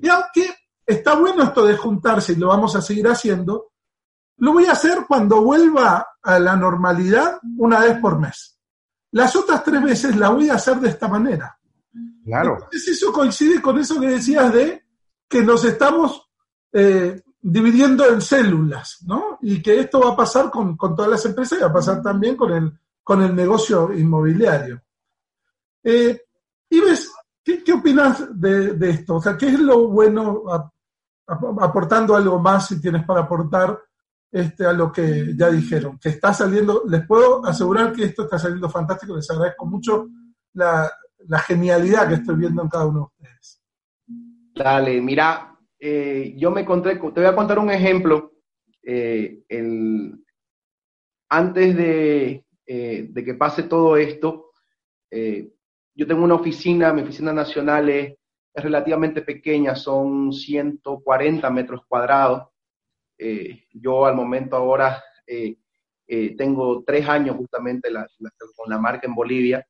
y 0.00 0.08
aunque 0.08 0.54
está 0.86 1.16
bueno 1.16 1.42
esto 1.42 1.64
de 1.64 1.76
juntarse 1.76 2.34
y 2.34 2.36
lo 2.36 2.46
vamos 2.46 2.76
a 2.76 2.80
seguir 2.80 3.08
haciendo, 3.08 3.72
lo 4.36 4.52
voy 4.52 4.66
a 4.66 4.72
hacer 4.72 5.04
cuando 5.08 5.42
vuelva 5.42 6.06
a 6.22 6.38
la 6.38 6.56
normalidad 6.56 7.38
una 7.56 7.80
vez 7.80 7.98
por 7.98 8.18
mes. 8.18 8.58
Las 9.12 9.36
otras 9.36 9.62
tres 9.62 9.82
veces 9.82 10.16
la 10.16 10.30
voy 10.30 10.48
a 10.48 10.54
hacer 10.54 10.78
de 10.78 10.88
esta 10.88 11.08
manera. 11.08 11.58
Claro. 12.24 12.54
Entonces 12.54 12.88
eso 12.88 13.12
coincide 13.12 13.60
con 13.60 13.78
eso 13.78 14.00
que 14.00 14.08
decías 14.08 14.52
de 14.52 14.84
que 15.28 15.42
nos 15.42 15.64
estamos 15.64 16.30
eh, 16.72 17.22
dividiendo 17.40 18.06
en 18.06 18.20
células, 18.20 18.98
¿no? 19.06 19.38
Y 19.42 19.60
que 19.60 19.80
esto 19.80 20.00
va 20.00 20.12
a 20.12 20.16
pasar 20.16 20.50
con, 20.50 20.76
todas 20.76 21.10
las 21.10 21.24
empresas 21.26 21.58
y 21.58 21.62
va 21.62 21.68
a 21.68 21.72
pasar 21.72 22.00
también 22.00 22.36
con 22.36 22.52
el, 22.52 22.72
con 23.02 23.22
el 23.22 23.34
negocio 23.34 23.92
inmobiliario. 23.92 24.80
Eh, 25.82 26.22
y 26.70 26.80
ves, 26.80 27.10
¿qué, 27.42 27.72
opinas 27.72 28.28
de, 28.38 28.78
esto? 28.88 29.16
O 29.16 29.22
sea, 29.22 29.36
¿qué 29.36 29.48
es 29.48 29.58
lo 29.58 29.88
bueno 29.88 30.44
aportando 31.60 32.14
algo 32.14 32.38
más 32.38 32.68
si 32.68 32.80
tienes 32.80 33.04
para 33.04 33.22
aportar 33.22 33.78
este, 34.32 34.64
a 34.64 34.72
lo 34.72 34.90
que 34.90 35.34
ya 35.36 35.50
dijeron, 35.50 35.98
que 35.98 36.08
está 36.08 36.32
saliendo, 36.32 36.84
les 36.88 37.06
puedo 37.06 37.44
asegurar 37.44 37.92
que 37.92 38.04
esto 38.04 38.22
está 38.22 38.38
saliendo 38.38 38.70
fantástico, 38.70 39.14
les 39.14 39.30
agradezco 39.30 39.66
mucho 39.66 40.08
la, 40.54 40.90
genialidad 41.46 42.08
que 42.08 42.14
estoy 42.14 42.36
viendo 42.36 42.62
en 42.62 42.68
cada 42.68 42.86
uno 42.86 43.12
de 43.20 43.26
ustedes. 43.26 43.62
Dale, 44.54 45.02
mira, 45.02 45.54
eh, 45.78 46.34
yo 46.38 46.50
me 46.50 46.62
encontré, 46.62 46.94
te 46.94 47.00
voy 47.00 47.26
a 47.26 47.36
contar 47.36 47.58
un 47.58 47.70
ejemplo. 47.70 48.32
Eh, 48.82 49.44
antes 51.28 51.76
de, 51.76 52.46
eh, 52.66 53.08
de, 53.10 53.24
que 53.24 53.34
pase 53.34 53.64
todo 53.64 53.98
esto, 53.98 54.50
yo 55.10 56.06
tengo 56.06 56.24
una 56.24 56.36
oficina, 56.36 56.90
mi 56.94 57.02
oficina 57.02 57.34
nacional 57.34 57.90
es 57.90 58.16
relativamente 58.54 59.20
pequeña, 59.20 59.74
son 59.74 60.32
140 60.32 61.50
metros 61.50 61.82
cuadrados. 61.86 62.51
Eh, 63.24 63.68
yo 63.72 64.04
al 64.04 64.16
momento 64.16 64.56
ahora 64.56 65.00
eh, 65.24 65.56
eh, 66.08 66.34
tengo 66.36 66.82
tres 66.82 67.08
años 67.08 67.36
justamente 67.36 67.88
con 68.56 68.68
la 68.68 68.78
marca 68.78 69.06
en 69.06 69.14
Bolivia. 69.14 69.64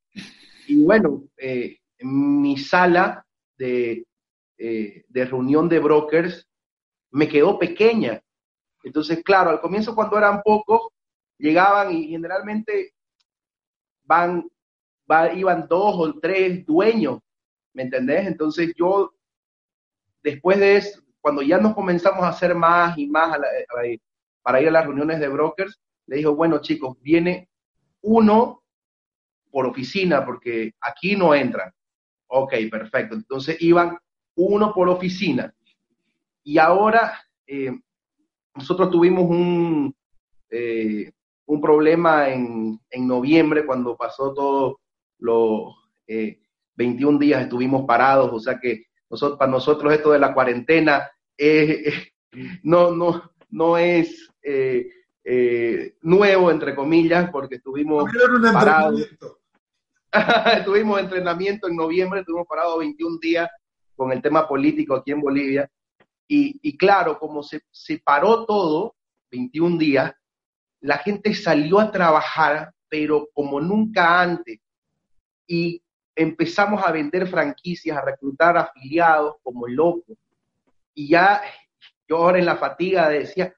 Y 0.67 0.83
bueno, 0.83 1.25
mi 2.01 2.57
sala 2.57 3.27
de, 3.59 4.07
de 4.57 5.25
reunión 5.27 5.69
de 5.69 5.81
brokers 5.81 6.49
me 7.11 7.29
quedó 7.29 7.59
pequeña. 7.59 8.23
Entonces, 8.83 9.23
claro, 9.23 9.51
al 9.51 9.61
comienzo 9.61 9.95
cuando 9.95 10.17
eran 10.17 10.41
pocos, 10.43 10.89
llegaban 11.37 11.93
y 11.93 12.09
generalmente 12.09 12.95
van, 14.05 14.49
iban 15.37 15.67
dos 15.69 15.95
o 15.99 16.19
tres 16.21 16.65
dueños, 16.65 17.19
¿me 17.75 17.83
entendés? 17.83 18.27
Entonces 18.27 18.73
yo, 18.77 19.13
después 20.23 20.59
de 20.59 20.77
cuando 21.23 21.41
ya 21.41 21.57
nos 21.59 21.75
comenzamos 21.75 22.25
a 22.25 22.29
hacer 22.29 22.55
más 22.55 22.99
y 22.99 23.07
más 23.07 23.39
para 24.43 24.61
ir 24.61 24.69
a 24.69 24.73
las 24.73 24.85
reuniones 24.85 25.21
de 25.21 25.29
brokers, 25.29 25.81
le 26.07 26.17
dijo, 26.17 26.35
bueno 26.35 26.61
chicos, 26.61 26.99
viene 27.01 27.49
uno 28.03 28.63
por 29.51 29.67
oficina 29.67 30.27
porque 30.27 30.73
aquí 30.81 31.15
no 31.15 31.35
entran. 31.35 31.73
Ok, 32.27 32.55
perfecto. 32.71 33.15
Entonces 33.15 33.57
iban 33.61 33.97
uno 34.35 34.75
por 34.75 34.89
oficina. 34.89 35.55
Y 36.43 36.59
ahora 36.59 37.23
eh, 37.47 37.71
nosotros 38.55 38.91
tuvimos 38.91 39.31
un, 39.31 39.95
eh, 40.51 41.13
un 41.47 41.61
problema 41.61 42.31
en, 42.31 42.81
en, 42.91 43.07
noviembre 43.07 43.65
cuando 43.65 43.97
pasó 43.97 44.35
todo 44.35 44.81
los 45.19 45.75
21 46.75 47.17
eh, 47.17 47.21
días 47.21 47.43
estuvimos 47.43 47.85
parados, 47.87 48.31
o 48.33 48.41
sea 48.41 48.59
que 48.59 48.87
para 49.39 49.51
nosotros 49.51 49.93
esto 49.93 50.13
de 50.13 50.19
la 50.19 50.35
cuarentena 50.35 51.11
no, 52.63 52.91
no, 52.93 53.33
no 53.51 53.79
es 53.79 54.31
eh, 54.43 54.89
eh, 55.25 55.97
nuevo, 56.03 56.51
entre 56.51 56.75
comillas, 56.75 57.31
porque 57.31 57.57
estuvimos 57.57 58.11
parados. 58.53 59.09
estuvimos 60.57 61.01
entrenamiento 61.01 61.69
en 61.69 61.77
noviembre, 61.77 62.21
estuvimos 62.21 62.47
parados 62.47 62.79
21 62.79 63.19
días 63.21 63.49
con 63.95 64.13
el 64.13 64.23
tema 64.23 64.49
político 64.49 64.95
aquí 64.95 65.13
en 65.13 65.21
Bolivia. 65.21 65.71
Y, 66.27 66.59
y 66.63 66.77
claro, 66.77 67.19
como 67.19 67.43
se, 67.43 67.63
se 67.71 67.99
paró 67.99 68.47
todo, 68.47 68.97
21 69.31 69.79
días, 69.79 70.15
la 70.81 70.99
gente 70.99 71.35
salió 71.35 71.79
a 71.79 71.93
trabajar, 71.93 72.73
pero 72.89 73.29
como 73.33 73.61
nunca 73.61 74.21
antes. 74.21 74.59
Y 75.47 75.82
empezamos 76.15 76.83
a 76.85 76.93
vender 76.93 77.27
franquicias, 77.27 77.97
a 77.97 78.05
reclutar 78.05 78.57
afiliados 78.57 79.37
como 79.43 79.67
locos. 79.67 80.17
Y 80.95 81.09
ya 81.09 81.43
yo 82.09 82.19
ahora 82.19 82.39
en 82.39 82.47
la 82.47 82.57
fatiga 82.57 83.09
decía, 83.09 83.55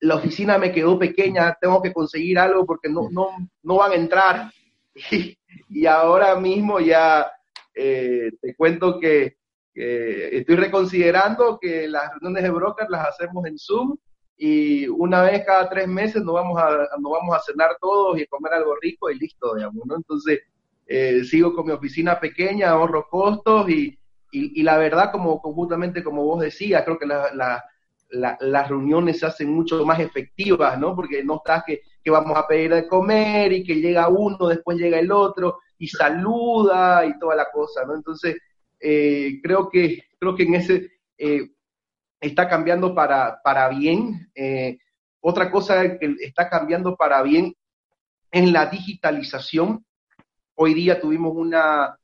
la 0.00 0.16
oficina 0.16 0.58
me 0.58 0.72
quedó 0.72 0.98
pequeña, 0.98 1.56
tengo 1.60 1.80
que 1.80 1.92
conseguir 1.92 2.38
algo 2.38 2.66
porque 2.66 2.88
no, 2.88 3.08
no, 3.10 3.30
no 3.62 3.76
van 3.76 3.92
a 3.92 3.96
entrar. 3.96 4.52
Y, 5.70 5.86
ahora 5.86 6.34
mismo 6.36 6.80
ya 6.80 7.30
eh, 7.74 8.30
te 8.42 8.54
cuento 8.54 8.98
que 9.00 9.36
estoy 9.74 10.56
reconsiderando 10.56 11.58
que 11.58 11.86
las 11.88 12.10
reuniones 12.10 12.42
de 12.42 12.50
brokers 12.50 12.90
las 12.90 13.08
hacemos 13.08 13.46
en 13.46 13.58
Zoom 13.58 13.96
y 14.36 14.86
una 14.88 15.22
vez 15.22 15.44
cada 15.46 15.68
tres 15.68 15.88
meses 15.88 16.22
nos 16.22 16.34
vamos 16.34 16.60
a, 16.60 16.88
nos 16.98 17.12
vamos 17.12 17.34
a 17.34 17.40
cenar 17.40 17.76
todos 17.80 18.18
y 18.18 18.26
comer 18.26 18.54
algo 18.54 18.74
rico 18.80 19.10
y 19.10 19.18
listo, 19.18 19.54
digamos, 19.54 19.84
¿no? 19.86 19.96
Entonces, 19.96 20.40
eh, 20.86 21.24
sigo 21.24 21.52
con 21.52 21.66
mi 21.66 21.72
oficina 21.72 22.20
pequeña, 22.20 22.70
ahorro 22.70 23.08
costos 23.08 23.68
y, 23.68 23.98
y, 24.30 24.62
la 24.62 24.76
verdad, 24.76 25.10
como 25.10 25.38
justamente 25.38 26.04
como 26.04 26.22
vos 26.24 26.40
decías, 26.40 26.84
creo 26.84 26.98
que 26.98 27.06
las 27.06 28.68
reuniones 28.68 29.18
se 29.18 29.26
hacen 29.26 29.50
mucho 29.50 29.84
más 29.86 29.98
efectivas, 29.98 30.78
¿no? 30.78 30.94
Porque 30.94 31.24
no 31.24 31.36
estás 31.36 31.64
que, 31.64 31.80
vamos 32.10 32.36
a 32.36 32.46
pedir 32.46 32.72
de 32.72 32.86
comer 32.86 33.52
y 33.52 33.64
que 33.64 33.76
llega 33.76 34.08
uno, 34.08 34.46
después 34.46 34.78
llega 34.78 34.98
el 34.98 35.10
otro 35.10 35.58
y 35.78 35.88
saluda 35.88 37.04
y 37.04 37.18
toda 37.18 37.34
la 37.34 37.50
cosa, 37.50 37.84
¿no? 37.84 37.94
Entonces, 37.94 38.36
eh, 38.78 39.40
creo, 39.42 39.68
que, 39.70 40.04
creo 40.18 40.36
que 40.36 40.42
en 40.42 40.54
ese 40.54 40.90
eh, 41.18 41.48
está 42.20 42.48
cambiando 42.48 42.94
para, 42.94 43.40
para 43.42 43.68
bien. 43.70 44.30
otra 45.20 45.50
cosa 45.50 45.98
que 45.98 46.14
está 46.20 46.48
cambiando 46.48 46.94
para 46.94 47.22
bien 47.22 47.54
en 48.30 48.52
la 48.52 48.66
digitalización 48.66 49.86
Hoy 50.56 50.74
día 50.74 51.00
tuvimos 51.00 51.34
una, 51.36 51.98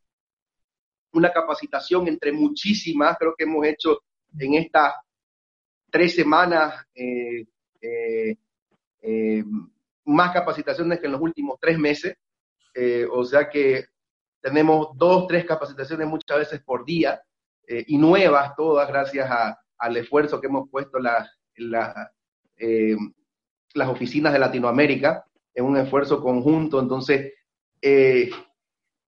una 1.12 1.32
capacitación 1.32 2.06
entre 2.08 2.32
muchísimas, 2.32 3.16
creo 3.18 3.34
que 3.36 3.44
hemos 3.44 3.66
hecho 3.66 4.00
en 4.38 4.54
estas 4.54 4.94
tres 5.90 6.14
semanas 6.14 6.86
eh, 6.94 7.46
eh, 7.80 8.36
eh, 9.00 9.44
más 10.04 10.32
capacitaciones 10.32 11.00
que 11.00 11.06
en 11.06 11.12
los 11.12 11.20
últimos 11.20 11.58
tres 11.60 11.78
meses. 11.78 12.16
o 13.10 13.24
sea 13.24 13.48
que 13.48 13.86
tenemos 14.40 14.88
dos, 14.96 15.26
tres 15.26 15.44
capacitaciones 15.44 16.06
muchas 16.06 16.38
veces 16.38 16.62
por 16.62 16.84
día. 16.84 17.20
y 17.68 17.96
nuevas 17.96 18.54
todas 18.56 18.88
gracias 18.88 19.30
al 19.78 19.96
esfuerzo 19.96 20.40
que 20.40 20.48
hemos 20.48 20.68
puesto 20.68 20.98
la, 20.98 21.30
eh, 22.56 22.96
las 23.74 23.88
oficinas 23.88 24.32
de 24.32 24.38
Latinoamérica 24.38 25.24
en 25.54 25.64
un 25.64 25.76
esfuerzo 25.76 26.20
conjunto. 26.22 26.80
Entonces, 26.80 27.32
eh, 27.82 28.30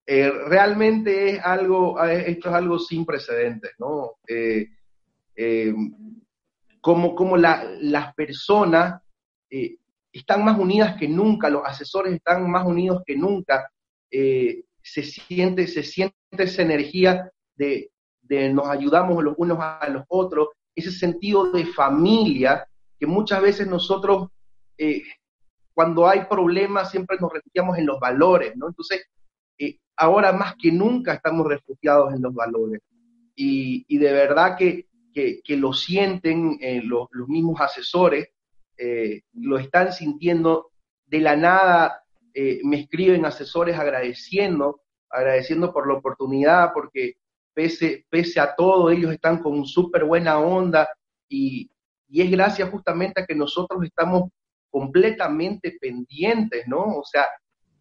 realmente 0.06 1.30
es 1.30 1.40
algo, 1.42 2.02
esto 2.04 2.48
es 2.48 2.54
algo 2.54 2.78
sin 2.78 3.06
precedentes, 3.06 3.72
¿no? 3.78 4.16
como 6.80 7.14
como 7.14 7.36
las 7.38 8.14
personas 8.14 9.00
están 10.12 10.44
más 10.44 10.58
unidas 10.58 10.96
que 10.98 11.08
nunca, 11.08 11.48
los 11.48 11.62
asesores 11.64 12.12
están 12.12 12.50
más 12.50 12.66
unidos 12.66 13.02
que 13.06 13.16
nunca, 13.16 13.70
se, 14.10 15.02
siente, 15.02 15.66
se 15.66 15.82
siente 15.82 16.14
esa 16.36 16.62
energía 16.62 17.30
de, 17.56 17.90
nos 18.52 18.68
ayudamos 18.68 19.22
los 19.22 19.34
unos 19.38 19.58
a 19.60 19.88
los 19.88 20.04
otros, 20.08 20.48
ese 20.74 20.90
sentido 20.90 21.50
de 21.52 21.66
familia 21.66 22.66
que 22.98 23.06
muchas 23.06 23.40
veces 23.42 23.66
nosotros, 23.66 24.28
eh, 24.78 25.02
cuando 25.74 26.08
hay 26.08 26.24
problemas, 26.24 26.90
siempre 26.90 27.18
nos 27.20 27.32
refugiamos 27.32 27.76
en 27.78 27.86
los 27.86 27.98
valores, 27.98 28.56
¿no? 28.56 28.68
Entonces, 28.68 29.06
eh, 29.58 29.78
ahora 29.96 30.32
más 30.32 30.54
que 30.56 30.70
nunca 30.70 31.14
estamos 31.14 31.46
refugiados 31.46 32.14
en 32.14 32.22
los 32.22 32.32
valores. 32.32 32.80
Y, 33.34 33.84
y 33.88 33.98
de 33.98 34.12
verdad 34.12 34.56
que, 34.56 34.86
que, 35.12 35.40
que 35.42 35.56
lo 35.56 35.72
sienten 35.72 36.58
eh, 36.60 36.80
los, 36.82 37.08
los, 37.10 37.28
mismos 37.28 37.60
asesores, 37.60 38.28
lo 39.34 39.58
están 39.58 39.92
sintiendo 39.92 40.72
de 41.06 41.20
la 41.20 41.36
nada. 41.36 42.04
me 42.34 42.80
escriben 42.80 43.24
asesores 43.24 43.78
agradeciendo, 43.78 44.80
agradeciendo 45.08 45.72
por 45.72 45.86
la 45.86 45.94
oportunidad, 45.94 46.72
porque 46.72 47.14
pese, 47.54 48.04
pese 48.10 48.40
a 48.40 48.54
todo, 48.54 48.90
ellos 48.90 49.12
están 49.12 49.38
con 49.38 49.64
súper 49.64 50.04
buena 50.04 50.40
onda 50.40 50.88
y, 51.28 51.70
y 52.08 52.22
es 52.22 52.30
gracias 52.30 52.68
justamente 52.70 53.20
a 53.20 53.26
que 53.26 53.34
nosotros 53.34 53.82
estamos 53.84 54.30
completamente 54.74 55.78
pendientes, 55.80 56.66
¿no? 56.66 56.82
O 56.98 57.04
sea, 57.04 57.28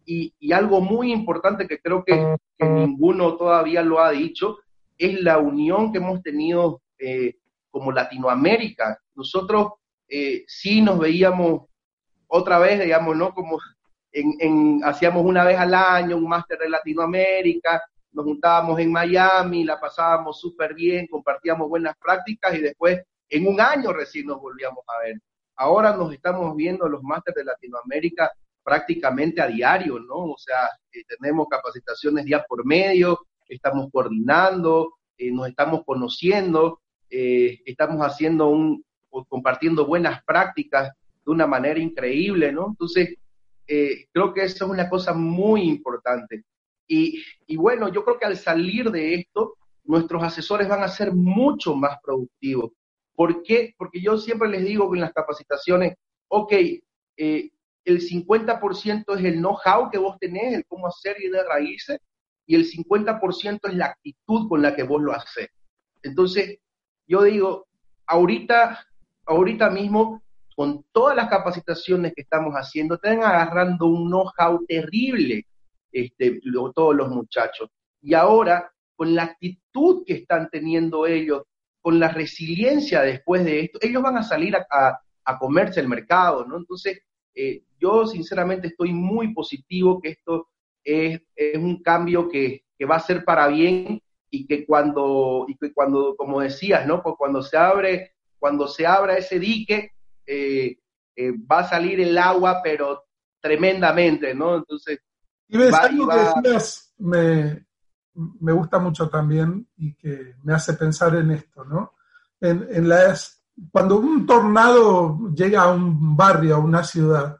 y, 0.06 0.32
algo 0.52 0.80
muy 0.80 1.12
importante 1.12 1.66
que 1.66 1.80
creo 1.80 2.04
que, 2.04 2.36
ninguno 2.60 3.36
todavía 3.36 3.82
lo 3.82 3.98
ha 3.98 4.12
dicho, 4.12 4.58
es 4.96 5.20
la 5.20 5.38
unión 5.38 5.90
que 5.90 5.98
hemos 5.98 6.22
tenido 6.22 6.82
eh, 7.00 7.34
como 7.68 7.90
Latinoamérica. 7.90 8.96
Nosotros 9.16 9.72
eh, 10.08 10.44
sí 10.46 10.82
nos 10.82 11.00
veíamos 11.00 11.62
otra 12.28 12.60
vez, 12.60 12.80
digamos, 12.80 13.16
¿no? 13.16 13.34
Como 13.34 13.58
hacíamos 14.84 15.24
una 15.24 15.42
vez 15.42 15.58
al 15.58 15.74
año 15.74 16.16
un 16.16 16.28
máster 16.28 16.58
de 16.60 16.68
Latinoamérica, 16.68 17.82
nos 18.12 18.24
juntábamos 18.24 18.78
en 18.78 18.92
Miami, 18.92 19.64
la 19.64 19.80
pasábamos 19.80 20.38
súper 20.38 20.74
bien, 20.74 21.08
compartíamos 21.08 21.68
buenas 21.68 21.96
prácticas 22.00 22.54
y 22.54 22.60
después 22.60 23.02
en 23.30 23.48
un 23.48 23.60
año 23.60 23.92
recién 23.92 24.26
nos 24.26 24.40
volvíamos 24.40 24.84
a 24.86 25.02
ver. 25.02 25.16
Ahora 25.56 25.96
nos 25.96 26.12
estamos 26.12 26.54
viendo 26.56 26.88
los 26.88 27.02
másteres 27.02 27.36
de 27.36 27.44
Latinoamérica 27.44 28.32
prácticamente 28.64 29.40
a 29.40 29.46
diario, 29.46 30.00
¿no? 30.00 30.32
O 30.32 30.38
sea, 30.38 30.68
eh, 30.90 31.02
tenemos 31.06 31.46
capacitaciones 31.48 32.24
día 32.24 32.44
por 32.48 32.64
medio, 32.64 33.26
estamos 33.46 33.88
coordinando, 33.92 34.94
eh, 35.18 35.30
nos 35.30 35.48
estamos 35.48 35.82
conociendo, 35.84 36.80
eh, 37.10 37.60
estamos 37.66 38.00
haciendo 38.00 38.48
un, 38.48 38.84
compartiendo 39.28 39.86
buenas 39.86 40.24
prácticas 40.24 40.90
de 41.24 41.30
una 41.30 41.46
manera 41.46 41.78
increíble, 41.78 42.50
¿no? 42.50 42.68
Entonces, 42.68 43.16
creo 43.66 44.34
que 44.34 44.42
eso 44.42 44.64
es 44.64 44.70
una 44.70 44.90
cosa 44.90 45.14
muy 45.14 45.62
importante. 45.62 46.44
Y, 46.86 47.22
bueno, 47.56 47.88
yo 47.88 48.04
creo 48.04 48.18
que 48.18 48.26
al 48.26 48.36
salir 48.36 48.90
de 48.90 49.14
esto, 49.14 49.56
nuestros 49.84 50.22
asesores 50.22 50.68
van 50.68 50.82
a 50.82 50.88
ser 50.88 51.12
mucho 51.12 51.74
más 51.74 51.98
productivos. 52.02 52.72
¿Por 53.14 53.42
qué? 53.42 53.74
Porque 53.76 54.00
yo 54.00 54.18
siempre 54.18 54.48
les 54.48 54.64
digo 54.64 54.92
en 54.94 55.00
las 55.00 55.12
capacitaciones, 55.12 55.94
ok, 56.28 56.52
eh, 57.16 57.50
el 57.84 58.00
50% 58.00 59.18
es 59.18 59.24
el 59.24 59.38
know-how 59.38 59.90
que 59.90 59.98
vos 59.98 60.16
tenés, 60.18 60.54
el 60.54 60.66
cómo 60.66 60.86
hacer 60.88 61.16
y 61.20 61.28
de 61.28 61.42
raíces, 61.44 62.00
y 62.46 62.54
el 62.54 62.64
50% 62.64 63.68
es 63.68 63.74
la 63.74 63.86
actitud 63.86 64.48
con 64.48 64.62
la 64.62 64.74
que 64.74 64.82
vos 64.82 65.02
lo 65.02 65.12
haces. 65.12 65.48
Entonces, 66.02 66.58
yo 67.06 67.22
digo, 67.22 67.66
ahorita, 68.06 68.86
ahorita 69.26 69.70
mismo, 69.70 70.22
con 70.56 70.84
todas 70.92 71.16
las 71.16 71.28
capacitaciones 71.28 72.12
que 72.14 72.22
estamos 72.22 72.54
haciendo, 72.54 72.94
están 72.94 73.22
agarrando 73.22 73.86
un 73.86 74.08
know-how 74.08 74.64
terrible 74.66 75.46
este, 75.92 76.40
todos 76.74 76.94
los 76.94 77.08
muchachos. 77.08 77.68
Y 78.02 78.14
ahora, 78.14 78.70
con 78.96 79.14
la 79.14 79.24
actitud 79.24 80.04
que 80.06 80.14
están 80.14 80.48
teniendo 80.50 81.06
ellos, 81.06 81.42
con 81.84 82.00
la 82.00 82.08
resiliencia 82.08 83.02
después 83.02 83.44
de 83.44 83.60
esto, 83.60 83.78
ellos 83.82 84.02
van 84.02 84.16
a 84.16 84.22
salir 84.22 84.56
a, 84.56 85.00
comerse 85.38 85.80
el 85.80 85.88
mercado, 85.88 86.46
¿no? 86.46 86.56
Entonces, 86.56 87.02
eh, 87.34 87.62
yo 87.78 88.06
sinceramente 88.06 88.68
estoy 88.68 88.94
muy 88.94 89.34
positivo 89.34 90.00
que 90.00 90.08
esto 90.08 90.48
es, 90.82 91.20
un 91.56 91.82
cambio 91.82 92.26
que, 92.30 92.64
va 92.90 92.96
a 92.96 93.00
ser 93.00 93.22
para 93.22 93.48
bien 93.48 94.00
y 94.30 94.46
que 94.46 94.64
cuando, 94.64 95.44
y 95.46 95.58
que 95.58 95.74
cuando 95.74 96.16
como 96.16 96.40
decías, 96.40 96.86
¿no? 96.86 97.02
Pues 97.02 97.16
cuando 97.18 97.42
se 97.42 97.58
abre, 97.58 98.14
cuando 98.38 98.66
se 98.66 98.86
abra 98.86 99.18
ese 99.18 99.38
dique, 99.38 99.90
eh, 100.26 100.78
eh, 101.16 101.32
va 101.50 101.58
a 101.58 101.68
salir 101.68 102.00
el 102.00 102.16
agua, 102.16 102.62
pero 102.64 103.04
tremendamente, 103.40 104.34
¿no? 104.34 104.56
Entonces, 104.56 105.00
y 105.48 105.58
ves, 105.58 105.74
algo 105.74 106.08
que 106.08 106.16
decías 106.16 106.94
me, 106.96 107.66
me, 108.14 108.52
gusta 108.52 108.78
mucho 108.78 109.08
también 109.08 109.68
y 109.76 109.94
que 109.94 110.36
me 110.42 110.54
hace 110.54 110.74
pensar 110.74 111.14
en 111.16 111.30
esto, 111.32 111.64
¿no? 111.64 111.94
En, 112.40 112.66
en 112.70 112.88
las, 112.88 113.42
cuando 113.70 113.98
un 113.98 114.26
tornado 114.26 115.18
llega 115.34 115.62
a 115.62 115.72
un 115.72 116.16
barrio, 116.16 116.56
a 116.56 116.58
una 116.58 116.82
ciudad, 116.82 117.36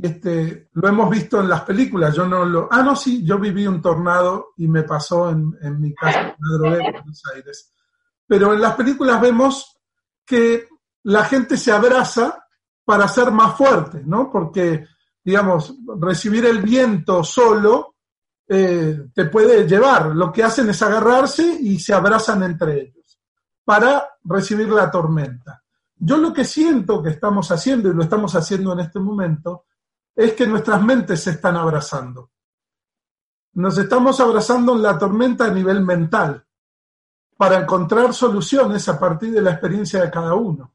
este, 0.00 0.68
lo 0.72 0.88
hemos 0.88 1.10
visto 1.10 1.40
en 1.40 1.48
las 1.48 1.62
películas, 1.62 2.14
yo 2.14 2.26
no 2.26 2.44
lo... 2.44 2.68
Ah, 2.70 2.82
no, 2.82 2.96
sí, 2.96 3.24
yo 3.24 3.38
viví 3.38 3.66
un 3.66 3.82
tornado 3.82 4.48
y 4.56 4.68
me 4.68 4.82
pasó 4.82 5.30
en, 5.30 5.56
en 5.60 5.80
mi 5.80 5.94
casa 5.94 6.34
en 6.38 6.60
Buenos 6.60 7.22
Aires. 7.34 7.72
Pero 8.26 8.54
en 8.54 8.60
las 8.60 8.74
películas 8.74 9.20
vemos 9.20 9.78
que 10.24 10.68
la 11.04 11.24
gente 11.24 11.56
se 11.56 11.72
abraza 11.72 12.44
para 12.84 13.06
ser 13.08 13.30
más 13.30 13.56
fuerte, 13.56 14.02
¿no? 14.04 14.30
Porque 14.30 14.86
digamos, 15.24 15.74
recibir 16.00 16.44
el 16.46 16.62
viento 16.62 17.22
solo 17.22 17.91
eh, 18.54 19.08
te 19.14 19.24
puede 19.26 19.66
llevar. 19.66 20.14
Lo 20.14 20.30
que 20.30 20.44
hacen 20.44 20.68
es 20.68 20.82
agarrarse 20.82 21.42
y 21.42 21.78
se 21.78 21.94
abrazan 21.94 22.42
entre 22.42 22.82
ellos 22.82 23.18
para 23.64 24.10
recibir 24.24 24.68
la 24.68 24.90
tormenta. 24.90 25.62
Yo 25.96 26.18
lo 26.18 26.32
que 26.32 26.44
siento 26.44 27.02
que 27.02 27.10
estamos 27.10 27.50
haciendo, 27.50 27.88
y 27.88 27.94
lo 27.94 28.02
estamos 28.02 28.34
haciendo 28.34 28.72
en 28.74 28.80
este 28.80 28.98
momento, 28.98 29.64
es 30.14 30.34
que 30.34 30.46
nuestras 30.46 30.82
mentes 30.82 31.22
se 31.22 31.30
están 31.30 31.56
abrazando. 31.56 32.30
Nos 33.54 33.78
estamos 33.78 34.20
abrazando 34.20 34.74
en 34.74 34.82
la 34.82 34.98
tormenta 34.98 35.46
a 35.46 35.50
nivel 35.50 35.80
mental 35.80 36.44
para 37.36 37.60
encontrar 37.60 38.12
soluciones 38.12 38.86
a 38.88 38.98
partir 38.98 39.32
de 39.32 39.40
la 39.40 39.52
experiencia 39.52 40.02
de 40.02 40.10
cada 40.10 40.34
uno 40.34 40.71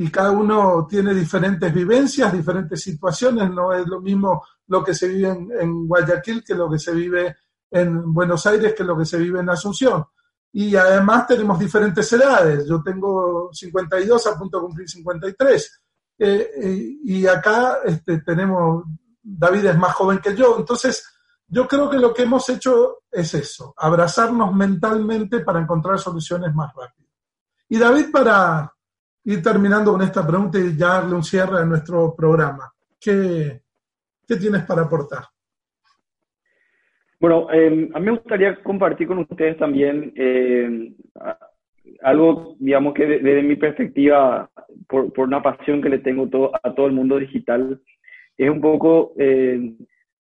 y 0.00 0.12
cada 0.12 0.30
uno 0.30 0.86
tiene 0.88 1.12
diferentes 1.12 1.74
vivencias, 1.74 2.32
diferentes 2.32 2.80
situaciones, 2.80 3.50
no 3.50 3.72
es 3.72 3.84
lo 3.84 4.00
mismo 4.00 4.44
lo 4.68 4.84
que 4.84 4.94
se 4.94 5.08
vive 5.08 5.28
en, 5.60 5.88
Guayaquil 5.88 6.44
que 6.44 6.54
lo 6.54 6.70
que 6.70 6.78
se 6.78 6.92
vive 6.92 7.36
en 7.68 8.14
Buenos 8.14 8.46
Aires 8.46 8.74
que 8.74 8.84
lo 8.84 8.96
que 8.96 9.04
se 9.04 9.18
vive 9.18 9.40
en 9.40 9.50
Asunción. 9.50 10.04
Y 10.52 10.76
además 10.76 11.26
tenemos 11.26 11.58
diferentes 11.58 12.12
edades, 12.12 12.64
yo 12.68 12.80
tengo 12.80 13.50
52, 13.52 14.24
a 14.28 14.38
punto 14.38 14.58
de 14.58 14.66
cumplir 14.66 14.88
53, 14.88 15.82
eh, 16.20 16.50
eh, 16.62 16.96
y 17.02 17.26
acá 17.26 17.78
este, 17.84 18.20
tenemos, 18.20 18.84
David 19.20 19.64
es 19.64 19.78
más 19.78 19.94
joven 19.94 20.20
que 20.20 20.36
yo, 20.36 20.58
entonces 20.60 21.12
yo 21.48 21.66
creo 21.66 21.90
que 21.90 21.98
lo 21.98 22.14
que 22.14 22.22
hemos 22.22 22.48
hecho 22.50 22.98
es 23.10 23.34
eso, 23.34 23.74
abrazarnos 23.76 24.54
mentalmente 24.54 25.40
para 25.40 25.58
encontrar 25.58 25.98
soluciones 25.98 26.54
más 26.54 26.72
rápidas. 26.72 27.10
Y 27.68 27.78
David, 27.78 28.12
para, 28.12 28.72
ir 29.28 29.42
terminando 29.42 29.92
con 29.92 30.00
esta 30.00 30.26
pregunta 30.26 30.58
y 30.58 30.74
ya 30.74 31.00
darle 31.00 31.14
un 31.14 31.22
cierre 31.22 31.58
a 31.58 31.64
nuestro 31.64 32.14
programa. 32.16 32.72
¿Qué, 32.98 33.60
qué 34.26 34.36
tienes 34.36 34.62
para 34.62 34.82
aportar? 34.82 35.24
Bueno, 37.20 37.50
em, 37.52 37.90
a 37.94 37.98
mí 37.98 38.06
me 38.06 38.12
gustaría 38.12 38.62
compartir 38.62 39.06
con 39.06 39.18
ustedes 39.18 39.58
también 39.58 40.12
em, 40.16 40.94
algo, 42.02 42.56
digamos 42.58 42.94
que 42.94 43.04
desde 43.06 43.42
mi 43.42 43.56
perspectiva, 43.56 44.48
por, 44.88 45.12
por, 45.12 45.28
una 45.28 45.42
pasión 45.42 45.82
que 45.82 45.90
le 45.90 45.98
tengo 45.98 46.50
a 46.62 46.74
todo 46.74 46.86
el 46.86 46.92
mundo 46.92 47.18
digital, 47.18 47.78
es 48.38 48.50
un 48.50 48.62
poco 48.62 49.12
em, 49.18 49.76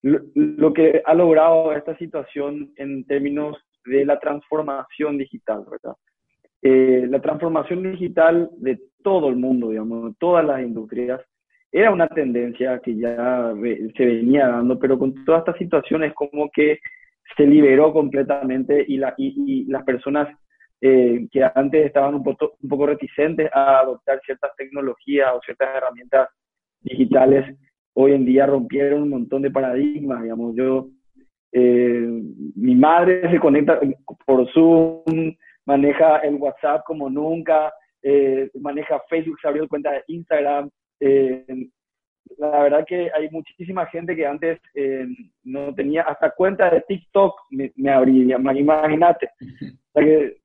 lo, 0.01 0.21
lo, 0.35 0.73
que 0.73 1.01
ha 1.03 1.13
logrado 1.13 1.73
esta 1.73 1.97
situación 1.97 2.71
en 2.77 3.05
términos 3.05 3.57
de 3.85 4.05
la 4.05 4.17
transformación 4.17 5.17
digital, 5.17 5.65
¿verdad? 5.69 5.97
Eh, 6.65 7.07
la 7.09 7.19
transformación 7.19 7.83
digital 7.83 8.49
de 8.57 8.79
todo 9.03 9.27
el 9.27 9.35
mundo, 9.35 9.71
digamos, 9.71 10.11
de 10.11 10.15
todas 10.17 10.45
las 10.45 10.61
industrias, 10.61 11.19
era 11.73 11.91
una 11.91 12.07
tendencia 12.07 12.79
que 12.79 12.95
ya 12.95 13.53
se 13.97 14.05
venía 14.05 14.47
dando, 14.47 14.79
pero 14.79 14.97
con 14.97 15.25
todas 15.25 15.39
estas 15.39 15.57
situaciones 15.57 16.13
como 16.13 16.49
que 16.51 16.79
se 17.35 17.45
liberó 17.45 17.91
completamente 17.91 18.85
y, 18.87 18.95
la, 18.95 19.13
y, 19.17 19.65
las 19.65 19.83
personas 19.83 20.29
eh, 20.79 21.27
que 21.31 21.43
antes 21.53 21.85
estaban 21.85 22.15
un 22.15 22.23
poco, 22.23 22.53
un 22.61 22.69
poco 22.69 22.85
reticentes 22.85 23.49
a 23.53 23.79
adoptar 23.79 24.21
ciertas 24.23 24.55
tecnologías 24.55 25.33
o 25.35 25.41
ciertas 25.41 25.75
herramientas 25.75 26.29
digitales, 26.79 27.57
hoy 27.93 28.13
en 28.13 28.23
día 28.23 28.45
rompieron 28.45 29.03
un 29.03 29.09
montón 29.09 29.41
de 29.41 29.51
paradigmas, 29.51 30.23
digamos, 30.23 30.55
yo, 30.55 30.87
eh, 31.51 32.07
mi 32.55 32.75
madre 32.75 33.29
se 33.29 33.39
conecta 33.39 33.81
por 34.25 34.49
Zoom, 34.53 35.35
maneja 35.65 36.17
el 36.17 36.35
WhatsApp 36.35 36.83
como 36.85 37.09
nunca, 37.09 37.73
eh, 38.01 38.49
maneja 38.59 39.01
Facebook, 39.09 39.37
se 39.41 39.47
abrió 39.47 39.67
cuenta 39.67 39.91
de 39.91 40.03
Instagram, 40.07 40.69
eh, 40.99 41.45
la 42.37 42.63
verdad 42.63 42.85
que 42.87 43.11
hay 43.13 43.29
muchísima 43.29 43.85
gente 43.87 44.15
que 44.15 44.25
antes 44.25 44.59
no 45.43 45.73
tenía 45.75 46.03
hasta 46.03 46.31
cuenta 46.31 46.69
de 46.69 46.81
TikTok, 46.81 47.35
me, 47.51 47.71
me 47.75 47.91
abriría, 47.91 48.37
imagínate. 48.37 49.29
O 49.93 49.99
sea 49.99 50.03
que 50.03 50.37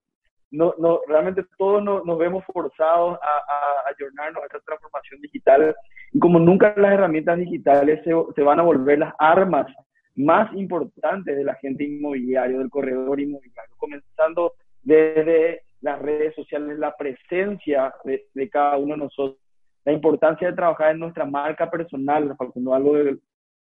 no, 0.50 0.74
no, 0.78 1.00
realmente 1.06 1.44
todos 1.58 1.82
nos, 1.82 2.18
vemos 2.18 2.44
forzados 2.52 3.18
a, 3.20 3.26
a, 3.26 3.58
a, 3.86 3.88
a 3.88 4.44
esta 4.44 4.60
transformación 4.60 5.20
digital 5.20 5.74
y 6.12 6.18
como 6.18 6.38
nunca 6.38 6.74
las 6.76 6.92
herramientas 6.92 7.38
digitales 7.38 8.00
se, 8.04 8.12
se, 8.34 8.42
van 8.42 8.60
a 8.60 8.62
volver 8.62 8.98
las 8.98 9.14
armas 9.18 9.66
más 10.14 10.52
importantes 10.54 11.36
de 11.36 11.44
la 11.44 11.54
gente 11.56 11.84
inmobiliaria, 11.84 12.58
del 12.58 12.70
corredor 12.70 13.20
inmobiliario, 13.20 13.74
comenzando 13.76 14.54
desde 14.88 15.62
las 15.82 16.00
redes 16.00 16.34
sociales, 16.34 16.78
la 16.78 16.96
presencia 16.96 17.94
de, 18.04 18.24
de 18.32 18.48
cada 18.48 18.78
uno 18.78 18.94
de 18.94 19.00
nosotros, 19.00 19.38
la 19.84 19.92
importancia 19.92 20.48
de 20.48 20.56
trabajar 20.56 20.92
en 20.92 21.00
nuestra 21.00 21.26
marca 21.26 21.70
personal, 21.70 22.34
Facundo, 22.36 22.72
algo 22.72 22.94
de, 22.96 23.18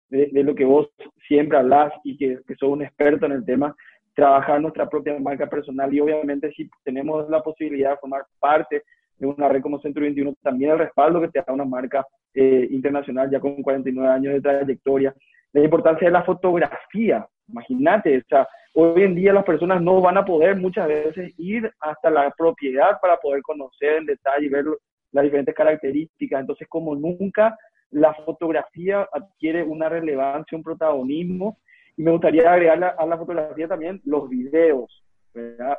de, 0.10 0.44
lo 0.44 0.56
que 0.56 0.64
vos 0.64 0.88
siempre 1.28 1.58
hablas 1.58 1.92
y 2.06 2.18
que, 2.18 2.40
que 2.48 2.56
sos 2.56 2.70
un 2.70 2.82
experto 2.82 3.26
en 3.26 3.34
el 3.34 3.46
tema, 3.46 3.76
trabajar 4.16 4.62
nuestra 4.62 4.90
propia 4.90 5.20
marca 5.20 5.48
personal 5.48 5.94
y 5.94 6.00
obviamente 6.00 6.50
si 6.54 6.70
tenemos 6.86 7.30
la 7.30 7.44
posibilidad 7.44 7.92
de 7.92 7.98
formar 7.98 8.24
parte 8.40 8.84
de 9.18 9.28
una 9.28 9.50
red 9.50 9.62
como 9.62 9.82
Centro 9.82 10.04
21, 10.04 10.34
también 10.42 10.72
el 10.72 10.80
respaldo 10.80 11.20
que 11.20 11.28
te 11.28 11.44
da 11.46 11.54
una 11.54 11.66
marca 11.66 12.06
eh, 12.34 12.68
internacional 12.72 13.30
ya 13.30 13.42
con 13.42 13.62
49 13.62 14.10
años 14.10 14.34
de 14.34 14.42
trayectoria. 14.42 15.14
La 15.52 15.62
importancia 15.62 16.08
de 16.08 16.14
la 16.14 16.24
fotografía, 16.24 17.28
imagínate, 17.48 18.18
o 18.18 18.22
sea, 18.28 18.48
hoy 18.74 19.04
en 19.04 19.16
día 19.16 19.34
las 19.34 19.44
personas 19.44 19.82
no 19.82 20.02
van 20.02 20.18
a 20.18 20.26
poder 20.26 20.56
muchas 20.56 20.88
veces 20.88 21.34
ir 21.38 21.72
hasta 21.80 22.10
la 22.10 22.32
propiedad 22.38 23.00
para 23.02 23.18
poder 23.18 23.42
conocer 23.42 23.98
en 23.98 24.06
detalle 24.06 24.46
y 24.46 24.50
ver 24.50 24.66
las 25.12 25.24
diferentes 25.24 25.56
características. 25.56 26.42
Entonces, 26.42 26.68
como 26.68 26.96
nunca, 26.96 27.58
la 27.92 28.14
fotografía 28.14 29.08
adquiere 29.12 29.64
una 29.64 29.90
relevancia, 29.90 30.58
un 30.58 30.64
protagonismo 30.64 31.58
y 31.96 32.04
me 32.04 32.12
gustaría 32.12 32.52
agregar 32.52 32.96
a 32.98 33.06
la 33.06 33.18
fotografía 33.18 33.68
también 33.68 34.02
los 34.06 34.30
videos, 34.30 35.04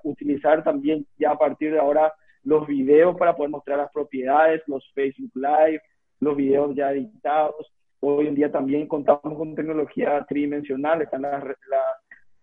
utilizar 0.02 0.64
también 0.64 1.06
ya 1.18 1.32
a 1.32 1.38
partir 1.38 1.72
de 1.72 1.78
ahora 1.78 2.12
los 2.42 2.66
videos 2.66 3.16
para 3.16 3.36
poder 3.36 3.50
mostrar 3.50 3.78
las 3.78 3.92
propiedades, 3.92 4.62
los 4.66 4.90
Facebook 4.94 5.30
Live, 5.34 5.80
los 6.20 6.36
videos 6.36 6.74
ya 6.74 6.92
editados. 6.92 7.72
Hoy 8.00 8.28
en 8.28 8.34
día 8.34 8.50
también 8.50 8.86
contamos 8.86 9.36
con 9.36 9.54
tecnología 9.54 10.24
tridimensional, 10.28 11.02
están 11.02 11.24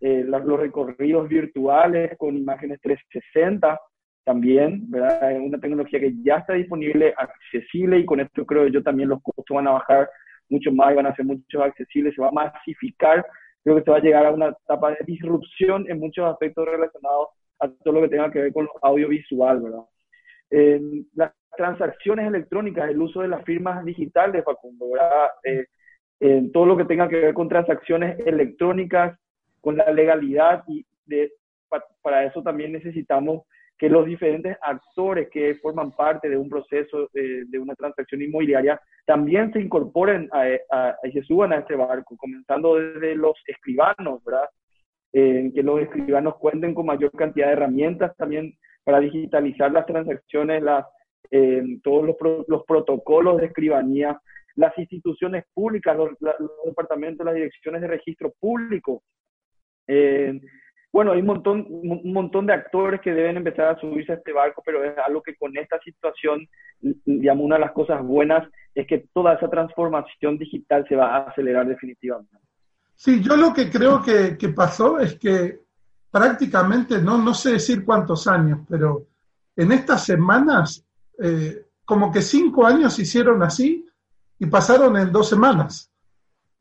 eh, 0.02 0.24
los 0.26 0.60
recorridos 0.60 1.30
virtuales 1.30 2.18
con 2.18 2.36
imágenes 2.36 2.80
360 2.82 3.80
también, 4.24 4.90
¿verdad? 4.90 5.32
Es 5.32 5.40
una 5.40 5.60
tecnología 5.60 6.00
que 6.00 6.14
ya 6.24 6.38
está 6.38 6.54
disponible, 6.54 7.14
accesible 7.18 8.00
y 8.00 8.06
con 8.06 8.20
esto 8.20 8.46
creo 8.46 8.68
yo 8.68 8.84
también 8.84 9.10
los 9.10 9.22
costos 9.22 9.56
van 9.56 9.68
a 9.68 9.74
bajar 9.74 10.10
mucho 10.50 10.72
más 10.72 10.92
y 10.92 10.96
van 10.96 11.06
a 11.08 11.16
ser 11.16 11.26
mucho 11.26 11.64
accesibles, 11.64 12.16
se 12.16 12.22
va 12.22 12.30
a 12.30 12.32
masificar 12.32 13.26
creo 13.66 13.78
que 13.78 13.84
se 13.84 13.92
va 13.92 13.98
a 13.98 14.02
llegar 14.02 14.26
a 14.28 14.32
una 14.32 14.50
etapa 14.50 14.92
de 14.92 14.98
disrupción 15.08 15.90
en 15.90 16.00
muchos 16.00 16.24
aspectos 16.26 16.66
relacionados 16.68 17.30
a 17.60 17.68
todo 17.68 17.96
lo 17.96 18.02
que 18.02 18.10
tenga 18.10 18.32
que 18.32 18.40
ver 18.40 18.54
con 18.54 18.66
lo 18.66 18.72
audiovisual, 18.84 19.60
¿verdad? 19.60 19.86
Las 20.50 21.34
transacciones 21.56 22.28
electrónicas, 22.28 22.90
el 22.90 23.02
uso 23.02 23.22
de 23.22 23.28
las 23.28 23.44
firmas 23.44 23.84
digitales, 23.86 24.44
Facundo. 24.44 24.86
Eh, 25.44 25.66
en 26.20 26.52
todo 26.52 26.66
lo 26.66 26.78
que 26.78 26.86
tenga 26.86 27.10
que 27.10 27.20
ver 27.20 27.34
con 27.34 27.50
transacciones 27.50 28.20
electrónicas, 28.26 29.20
con 29.62 29.78
la 29.78 29.92
legalidad 29.92 30.64
y 30.68 30.86
de, 31.06 31.32
para 32.02 32.26
eso 32.26 32.42
también 32.42 32.72
necesitamos 32.72 33.44
que 33.78 33.90
los 33.90 34.06
diferentes 34.06 34.58
actores 34.62 35.30
que 35.30 35.56
forman 35.56 35.92
parte 35.92 36.30
de 36.30 36.38
un 36.38 36.48
proceso 36.48 37.10
de 37.12 37.60
una 37.60 37.76
transacción 37.76 38.22
inmobiliaria 38.22 38.80
también 39.06 39.54
se 39.54 39.62
incorporen 39.62 40.30
a, 40.32 40.96
y 41.04 41.12
se 41.12 41.22
suban 41.24 41.54
a 41.54 41.60
este 41.60 41.76
barco, 41.76 42.18
comenzando 42.18 42.76
desde 42.76 43.16
los 43.16 43.34
escribanos, 43.46 44.24
¿verdad? 44.24 44.50
Eh, 45.14 45.52
que 45.54 45.64
los 45.64 45.82
escribanos 45.82 46.36
cuenten 46.38 46.74
con 46.74 46.88
mayor 46.88 47.12
cantidad 47.12 47.48
de 47.48 47.54
herramientas 47.54 48.16
también 48.18 48.58
para 48.86 49.02
digitalizar 49.02 49.72
las 49.72 49.86
transacciones, 49.86 50.64
eh, 51.32 51.62
todos 51.84 52.06
los, 52.06 52.16
los, 52.48 52.64
protocolos 52.66 53.38
de 53.38 53.48
escribanía, 53.48 54.18
las 54.56 54.78
instituciones 54.78 55.44
públicas, 55.54 55.98
los, 55.98 56.12
los 56.22 56.52
departamentos, 56.66 57.26
las 57.26 57.36
direcciones 57.36 57.82
de 57.82 57.88
registro 57.88 58.34
público. 58.40 59.04
Eh, 59.88 60.40
bueno, 60.96 61.12
hay 61.12 61.20
un 61.20 61.26
montón, 61.26 61.68
un 61.70 62.14
montón 62.14 62.46
de 62.46 62.54
actores 62.54 63.02
que 63.02 63.12
deben 63.14 63.36
empezar 63.36 63.68
a 63.68 63.80
subirse 63.82 64.14
a 64.14 64.16
este 64.16 64.32
barco, 64.32 64.64
pero 64.66 64.82
es 64.82 64.98
algo 65.06 65.22
que 65.22 65.36
con 65.36 65.58
esta 65.58 65.78
situación, 65.82 66.48
digamos, 66.80 67.44
una 67.44 67.56
de 67.56 67.62
las 67.62 67.74
cosas 67.74 68.02
buenas 68.02 68.48
es 68.74 68.88
que 68.88 69.06
toda 69.14 69.34
esa 69.34 69.50
transformación 69.50 70.38
digital 70.38 70.86
se 70.88 70.96
va 70.96 71.18
a 71.18 71.30
acelerar 71.30 71.68
definitivamente. 71.68 72.38
Sí, 72.96 73.22
yo 73.22 73.36
lo 73.36 73.54
que 73.54 73.70
creo 73.70 74.02
que, 74.02 74.50
pasó 74.56 75.00
es 75.00 75.20
que 75.20 75.60
prácticamente, 76.16 77.02
no, 77.02 77.18
no 77.18 77.34
sé 77.34 77.52
decir 77.52 77.84
cuántos 77.84 78.26
años, 78.28 78.60
pero 78.70 79.08
en 79.54 79.74
estas 79.74 80.06
semanas, 80.06 80.82
eh, 81.22 81.66
como 81.84 82.10
que 82.10 82.22
cinco 82.22 82.66
años 82.66 82.98
hicieron 82.98 83.44
así 83.44 83.86
y 84.40 84.46
pasaron 84.46 84.96
en 84.96 85.12
dos 85.12 85.28
semanas. 85.28 85.92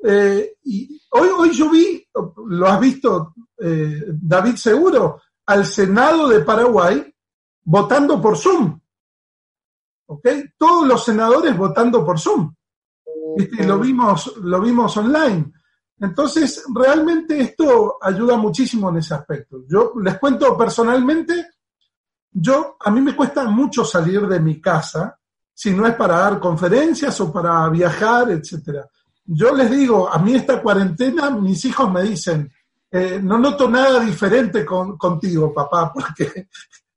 Eh, 0.02 0.56
y 0.64 1.00
hoy, 1.12 1.28
hoy 1.38 1.50
yo 1.52 1.70
vi, 1.70 2.04
lo 2.48 2.66
has 2.66 2.80
visto, 2.80 3.32
eh, 3.56 4.02
David 4.08 4.56
Seguro, 4.56 5.20
al 5.46 5.64
Senado 5.64 6.28
de 6.28 6.40
Paraguay 6.40 7.14
votando 7.62 8.20
por 8.20 8.36
Zoom. 8.36 8.76
¿Ok? 10.06 10.28
Todos 10.58 10.84
los 10.88 11.04
senadores 11.04 11.56
votando 11.56 12.04
por 12.04 12.18
Zoom. 12.18 12.52
Y 13.36 13.62
lo 13.62 13.78
vimos, 13.78 14.36
lo 14.38 14.60
vimos 14.60 14.96
online. 14.96 15.52
Entonces, 15.98 16.64
realmente 16.74 17.40
esto 17.40 17.98
ayuda 18.00 18.36
muchísimo 18.36 18.90
en 18.90 18.96
ese 18.96 19.14
aspecto. 19.14 19.64
Yo 19.68 19.92
les 20.02 20.18
cuento 20.18 20.56
personalmente, 20.56 21.46
yo, 22.32 22.76
a 22.80 22.90
mí 22.90 23.00
me 23.00 23.14
cuesta 23.14 23.44
mucho 23.44 23.84
salir 23.84 24.26
de 24.26 24.40
mi 24.40 24.60
casa, 24.60 25.18
si 25.52 25.70
no 25.70 25.86
es 25.86 25.94
para 25.94 26.18
dar 26.18 26.40
conferencias 26.40 27.20
o 27.20 27.32
para 27.32 27.68
viajar, 27.68 28.30
etcétera 28.30 28.88
yo 29.26 29.54
les 29.54 29.70
digo, 29.70 30.12
a 30.12 30.18
mí 30.18 30.34
esta 30.34 30.60
cuarentena, 30.60 31.30
mis 31.30 31.64
hijos 31.64 31.90
me 31.90 32.02
dicen, 32.02 32.50
eh, 32.90 33.18
no 33.22 33.38
noto 33.38 33.68
nada 33.68 34.00
diferente 34.00 34.64
con, 34.64 34.98
contigo, 34.98 35.52
papá, 35.52 35.92
porque 35.94 36.48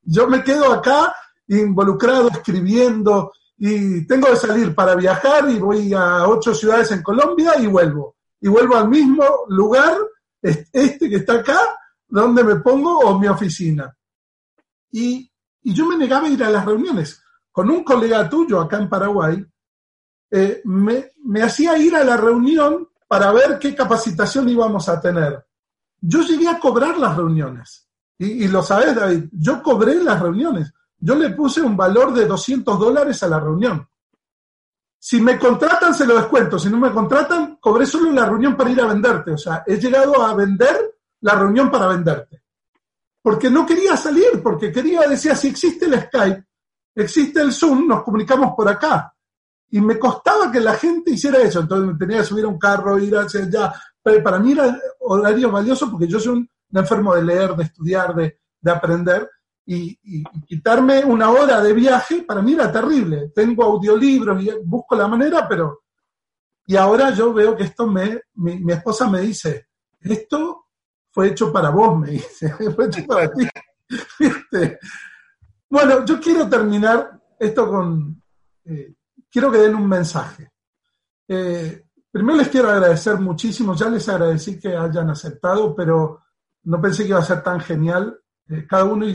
yo 0.01 0.27
me 0.27 0.43
quedo 0.43 0.73
acá 0.73 1.15
involucrado, 1.47 2.29
escribiendo, 2.29 3.31
y 3.57 4.05
tengo 4.05 4.27
que 4.27 4.35
salir 4.35 4.75
para 4.75 4.95
viajar 4.95 5.49
y 5.49 5.57
voy 5.57 5.93
a 5.93 6.27
ocho 6.27 6.53
ciudades 6.53 6.91
en 6.91 7.01
Colombia 7.01 7.53
y 7.57 7.67
vuelvo. 7.67 8.16
Y 8.41 8.47
vuelvo 8.47 8.75
al 8.75 8.89
mismo 8.89 9.23
lugar, 9.49 9.97
este 10.41 11.09
que 11.09 11.17
está 11.17 11.35
acá, 11.35 11.59
donde 12.07 12.43
me 12.43 12.57
pongo, 12.57 12.99
o 12.99 13.19
mi 13.19 13.27
oficina. 13.27 13.95
Y, 14.91 15.29
y 15.63 15.73
yo 15.73 15.85
me 15.85 15.97
negaba 15.97 16.27
a 16.27 16.29
ir 16.29 16.43
a 16.43 16.49
las 16.49 16.65
reuniones. 16.65 17.21
Con 17.51 17.69
un 17.69 17.83
colega 17.83 18.29
tuyo 18.29 18.61
acá 18.61 18.77
en 18.77 18.87
Paraguay, 18.87 19.45
eh, 20.29 20.61
me, 20.65 21.41
hacía 21.41 21.77
ir 21.77 21.95
a 21.95 22.03
la 22.03 22.17
reunión 22.17 22.89
para 23.07 23.31
ver 23.31 23.57
qué 23.59 23.73
capacitación 23.73 24.49
íbamos 24.49 24.87
a 24.89 24.99
tener. 24.99 25.45
Yo 25.99 26.21
llegué 26.21 26.47
a 26.47 26.59
cobrar 26.59 26.97
las 26.97 27.15
reuniones. 27.15 27.87
Y, 28.19 28.47
lo 28.47 28.63
sabes, 28.63 28.95
David, 28.95 29.25
yo 29.31 29.61
cobré 29.61 30.03
las 30.03 30.19
reuniones. 30.19 30.73
Yo 30.97 31.15
le 31.15 31.29
puse 31.29 31.61
un 31.61 31.77
valor 31.77 32.13
de 32.13 32.25
200 32.25 32.79
dólares 32.79 33.21
a 33.23 33.27
la 33.27 33.39
reunión. 33.39 33.87
Si 34.99 35.21
me 35.21 35.37
contratan, 35.37 35.93
se 35.93 36.05
lo 36.05 36.15
descuento. 36.15 36.57
Si 36.57 36.69
no 36.69 36.77
me 36.77 36.91
contratan, 36.91 37.57
cobré 37.57 37.85
solo 37.85 38.11
la 38.11 38.25
reunión 38.25 38.55
para 38.57 38.71
ir 38.71 38.81
a 38.81 38.87
venderte. 38.87 39.31
O 39.31 39.37
sea, 39.37 39.63
he 39.65 39.77
llegado 39.77 40.21
a 40.21 40.33
vender 40.33 40.95
la 41.21 41.35
reunión 41.35 41.69
para 41.69 41.87
venderte. 41.87 42.43
Porque 43.21 43.49
no 43.49 43.65
quería 43.65 43.97
salir, 43.97 44.41
porque 44.41 44.71
quería, 44.71 45.01
decía, 45.07 45.35
si 45.35 45.49
existe 45.49 45.85
el 45.85 45.99
Skype, 46.01 46.45
existe 46.95 47.41
el 47.41 47.51
Zoom, 47.51 47.87
nos 47.87 48.03
comunicamos 48.03 48.53
por 48.55 48.67
acá. 48.69 49.13
Y 49.69 49.81
me 49.81 49.99
costaba 49.99 50.51
que 50.51 50.59
la 50.59 50.75
gente 50.75 51.11
hiciera 51.11 51.39
eso, 51.39 51.59
entonces 51.59 51.87
me 51.87 51.97
tenía 51.97 52.19
que 52.19 52.23
subir 52.23 52.45
a 52.45 52.47
un 52.47 52.57
carro, 52.57 52.97
ir 52.99 53.15
hacia 53.17 53.43
allá. 53.43 53.73
Pero 54.01 54.23
para 54.23 54.39
mí 54.39 54.53
era 54.53 54.79
horario 55.01 55.51
valioso 55.51 55.91
porque 55.91 56.07
yo 56.07 56.19
soy 56.19 56.37
un, 56.37 56.49
enfermo 56.73 57.15
de 57.15 57.23
leer, 57.23 57.55
de 57.55 57.63
estudiar, 57.63 58.15
de, 58.15 58.39
aprender. 58.71 59.29
Y, 59.69 60.23
quitarme 60.45 61.03
una 61.03 61.29
hora 61.29 61.61
de 61.61 61.73
viaje 61.73 62.23
para 62.23 62.41
mí 62.41 62.53
era 62.53 62.71
terrible. 62.71 63.31
Tengo 63.35 63.65
audiolibros 63.65 64.41
y 64.41 64.49
busco 64.63 64.95
la 64.95 65.07
manera, 65.07 65.47
pero... 65.47 65.83
Y 66.65 66.75
ahora 66.75 67.11
yo 67.11 67.33
veo 67.33 67.55
que 67.55 67.63
esto 67.63 67.85
me... 67.85 68.21
Mi, 68.35 68.71
esposa 68.71 69.09
me 69.09 69.21
dice, 69.21 69.67
esto 69.99 70.67
fue 71.11 71.29
hecho 71.29 71.51
para 71.51 71.69
vos, 71.69 71.99
me 71.99 72.11
dice, 72.11 72.53
fue 72.75 72.85
hecho 72.85 73.05
para 73.05 73.31
ti. 73.31 73.47
Bueno, 75.69 76.05
yo 76.05 76.17
quiero 76.21 76.47
terminar 76.47 77.19
esto 77.37 77.67
con, 77.67 78.23
eh, 78.63 78.95
quiero 79.29 79.51
que 79.51 79.57
den 79.57 79.75
un 79.75 79.87
mensaje. 79.87 80.51
Eh, 81.27 81.83
primero 82.09 82.37
les 82.37 82.47
quiero 82.47 82.69
agradecer 82.69 83.19
muchísimo, 83.19 83.75
ya 83.75 83.89
les 83.89 84.07
agradecí 84.07 84.59
que 84.59 84.75
hayan 84.75 85.09
aceptado, 85.09 85.75
pero 85.75 86.23
no 86.63 86.81
pensé 86.81 87.03
que 87.03 87.09
iba 87.09 87.19
a 87.19 87.23
ser 87.23 87.43
tan 87.43 87.59
genial. 87.59 88.17
Eh, 88.49 88.65
cada 88.67 88.85
uno, 88.85 89.05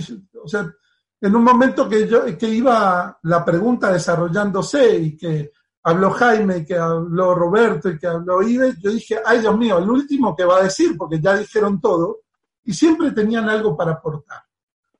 o 0.42 0.48
sea, 0.48 0.72
en 1.20 1.36
un 1.36 1.44
momento 1.44 1.88
que 1.88 2.06
yo 2.08 2.24
que 2.36 2.48
iba 2.48 3.18
la 3.22 3.44
pregunta 3.44 3.92
desarrollándose 3.92 4.96
y 4.98 5.16
que 5.16 5.52
habló 5.84 6.10
Jaime 6.10 6.58
y 6.58 6.64
que 6.64 6.76
habló 6.76 7.34
Roberto 7.34 7.88
y 7.88 7.98
que 7.98 8.06
habló 8.06 8.42
Ibe, 8.42 8.74
yo 8.78 8.90
dije, 8.90 9.20
ay 9.24 9.40
Dios 9.40 9.56
mío, 9.56 9.78
el 9.78 9.88
último 9.88 10.34
que 10.34 10.44
va 10.44 10.58
a 10.58 10.64
decir, 10.64 10.96
porque 10.96 11.20
ya 11.20 11.36
dijeron 11.36 11.80
todo, 11.80 12.20
y 12.64 12.72
siempre 12.72 13.12
tenían 13.12 13.48
algo 13.48 13.76
para 13.76 13.92
aportar. 13.92 14.42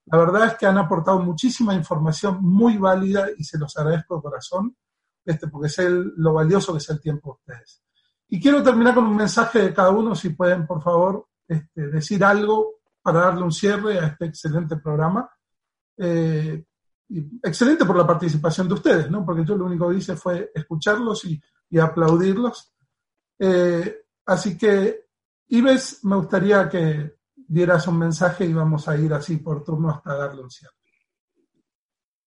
La 0.07 0.19
verdad 0.19 0.47
es 0.47 0.55
que 0.57 0.67
han 0.67 0.79
aportado 0.79 1.21
muchísima 1.21 1.75
información 1.75 2.39
muy 2.41 2.77
válida 2.77 3.29
y 3.37 3.45
se 3.45 3.59
los 3.59 3.77
agradezco 3.77 4.17
de 4.17 4.23
corazón, 4.23 4.77
este, 5.25 5.47
porque 5.47 5.69
sé 5.69 5.89
lo 5.89 6.35
valioso 6.35 6.73
que 6.73 6.79
es 6.79 6.91
el 6.91 7.01
tiempo 7.01 7.41
de 7.47 7.53
ustedes. 7.53 7.83
Y 8.29 8.41
quiero 8.41 8.63
terminar 8.63 8.95
con 8.95 9.05
un 9.05 9.17
mensaje 9.17 9.61
de 9.61 9.75
cada 9.75 9.91
uno, 9.91 10.15
si 10.15 10.31
pueden, 10.31 10.67
por 10.67 10.83
favor, 10.83 11.27
este, 11.47 11.89
decir 11.89 12.25
algo 12.25 12.82
para 13.03 13.21
darle 13.21 13.43
un 13.43 13.53
cierre 13.53 13.99
a 13.99 14.07
este 14.07 14.27
excelente 14.27 14.77
programa. 14.77 15.29
Eh, 15.97 16.65
excelente 17.43 17.85
por 17.85 17.97
la 17.97 18.07
participación 18.07 18.69
de 18.69 18.75
ustedes, 18.75 19.11
¿no? 19.11 19.25
Porque 19.25 19.45
yo 19.45 19.57
lo 19.57 19.67
único 19.67 19.91
que 19.91 19.97
hice 19.97 20.17
fue 20.17 20.51
escucharlos 20.55 21.25
y, 21.25 21.41
aplaudirlos. 21.79 22.73
Eh, 23.39 24.03
así 24.27 24.57
que, 24.59 25.07
Ives, 25.49 26.05
me 26.05 26.17
gustaría 26.17 26.69
que 26.69 27.17
dieras 27.35 27.87
un 27.89 27.99
mensaje 27.99 28.45
y 28.45 28.53
vamos 28.53 28.89
a 28.89 28.97
ir 28.97 29.13
así 29.13 29.39
por 29.39 29.65
turno 29.65 29.91
hasta 29.91 30.15
darle 30.15 30.43
un 30.43 30.51
cierre. 30.51 30.75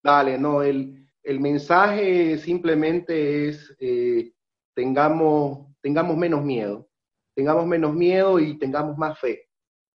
Dale, 0.03 0.37
no, 0.37 0.61
el, 0.61 1.07
mensaje 1.39 2.37
simplemente 2.37 3.49
es 3.49 3.75
eh, 3.79 4.33
tengamos, 4.75 5.67
tengamos 5.81 6.15
menos 6.15 6.43
miedo, 6.43 6.87
tengamos 7.33 7.65
menos 7.65 7.93
miedo 7.93 8.39
y 8.39 8.57
tengamos 8.59 8.97
más 8.97 9.19
fe, 9.19 9.44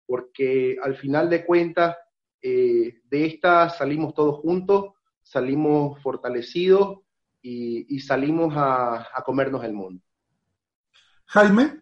porque 0.09 0.75
al 0.81 0.95
final 0.95 1.29
de 1.29 1.45
cuentas 1.45 1.95
eh, 2.41 3.01
de 3.03 3.25
esta 3.27 3.69
salimos 3.69 4.15
todos 4.15 4.39
juntos, 4.39 4.93
salimos 5.21 6.01
fortalecidos 6.01 7.01
y, 7.43 7.99
salimos 7.99 8.53
a, 8.57 9.05
comernos 9.23 9.63
el 9.63 9.73
mundo. 9.73 10.03
Jaime. 11.27 11.81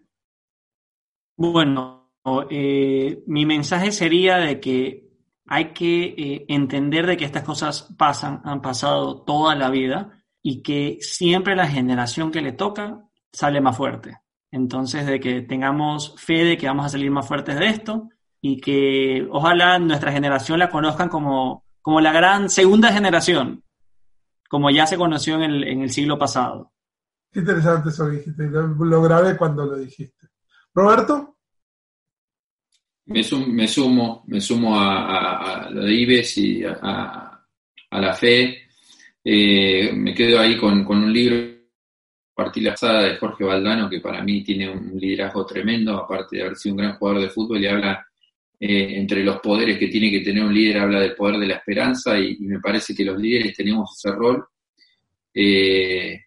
Bueno, 1.38 2.12
eh, 2.50 3.24
mi 3.28 3.46
mensaje 3.46 3.94
sería 3.94 4.38
de 4.38 4.60
que 4.60 5.08
hay 5.46 5.72
que 5.72 6.04
eh, 6.04 6.46
entender 6.50 7.08
de 7.08 7.16
que 7.16 7.24
estas 7.24 7.44
cosas 7.44 7.96
pasan, 7.98 8.42
han 8.44 8.62
pasado 8.62 9.24
toda 9.24 9.56
la 9.56 9.70
vida 9.70 10.22
y 10.42 10.62
que 10.62 10.98
siempre 11.00 11.56
la 11.56 11.68
generación 11.68 12.30
que 12.30 12.42
le 12.42 12.52
toca 12.52 13.08
sale 13.32 13.62
más 13.62 13.78
fuerte. 13.78 14.18
Entonces, 14.52 15.06
de 15.06 15.20
que 15.22 15.42
tengamos 15.42 16.16
fe 16.18 16.44
de 16.44 16.58
que 16.58 16.68
vamos 16.68 16.88
a 16.88 16.90
salir 16.90 17.10
más 17.10 17.28
fuertes 17.28 17.58
de 17.58 17.68
esto 17.68 18.10
y 18.42 18.60
que 18.62 19.28
ojalá 19.32 19.80
nuestra 19.80 20.12
generación 20.12 20.60
la 20.60 20.70
conozcan 20.70 21.10
como, 21.10 21.66
como 21.82 22.02
la 22.02 22.12
gran 22.12 22.50
segunda 22.50 22.92
generación, 22.92 23.64
como 24.50 24.70
ya 24.70 24.86
se 24.86 24.98
conoció 24.98 25.36
en 25.36 25.44
el, 25.44 25.64
en 25.64 25.82
el 25.82 25.90
siglo 25.90 26.18
pasado. 26.18 26.72
Qué 27.32 27.40
interesante 27.40 27.90
eso 27.90 28.10
dijiste, 28.10 28.50
lo, 28.50 29.02
grabé 29.02 29.38
cuando 29.38 29.66
lo 29.66 29.78
dijiste. 29.78 30.28
Roberto. 30.74 31.36
Me, 33.06 33.22
me 33.48 33.68
sumo, 33.68 34.24
me 34.28 34.42
sumo 34.42 34.78
a, 34.78 35.70
lo 35.72 35.84
de 35.84 35.94
Ives 35.94 36.38
y 36.38 36.64
a, 36.64 37.42
la 37.92 38.14
fe. 38.14 38.68
Eh, 39.24 39.92
me 39.94 40.14
quedo 40.14 40.40
ahí 40.40 40.58
con, 40.58 40.84
con 40.84 40.98
un 40.98 41.14
libro 41.14 41.58
Partilazada 42.34 43.02
de 43.02 43.18
Jorge 43.18 43.44
Valdano, 43.44 43.90
que 43.90 44.00
para 44.00 44.24
mí 44.24 44.44
tiene 44.44 44.70
un 44.70 44.92
liderazgo 44.96 45.46
tremendo, 45.46 45.98
aparte 45.98 46.38
de 46.38 46.44
haber 46.44 46.56
sido 46.56 46.76
un 46.76 46.82
gran 46.82 46.98
jugador 46.98 47.22
de 47.22 47.30
fútbol, 47.30 47.64
y 47.64 47.68
habla 47.68 48.07
eh, 48.60 48.98
entre 48.98 49.24
los 49.24 49.40
poderes 49.40 49.78
que 49.78 49.88
tiene 49.88 50.10
que 50.10 50.22
tener 50.22 50.44
un 50.44 50.54
líder, 50.54 50.80
habla 50.80 51.00
del 51.00 51.16
poder 51.16 51.40
de 51.40 51.46
la 51.46 51.56
esperanza 51.58 52.20
y, 52.20 52.38
me 52.40 52.60
parece 52.60 52.96
que 52.96 53.06
los 53.06 53.20
líderes 53.20 53.56
tenemos 53.56 53.96
ese 53.96 54.16
rol. 54.16 54.48
Eh, 55.34 56.20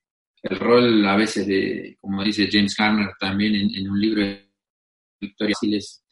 el 0.43 0.59
rol 0.59 1.05
a 1.07 1.17
veces 1.17 1.47
de, 1.47 1.97
como 2.01 2.23
dice 2.23 2.49
James 2.51 2.77
Garner 2.77 3.11
también 3.19 3.57
en, 3.75 3.91
un 3.91 4.01
libro 4.01 4.23
de 4.23 4.49
Victoria 5.21 5.57
Siles, 5.59 6.05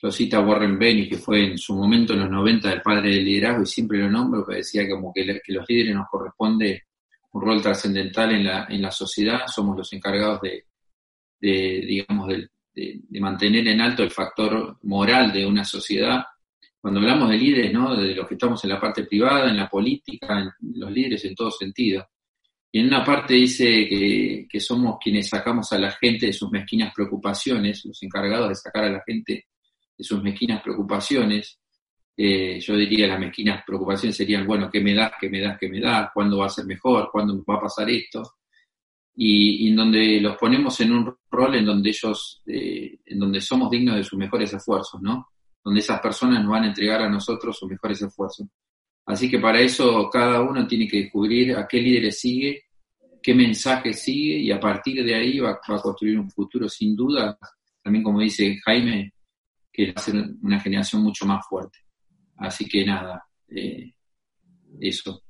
lo 0.00 0.12
cita 0.12 0.40
Warren 0.40 0.78
Benny, 0.78 1.08
que 1.08 1.18
fue 1.18 1.44
en 1.44 1.58
su 1.58 1.74
momento 1.74 2.12
en 2.12 2.20
los 2.20 2.30
90 2.30 2.72
el 2.72 2.82
padre 2.82 3.10
del 3.10 3.24
liderazgo 3.24 3.62
y 3.62 3.66
siempre 3.66 3.98
lo 3.98 4.10
nombro, 4.10 4.46
que 4.46 4.56
decía 4.56 4.88
como 4.88 5.12
que, 5.12 5.24
los 5.24 5.68
líderes 5.68 5.94
nos 5.94 6.08
corresponde 6.08 6.84
un 7.32 7.42
rol 7.42 7.62
trascendental 7.62 8.32
en 8.32 8.44
la, 8.44 8.66
en 8.68 8.82
la 8.82 8.90
sociedad, 8.90 9.46
somos 9.46 9.76
los 9.76 9.92
encargados 9.92 10.40
de, 10.40 10.66
de 11.40 11.84
digamos, 11.86 12.28
del, 12.28 12.51
de, 12.74 13.02
mantener 13.20 13.66
en 13.68 13.80
alto 13.80 14.02
el 14.02 14.10
factor 14.10 14.78
moral 14.82 15.32
de 15.32 15.46
una 15.46 15.64
sociedad. 15.64 16.24
Cuando 16.80 17.00
hablamos 17.00 17.30
de 17.30 17.38
líderes, 17.38 17.72
¿no? 17.72 17.94
de 17.96 18.14
los 18.14 18.26
que 18.26 18.34
estamos 18.34 18.62
en 18.64 18.70
la 18.70 18.80
parte 18.80 19.04
privada, 19.04 19.50
en 19.50 19.56
la 19.56 19.68
política, 19.68 20.54
los 20.60 20.90
líderes 20.90 21.24
en 21.24 21.34
todo 21.34 21.50
sentido. 21.50 22.08
Y 22.72 22.80
en 22.80 22.86
una 22.86 23.04
parte 23.04 23.34
dice 23.34 23.86
que, 23.86 24.46
que, 24.48 24.60
somos 24.60 24.96
quienes 24.98 25.28
sacamos 25.28 25.70
a 25.72 25.78
la 25.78 25.92
gente 25.92 26.26
de 26.26 26.32
sus 26.32 26.50
mezquinas 26.50 26.92
preocupaciones, 26.94 27.84
los 27.84 28.02
encargados 28.02 28.48
de 28.48 28.54
sacar 28.54 28.84
a 28.84 28.90
la 28.90 29.02
gente 29.06 29.46
de 29.96 30.04
sus 30.04 30.22
mezquinas 30.22 30.62
preocupaciones. 30.62 31.58
Eh, 32.16 32.58
yo 32.60 32.76
diría 32.76 33.06
las 33.06 33.20
mezquinas 33.20 33.62
preocupaciones 33.66 34.16
serían, 34.16 34.46
bueno, 34.46 34.70
¿qué 34.70 34.80
me 34.80 34.94
das? 34.94 35.12
¿Qué 35.20 35.28
me 35.28 35.40
das? 35.40 35.58
¿Qué 35.58 35.68
me 35.68 35.80
das? 35.80 36.10
¿Cuándo 36.14 36.38
va 36.38 36.46
a 36.46 36.50
ser 36.50 36.64
mejor? 36.64 37.10
¿Cuándo 37.12 37.44
va 37.44 37.56
a 37.56 37.60
pasar 37.60 37.88
esto? 37.90 38.22
Y, 39.14 39.68
en 39.68 39.76
donde 39.76 40.20
los 40.20 40.36
ponemos 40.36 40.80
en 40.80 40.92
un 40.92 41.14
rol 41.30 41.54
en 41.54 41.66
donde 41.66 41.90
ellos, 41.90 42.42
eh, 42.46 42.98
en 43.04 43.18
donde 43.18 43.40
somos 43.40 43.70
dignos 43.70 43.96
de 43.96 44.04
sus 44.04 44.18
mejores 44.18 44.52
esfuerzos, 44.52 45.00
¿no? 45.02 45.28
Donde 45.62 45.80
esas 45.80 46.00
personas 46.00 46.40
nos 46.40 46.50
van 46.50 46.64
a 46.64 46.68
entregar 46.68 47.02
a 47.02 47.08
nosotros 47.08 47.56
sus 47.56 47.68
mejores 47.68 48.00
esfuerzos. 48.02 48.48
Así 49.06 49.30
que 49.30 49.38
para 49.38 49.60
eso 49.60 50.08
cada 50.10 50.40
uno 50.42 50.66
tiene 50.66 50.86
que 50.86 51.02
descubrir 51.02 51.56
a 51.56 51.66
qué 51.66 51.80
líderes 51.80 52.20
sigue, 52.20 52.64
qué 53.22 53.34
mensaje 53.34 53.92
sigue 53.92 54.38
y 54.38 54.50
a 54.50 54.60
partir 54.60 55.04
de 55.04 55.14
ahí 55.14 55.38
va, 55.40 55.50
a 55.50 55.80
construir 55.80 56.18
un 56.18 56.30
futuro 56.30 56.68
sin 56.68 56.96
duda, 56.96 57.38
también 57.82 58.02
como 58.02 58.20
dice 58.20 58.58
Jaime, 58.64 59.12
que 59.72 59.86
va 59.86 59.94
a 59.96 60.00
ser 60.00 60.14
una 60.42 60.60
generación 60.60 61.02
mucho 61.02 61.26
más 61.26 61.46
fuerte. 61.46 61.78
Así 62.36 62.68
que 62.68 62.84
nada, 62.84 63.24
eh, 63.48 63.92
eso. 64.80 65.22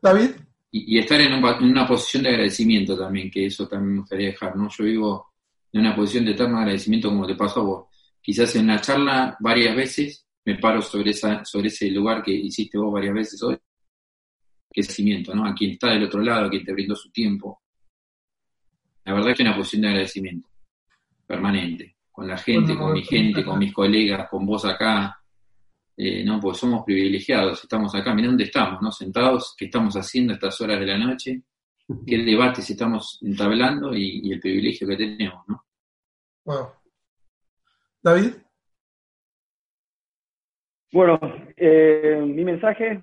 David 0.00 0.30
y, 0.74 0.98
estar 0.98 1.20
en, 1.20 1.34
una 1.34 1.86
posición 1.86 2.22
de 2.22 2.30
agradecimiento 2.30 2.96
también, 2.98 3.30
que 3.30 3.46
eso 3.46 3.68
también 3.68 3.92
me 3.92 4.00
gustaría 4.00 4.28
dejar, 4.28 4.56
¿no? 4.56 4.68
Yo 4.70 4.84
vivo 4.84 5.32
en 5.70 5.80
una 5.80 5.94
posición 5.94 6.24
de 6.24 6.32
eterno 6.32 6.58
agradecimiento 6.58 7.10
como 7.10 7.26
te 7.26 7.34
pasó 7.34 7.60
a 7.60 7.64
vos. 7.64 7.86
Quizás 8.22 8.56
en 8.56 8.64
una 8.64 8.80
charla 8.80 9.36
varias 9.40 9.76
veces 9.76 10.26
me 10.44 10.56
paro 10.56 10.80
sobre, 10.80 11.10
esa, 11.10 11.44
sobre 11.44 11.68
ese 11.68 11.90
lugar 11.90 12.22
que 12.22 12.32
hiciste 12.32 12.78
vos 12.78 12.92
varias 12.92 13.14
veces 13.14 13.42
hoy, 13.42 13.56
que 13.56 14.80
es 14.80 14.86
agradecimiento, 14.86 15.34
¿no? 15.34 15.44
A 15.44 15.54
quien 15.54 15.72
está 15.72 15.90
del 15.90 16.04
otro 16.04 16.22
lado, 16.22 16.46
a 16.46 16.50
quien 16.50 16.64
te 16.64 16.72
brindó 16.72 16.96
su 16.96 17.10
tiempo. 17.10 17.60
La 19.04 19.12
verdad 19.12 19.30
es 19.30 19.36
que 19.36 19.42
es 19.42 19.48
una 19.48 19.56
posición 19.56 19.82
de 19.82 19.88
agradecimiento 19.88 20.48
permanente, 21.26 21.96
con 22.10 22.26
la 22.26 22.38
gente, 22.38 22.76
con 22.76 22.94
mi 22.94 23.02
gente, 23.02 23.44
con 23.44 23.58
mis 23.58 23.74
colegas, 23.74 24.28
con 24.30 24.46
vos 24.46 24.64
acá, 24.64 25.21
eh, 25.96 26.24
¿no? 26.24 26.40
Porque 26.40 26.58
somos 26.58 26.84
privilegiados, 26.84 27.62
estamos 27.62 27.94
acá, 27.94 28.14
mira 28.14 28.28
dónde 28.28 28.44
estamos, 28.44 28.80
¿no? 28.80 28.90
Sentados, 28.90 29.54
¿qué 29.56 29.66
estamos 29.66 29.94
haciendo 29.94 30.32
a 30.32 30.34
estas 30.34 30.60
horas 30.60 30.80
de 30.80 30.86
la 30.86 30.98
noche? 30.98 31.42
¿Qué 32.06 32.18
debates 32.24 32.68
estamos 32.70 33.18
entablando 33.22 33.94
y, 33.94 34.32
el 34.32 34.40
privilegio 34.40 34.88
que 34.88 34.96
tenemos, 34.96 35.46
¿no? 35.48 35.64
Wow. 36.44 36.68
David. 38.02 38.32
Bueno, 40.92 41.18
eh, 41.56 42.22
mi 42.26 42.44
mensaje 42.44 43.02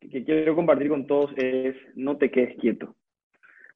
que 0.00 0.24
quiero 0.24 0.54
compartir 0.54 0.88
con 0.88 1.06
todos 1.06 1.30
es 1.36 1.76
no 1.94 2.16
te 2.16 2.30
quedes 2.30 2.56
quieto. 2.58 2.94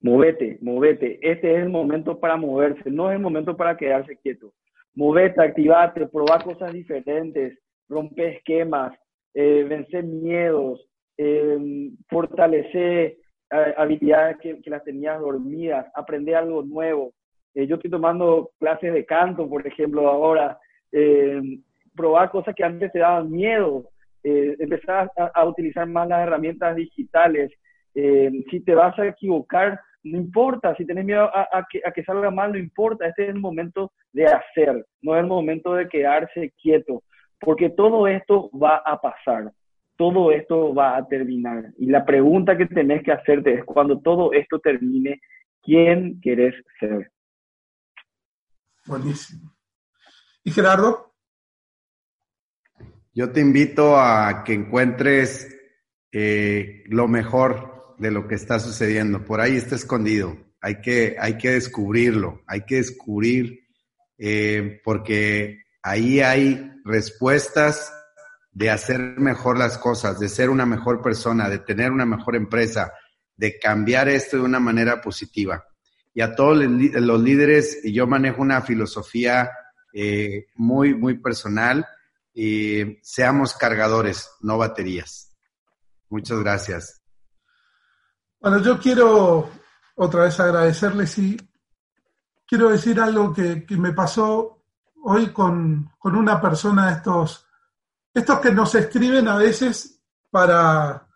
Movete, 0.01 0.59
movete. 0.61 1.19
Este 1.23 1.55
es 1.55 1.62
el 1.62 1.69
momento 1.69 2.19
para 2.19 2.37
moverse, 2.37 2.91
no 2.91 3.11
es 3.11 3.16
el 3.16 3.23
momento 3.23 3.57
para 3.57 3.77
quedarse 3.77 4.16
quieto. 4.16 4.53
Movete, 4.95 5.41
activate, 5.43 6.07
proba 6.09 6.39
cosas 6.41 6.73
diferentes, 6.73 7.59
romper 7.93 8.36
esquemas, 8.36 8.93
eh, 9.35 9.64
vencer 9.69 10.05
miedos, 10.05 10.81
eh, 11.16 11.90
fortalecer 12.09 13.16
eh, 13.51 13.74
habilidades 13.77 14.39
que, 14.39 14.59
las 14.70 14.82
tenías 14.82 15.20
dormidas, 15.20 15.86
aprender 15.94 16.36
algo 16.36 16.62
nuevo. 16.62 17.12
yo 17.55 17.77
estoy 17.77 17.90
tomando 17.90 18.51
clases 18.59 18.94
de 18.94 19.05
canto, 19.05 19.48
por 19.48 19.66
ejemplo, 19.66 20.09
ahora, 20.09 20.59
probar 21.94 22.31
cosas 22.31 22.55
que 22.55 22.64
antes 22.64 22.90
te 22.93 22.98
daban 22.98 23.31
miedo, 23.31 23.90
empezar 24.23 25.10
a, 25.16 25.44
utilizar 25.44 25.86
más 25.86 26.09
las 26.09 26.27
herramientas 26.27 26.74
digitales. 26.77 27.52
si 27.94 28.60
te 28.64 28.74
vas 28.74 28.98
a 28.98 29.06
equivocar, 29.06 29.78
no 30.02 30.16
importa, 30.16 30.74
si 30.77 30.86
tienes 30.86 31.05
miedo 31.05 31.24
a, 31.24 31.66
que, 31.70 31.82
a 31.85 31.93
que 31.93 32.05
salga 32.05 32.31
mal, 32.31 32.52
no 32.52 32.59
importa, 32.59 33.06
este 33.06 33.24
es 33.24 33.28
el 33.28 33.40
momento 33.40 33.93
de 34.12 34.24
hacer, 34.24 34.86
no 35.02 35.14
es 35.14 35.20
el 35.20 35.28
momento 35.28 35.74
de 35.74 35.89
quedarse 35.89 36.52
quieto 36.62 37.02
porque 37.43 37.70
todo 37.70 38.06
esto 38.06 38.51
va 38.51 38.77
a 38.85 39.01
pasar, 39.01 39.52
todo 39.97 40.31
esto 40.31 40.73
va 40.73 40.97
a 40.97 41.06
terminar. 41.06 41.73
Y 41.77 41.86
la 41.86 42.05
pregunta 42.05 42.56
que 42.56 42.66
tenés 42.66 43.02
que 43.02 43.12
hacerte 43.12 43.55
es, 43.55 43.64
cuando 43.64 43.98
todo 44.01 44.32
esto 44.32 44.60
termine, 44.60 45.20
¿quién 45.60 46.20
querés 46.20 46.55
ser? 46.78 47.10
Buenísimo. 48.86 49.52
¿Y 50.44 50.51
Gerardo? 50.52 51.14
Yo 53.14 53.31
te 53.31 53.40
invito 53.40 53.97
a 53.97 54.43
que 54.44 54.55
encuentres 54.55 55.55
eh, 56.12 56.85
lo 56.86 57.09
mejor 57.09 57.97
de 57.98 58.10
lo 58.10 58.27
que 58.27 58.36
está 58.36 58.59
sucediendo. 58.59 59.24
Por 59.24 59.40
ahí 59.40 59.56
está 59.56 59.74
escondido. 59.74 60.36
Hay 60.60 60.81
que, 60.81 61.16
hay 61.19 61.36
que 61.36 61.51
descubrirlo. 61.51 62.43
Hay 62.47 62.62
que 62.62 62.77
descubrir 62.77 63.69
eh, 64.16 64.81
porque 64.85 65.62
ahí 65.83 66.21
hay 66.21 66.73
respuestas 66.85 67.93
de 68.51 68.71
hacer 68.71 69.01
mejor 69.19 69.59
las 69.59 69.79
cosas, 69.79 70.21
de 70.21 70.29
ser 70.29 70.51
una 70.51 70.67
mejor 70.67 71.03
persona, 71.03 71.49
de 71.49 71.59
tener 71.59 71.91
una 71.91 72.07
mejor 72.07 72.37
empresa, 72.37 72.93
de 73.37 73.59
cambiar 73.59 74.09
esto 74.09 74.37
de 74.37 74.43
una 74.43 74.61
manera 74.61 75.01
positiva. 75.01 75.65
Y 76.15 76.21
a 76.21 76.35
todos 76.35 76.59
los 76.59 77.23
líderes, 77.23 77.81
yo 77.85 78.07
manejo 78.07 78.43
una 78.43 78.61
filosofía 78.61 79.51
eh, 79.95 80.47
muy, 80.55 80.95
muy 80.95 81.19
personal, 81.19 81.87
seamos 83.03 83.55
cargadores, 83.55 84.31
no 84.41 84.59
baterías. 84.59 85.37
Muchas 86.09 86.39
gracias. 86.41 87.03
Bueno, 88.41 88.61
yo 88.61 88.79
quiero 88.79 89.51
otra 89.95 90.25
vez 90.25 90.41
agradecerles 90.41 91.17
y 91.19 91.37
quiero 92.47 92.71
decir 92.71 93.01
algo 93.01 93.33
que, 93.33 93.65
me 93.71 93.93
pasó 93.93 94.62
hoy 95.03 95.33
con, 95.33 95.91
con, 95.99 96.16
una 96.16 96.41
persona, 96.41 96.93
estos, 96.93 97.47
estos 98.12 98.41
que 98.41 98.53
nos 98.53 98.74
escriben 98.74 99.29
a 99.29 99.37
veces 99.37 100.01
para 100.31 101.07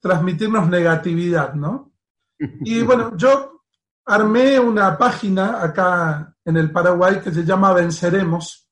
transmitirnos 0.00 0.68
negatividad, 0.68 1.54
¿no? 1.54 1.92
Y 2.38 2.82
bueno, 2.82 3.16
yo 3.16 3.62
armé 4.06 4.58
una 4.58 4.96
página 4.98 5.62
acá 5.62 6.34
en 6.44 6.56
el 6.56 6.70
Paraguay 6.70 7.20
que 7.20 7.32
se 7.32 7.44
llama 7.44 7.72
Venceremos. 7.72 8.68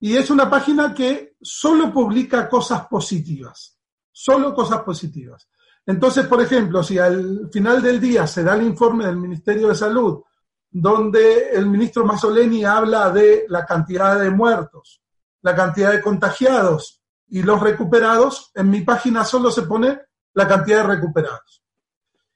Y 0.00 0.16
es 0.16 0.30
una 0.30 0.48
página 0.48 0.94
que 0.94 1.36
solo 1.40 1.92
publica 1.92 2.48
cosas 2.48 2.86
positivas, 2.86 3.78
solo 4.12 4.54
cosas 4.54 4.82
positivas. 4.82 5.48
Entonces, 5.84 6.26
por 6.26 6.40
ejemplo, 6.40 6.82
si 6.82 6.98
al 6.98 7.48
final 7.50 7.82
del 7.82 7.98
día 7.98 8.26
se 8.26 8.44
da 8.44 8.54
el 8.54 8.62
informe 8.62 9.06
del 9.06 9.16
Ministerio 9.16 9.68
de 9.68 9.74
Salud, 9.74 10.22
donde 10.70 11.50
el 11.50 11.66
ministro 11.66 12.04
Mazzoleni 12.04 12.64
habla 12.64 13.10
de 13.10 13.46
la 13.48 13.64
cantidad 13.64 14.20
de 14.20 14.30
muertos, 14.30 15.02
la 15.42 15.54
cantidad 15.54 15.92
de 15.92 16.00
contagiados 16.00 17.00
y 17.28 17.42
los 17.42 17.60
recuperados, 17.60 18.50
en 18.54 18.70
mi 18.70 18.82
página 18.82 19.24
solo 19.24 19.50
se 19.50 19.62
pone 19.62 20.00
la 20.34 20.46
cantidad 20.46 20.78
de 20.78 20.94
recuperados. 20.94 21.62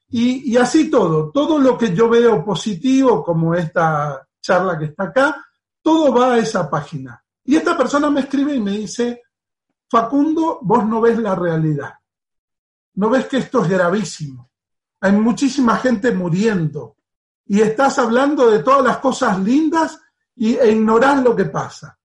Y, 0.09 0.55
así 0.57 0.91
todo, 0.91 1.31
todo 1.31 1.57
lo 1.57 1.75
que 1.75 1.95
yo 1.95 2.07
veo 2.07 2.45
positivo, 2.45 3.23
como 3.23 3.55
esta 3.55 4.27
charla 4.39 4.77
que 4.77 4.85
está 4.85 5.05
acá, 5.05 5.43
todo 5.81 6.13
va 6.13 6.33
a 6.33 6.37
esa 6.37 6.69
página. 6.69 7.23
Y 7.43 7.55
esta 7.55 7.75
persona 7.75 8.11
me 8.11 8.19
escribe 8.19 8.53
y 8.53 8.61
me 8.61 8.71
dice, 8.71 9.23
Facundo, 9.89 10.59
vos 10.61 10.85
no 10.85 11.01
ves 11.01 11.17
la 11.17 11.33
realidad. 11.33 11.93
No 12.95 13.09
ves 13.09 13.25
que 13.25 13.37
esto 13.37 13.63
es 13.63 13.69
gravísimo. 13.69 14.51
Hay 15.01 15.13
muchísima 15.13 15.77
gente 15.77 16.11
muriendo. 16.11 16.95
Y 17.53 17.61
estás 17.61 17.99
hablando 17.99 18.49
de 18.49 18.63
todas 18.63 18.83
las 18.83 18.97
cosas 18.97 19.37
lindas 19.37 20.01
y, 20.35 20.55
e 20.55 20.71
ignorás 20.71 21.21
lo 21.21 21.35
que 21.35 21.45
pasa. 21.45 21.99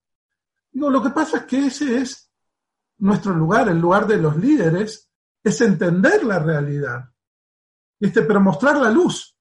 No, 0.73 0.91
lo 0.91 1.03
que 1.03 1.09
pasa 1.09 1.39
es 1.39 1.45
que 1.45 1.69
ese 1.69 1.97
es 1.97 2.31
nuestro 2.99 3.33
lugar, 3.33 3.66
el 3.70 3.79
lugar 3.79 4.07
de 4.07 4.19
los 4.19 4.37
líderes, 4.37 5.09
es 5.43 5.61
entender 5.62 6.23
la 6.23 6.39
realidad 6.39 7.11
este, 7.99 8.20
pero 8.25 8.43
mostrar 8.43 8.77
la 8.77 8.91
luz. 8.91 9.35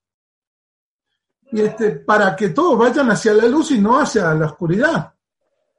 Y 1.51 1.59
este, 1.59 1.91
para 1.91 2.37
que 2.37 2.51
todos 2.51 2.79
vayan 2.79 3.11
hacia 3.11 3.33
la 3.33 3.45
luz 3.45 3.71
y 3.71 3.81
no 3.81 3.99
hacia 3.99 4.33
la 4.33 4.45
oscuridad. 4.45 5.13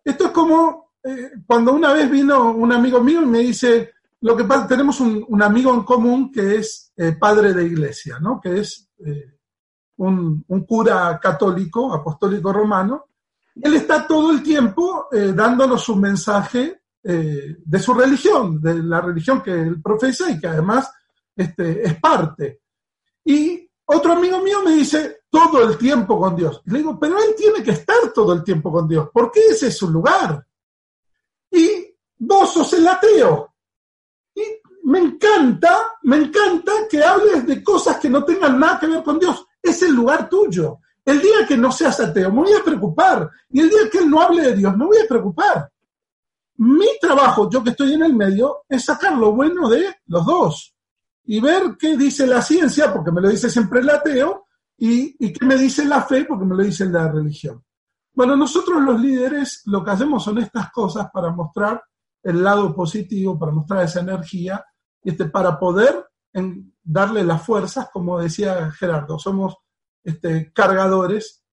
Esto 0.05 0.27
es 0.27 0.31
como 0.31 0.93
eh, 1.05 1.31
cuando 1.47 1.73
una 1.73 1.95
vez 1.95 2.11
vino 2.11 2.51
un 2.51 2.71
amigo 2.71 3.01
mío 3.01 3.23
y 3.23 3.27
me 3.27 3.39
dice, 3.39 3.95
lo 4.21 4.37
que 4.37 4.45
tenemos 4.69 5.01
un, 5.01 5.43
amigo 5.43 5.73
en 5.73 5.85
común 5.85 6.31
que 6.31 6.57
es 6.57 6.93
eh, 6.99 7.13
padre 7.13 7.55
de 7.55 7.65
iglesia, 7.65 8.19
¿no? 8.21 8.39
Que 8.39 8.61
es 8.61 8.91
eh, 8.99 9.38
un, 9.99 10.45
cura 10.67 11.19
católico, 11.21 11.93
apostólico 11.93 12.53
romano. 12.53 13.07
Él 13.55 13.75
está 13.75 14.07
todo 14.07 14.31
el 14.33 14.43
tiempo 14.43 15.09
dándonos 15.11 15.89
un 15.89 16.01
mensaje 16.01 16.83
de 17.03 17.79
su 17.79 17.95
religión, 17.95 18.61
de 18.61 18.83
la 18.83 19.01
religión 19.01 19.43
que 19.43 19.53
él 19.53 19.83
profesa 19.83 20.31
y 20.31 20.39
que 20.39 20.47
además 20.47 20.91
este, 21.35 21.87
es 21.87 21.99
parte. 21.99 22.63
Y 23.25 23.69
otro 23.87 24.13
amigo 24.13 24.41
mío 24.41 24.63
me 24.63 24.73
dice, 24.73 25.23
todo 25.31 25.63
el 25.63 25.79
tiempo 25.79 26.19
con 26.19 26.37
Dios. 26.37 26.63
le 26.67 26.79
digo, 26.79 26.99
pero 26.99 27.19
él 27.19 27.35
tiene 27.37 27.63
que 27.63 27.73
estar 27.73 28.13
todo 28.15 28.33
el 28.33 28.43
tiempo 28.43 28.73
con 28.73 28.89
Dios, 28.89 29.09
porque 29.13 29.41
ese 29.49 29.69
es 29.69 29.77
su 29.77 29.91
lugar. 29.91 30.47
Y 31.51 31.95
vos 32.19 32.53
sos 32.53 32.73
el 32.75 32.87
ateo. 32.87 33.55
Y 34.35 34.43
me 34.85 34.99
encanta, 34.99 35.99
me 36.03 36.17
encanta 36.17 36.73
que 36.91 37.03
hables 37.03 37.47
de 37.47 37.63
cosas 37.63 37.99
que 37.99 38.09
no 38.09 38.25
tengan 38.25 38.59
nada 38.59 38.81
que 38.81 38.87
ver 38.87 39.03
con 39.03 39.19
Dios. 39.19 39.47
Es 39.63 39.83
el 39.83 39.95
lugar 39.95 40.29
tuyo. 40.29 40.81
El 41.05 41.21
día 41.21 41.47
que 41.47 41.57
no 41.57 41.73
seas 41.73 42.01
ateo, 42.01 42.31
me 42.31 42.43
voy 42.43 42.53
a 42.53 42.65
preocupar. 42.65 43.31
Y 43.51 43.61
el 43.61 43.71
día 43.71 43.91
que 43.91 43.99
él 43.99 44.11
no 44.11 44.21
hable 44.21 44.43
de 44.43 44.57
Dios, 44.57 44.77
me 44.77 44.87
voy 44.87 44.99
a 44.99 45.09
preocupar. 45.09 45.71
Mi 46.59 46.87
trabajo, 47.01 47.49
yo 47.51 47.63
que 47.63 47.71
estoy 47.71 47.95
en 47.95 48.03
el 48.03 48.15
medio, 48.15 48.65
es 48.69 48.85
sacar 48.85 49.17
lo 49.17 49.33
bueno 49.33 49.69
de 49.69 49.95
los 50.07 50.27
dos 50.27 50.75
y 51.25 51.41
ver 51.41 51.77
qué 51.79 51.97
dice 51.97 52.27
la 52.27 52.41
ciencia, 52.41 52.93
porque 52.93 53.13
me 53.13 53.21
lo 53.21 53.29
dice 53.29 53.51
siempre 53.51 53.81
el 53.81 53.91
ateo, 53.91 54.47
y, 54.79 55.15
y 55.19 55.33
qué 55.33 55.45
me 55.45 55.57
dice 55.57 55.85
la 55.85 56.03
fe, 56.03 56.25
porque 56.25 56.47
me 56.47 56.57
lo 56.57 56.63
dice 56.63 56.87
la 56.87 57.09
religión. 57.09 57.63
Bueno, 58.15 58.35
nosotros 58.35 58.83
los 58.83 58.99
líderes 59.01 59.63
lo 59.67 59.85
que 59.85 59.91
hacemos 59.91 60.25
son 60.25 60.39
estas 60.39 60.71
cosas 60.73 61.09
para 61.13 61.31
mostrar 61.31 61.83
el 62.23 62.43
lado 62.43 62.75
positivo, 62.75 63.39
para 63.39 63.53
mostrar 63.53 63.85
esa 63.85 64.01
energía, 64.01 64.65
este, 65.03 65.27
para 65.27 65.59
poder 65.59 66.05
darle 66.89 67.23
las 67.23 67.45
fuerzas, 67.45 67.91
como 67.93 68.19
decía 68.19 68.71
Gerardo, 68.73 69.19
somos 69.19 69.57
este, 70.03 70.51
cargadores 70.55 71.45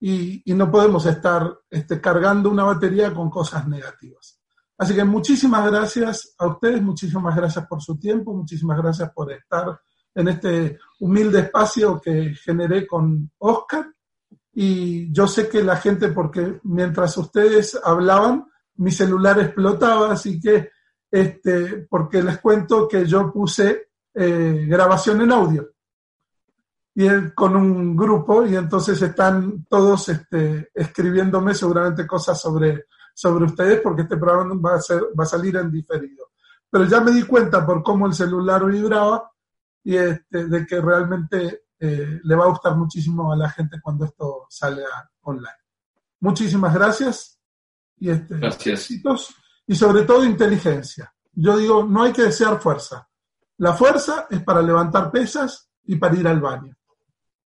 y, 0.00 0.42
y, 0.50 0.54
no 0.54 0.70
podemos 0.70 1.04
estar 1.04 1.58
este, 1.68 2.00
cargando 2.00 2.48
una 2.48 2.64
batería 2.64 3.12
con 3.12 3.28
cosas 3.28 3.68
negativas. 3.68 4.40
Así 4.78 4.94
que 4.94 5.04
muchísimas 5.04 5.70
gracias 5.70 6.34
a 6.38 6.46
ustedes, 6.46 6.80
muchísimas 6.80 7.36
gracias 7.36 7.66
por 7.66 7.82
su 7.82 7.98
tiempo, 7.98 8.32
muchísimas 8.32 8.78
gracias 8.78 9.10
por 9.12 9.30
estar 9.32 9.78
en 10.14 10.28
este 10.28 10.78
humilde 11.00 11.40
espacio 11.40 12.00
que 12.00 12.34
generé 12.34 12.86
con 12.86 13.30
Oscar. 13.38 13.92
Y 14.54 15.12
yo 15.12 15.26
sé 15.26 15.48
que 15.48 15.62
la 15.62 15.76
gente, 15.76 16.08
porque 16.08 16.60
mientras 16.62 17.16
ustedes 17.18 17.78
hablaban, 17.84 18.46
mi 18.76 18.92
celular 18.92 19.38
explotaba, 19.40 20.12
así 20.12 20.40
que, 20.40 20.70
este, 21.10 21.86
porque 21.90 22.22
les 22.22 22.38
cuento 22.38 22.88
que 22.88 23.04
yo 23.04 23.30
puse 23.32 23.87
eh, 24.18 24.66
grabación 24.66 25.20
en 25.22 25.32
audio 25.32 25.68
y 26.94 27.08
con 27.34 27.54
un 27.54 27.96
grupo 27.96 28.44
y 28.44 28.56
entonces 28.56 29.00
están 29.00 29.64
todos 29.68 30.08
este, 30.08 30.70
escribiéndome 30.74 31.54
seguramente 31.54 32.06
cosas 32.06 32.40
sobre 32.40 32.86
sobre 33.18 33.46
ustedes 33.46 33.80
porque 33.80 34.02
este 34.02 34.16
programa 34.16 34.54
va 34.64 34.76
a, 34.76 34.80
ser, 34.80 35.02
va 35.18 35.24
a 35.24 35.26
salir 35.26 35.56
en 35.56 35.72
diferido. 35.72 36.30
Pero 36.70 36.84
ya 36.84 37.00
me 37.00 37.10
di 37.10 37.24
cuenta 37.24 37.66
por 37.66 37.82
cómo 37.82 38.06
el 38.06 38.14
celular 38.14 38.64
vibraba 38.64 39.28
y 39.82 39.96
este, 39.96 40.46
de 40.46 40.64
que 40.64 40.80
realmente 40.80 41.64
eh, 41.80 42.20
le 42.22 42.34
va 42.36 42.44
a 42.44 42.50
gustar 42.50 42.76
muchísimo 42.76 43.32
a 43.32 43.36
la 43.36 43.50
gente 43.50 43.80
cuando 43.82 44.04
esto 44.04 44.46
sale 44.48 44.84
online. 45.22 45.48
Muchísimas 46.20 46.72
gracias 46.72 47.40
y 47.96 48.10
este, 48.10 48.36
gracias. 48.36 48.88
y 49.66 49.74
sobre 49.74 50.04
todo 50.04 50.24
inteligencia. 50.24 51.12
Yo 51.32 51.56
digo, 51.56 51.82
no 51.82 52.04
hay 52.04 52.12
que 52.12 52.22
desear 52.22 52.60
fuerza. 52.60 53.08
La 53.58 53.74
fuerza 53.74 54.26
es 54.30 54.42
para 54.42 54.62
levantar 54.62 55.10
pesas 55.10 55.70
y 55.84 55.96
para 55.96 56.16
ir 56.16 56.26
al 56.26 56.40
baño. 56.40 56.76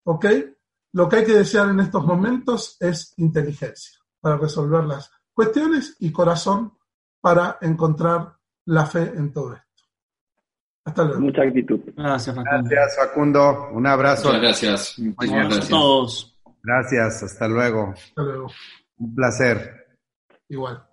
¿Ok? 0.04 0.26
Lo 0.94 1.08
que 1.08 1.18
hay 1.18 1.26
que 1.26 1.34
desear 1.34 1.70
en 1.70 1.80
estos 1.80 2.06
momentos 2.06 2.78
es 2.80 3.14
inteligencia 3.18 4.00
para 4.20 4.38
resolverlas 4.38 5.10
cuestiones 5.34 5.96
y 6.00 6.12
corazón 6.12 6.78
para 7.22 7.58
encontrar 7.62 8.36
la 8.66 8.86
fe 8.86 9.04
en 9.16 9.32
todo 9.32 9.54
esto. 9.54 9.66
Hasta 10.84 11.04
luego. 11.04 11.22
Mucha 11.22 11.44
actitud. 11.44 11.80
Gracias, 11.96 12.36
Facundo. 12.36 12.70
Gracias, 12.70 13.08
Facundo. 13.08 13.70
Un 13.72 13.88
abrazo. 13.88 14.28
Muchas 14.28 14.42
gracias. 14.42 15.00
Muchas 15.00 15.30
gracias. 15.30 15.66
a 15.66 15.70
todos. 15.70 16.40
Gracias, 16.64 17.24
hasta 17.24 17.48
luego. 17.48 17.94
Hasta 17.96 18.22
luego. 18.22 18.48
Un 18.98 19.16
placer. 19.16 20.00
Igual. 20.50 20.91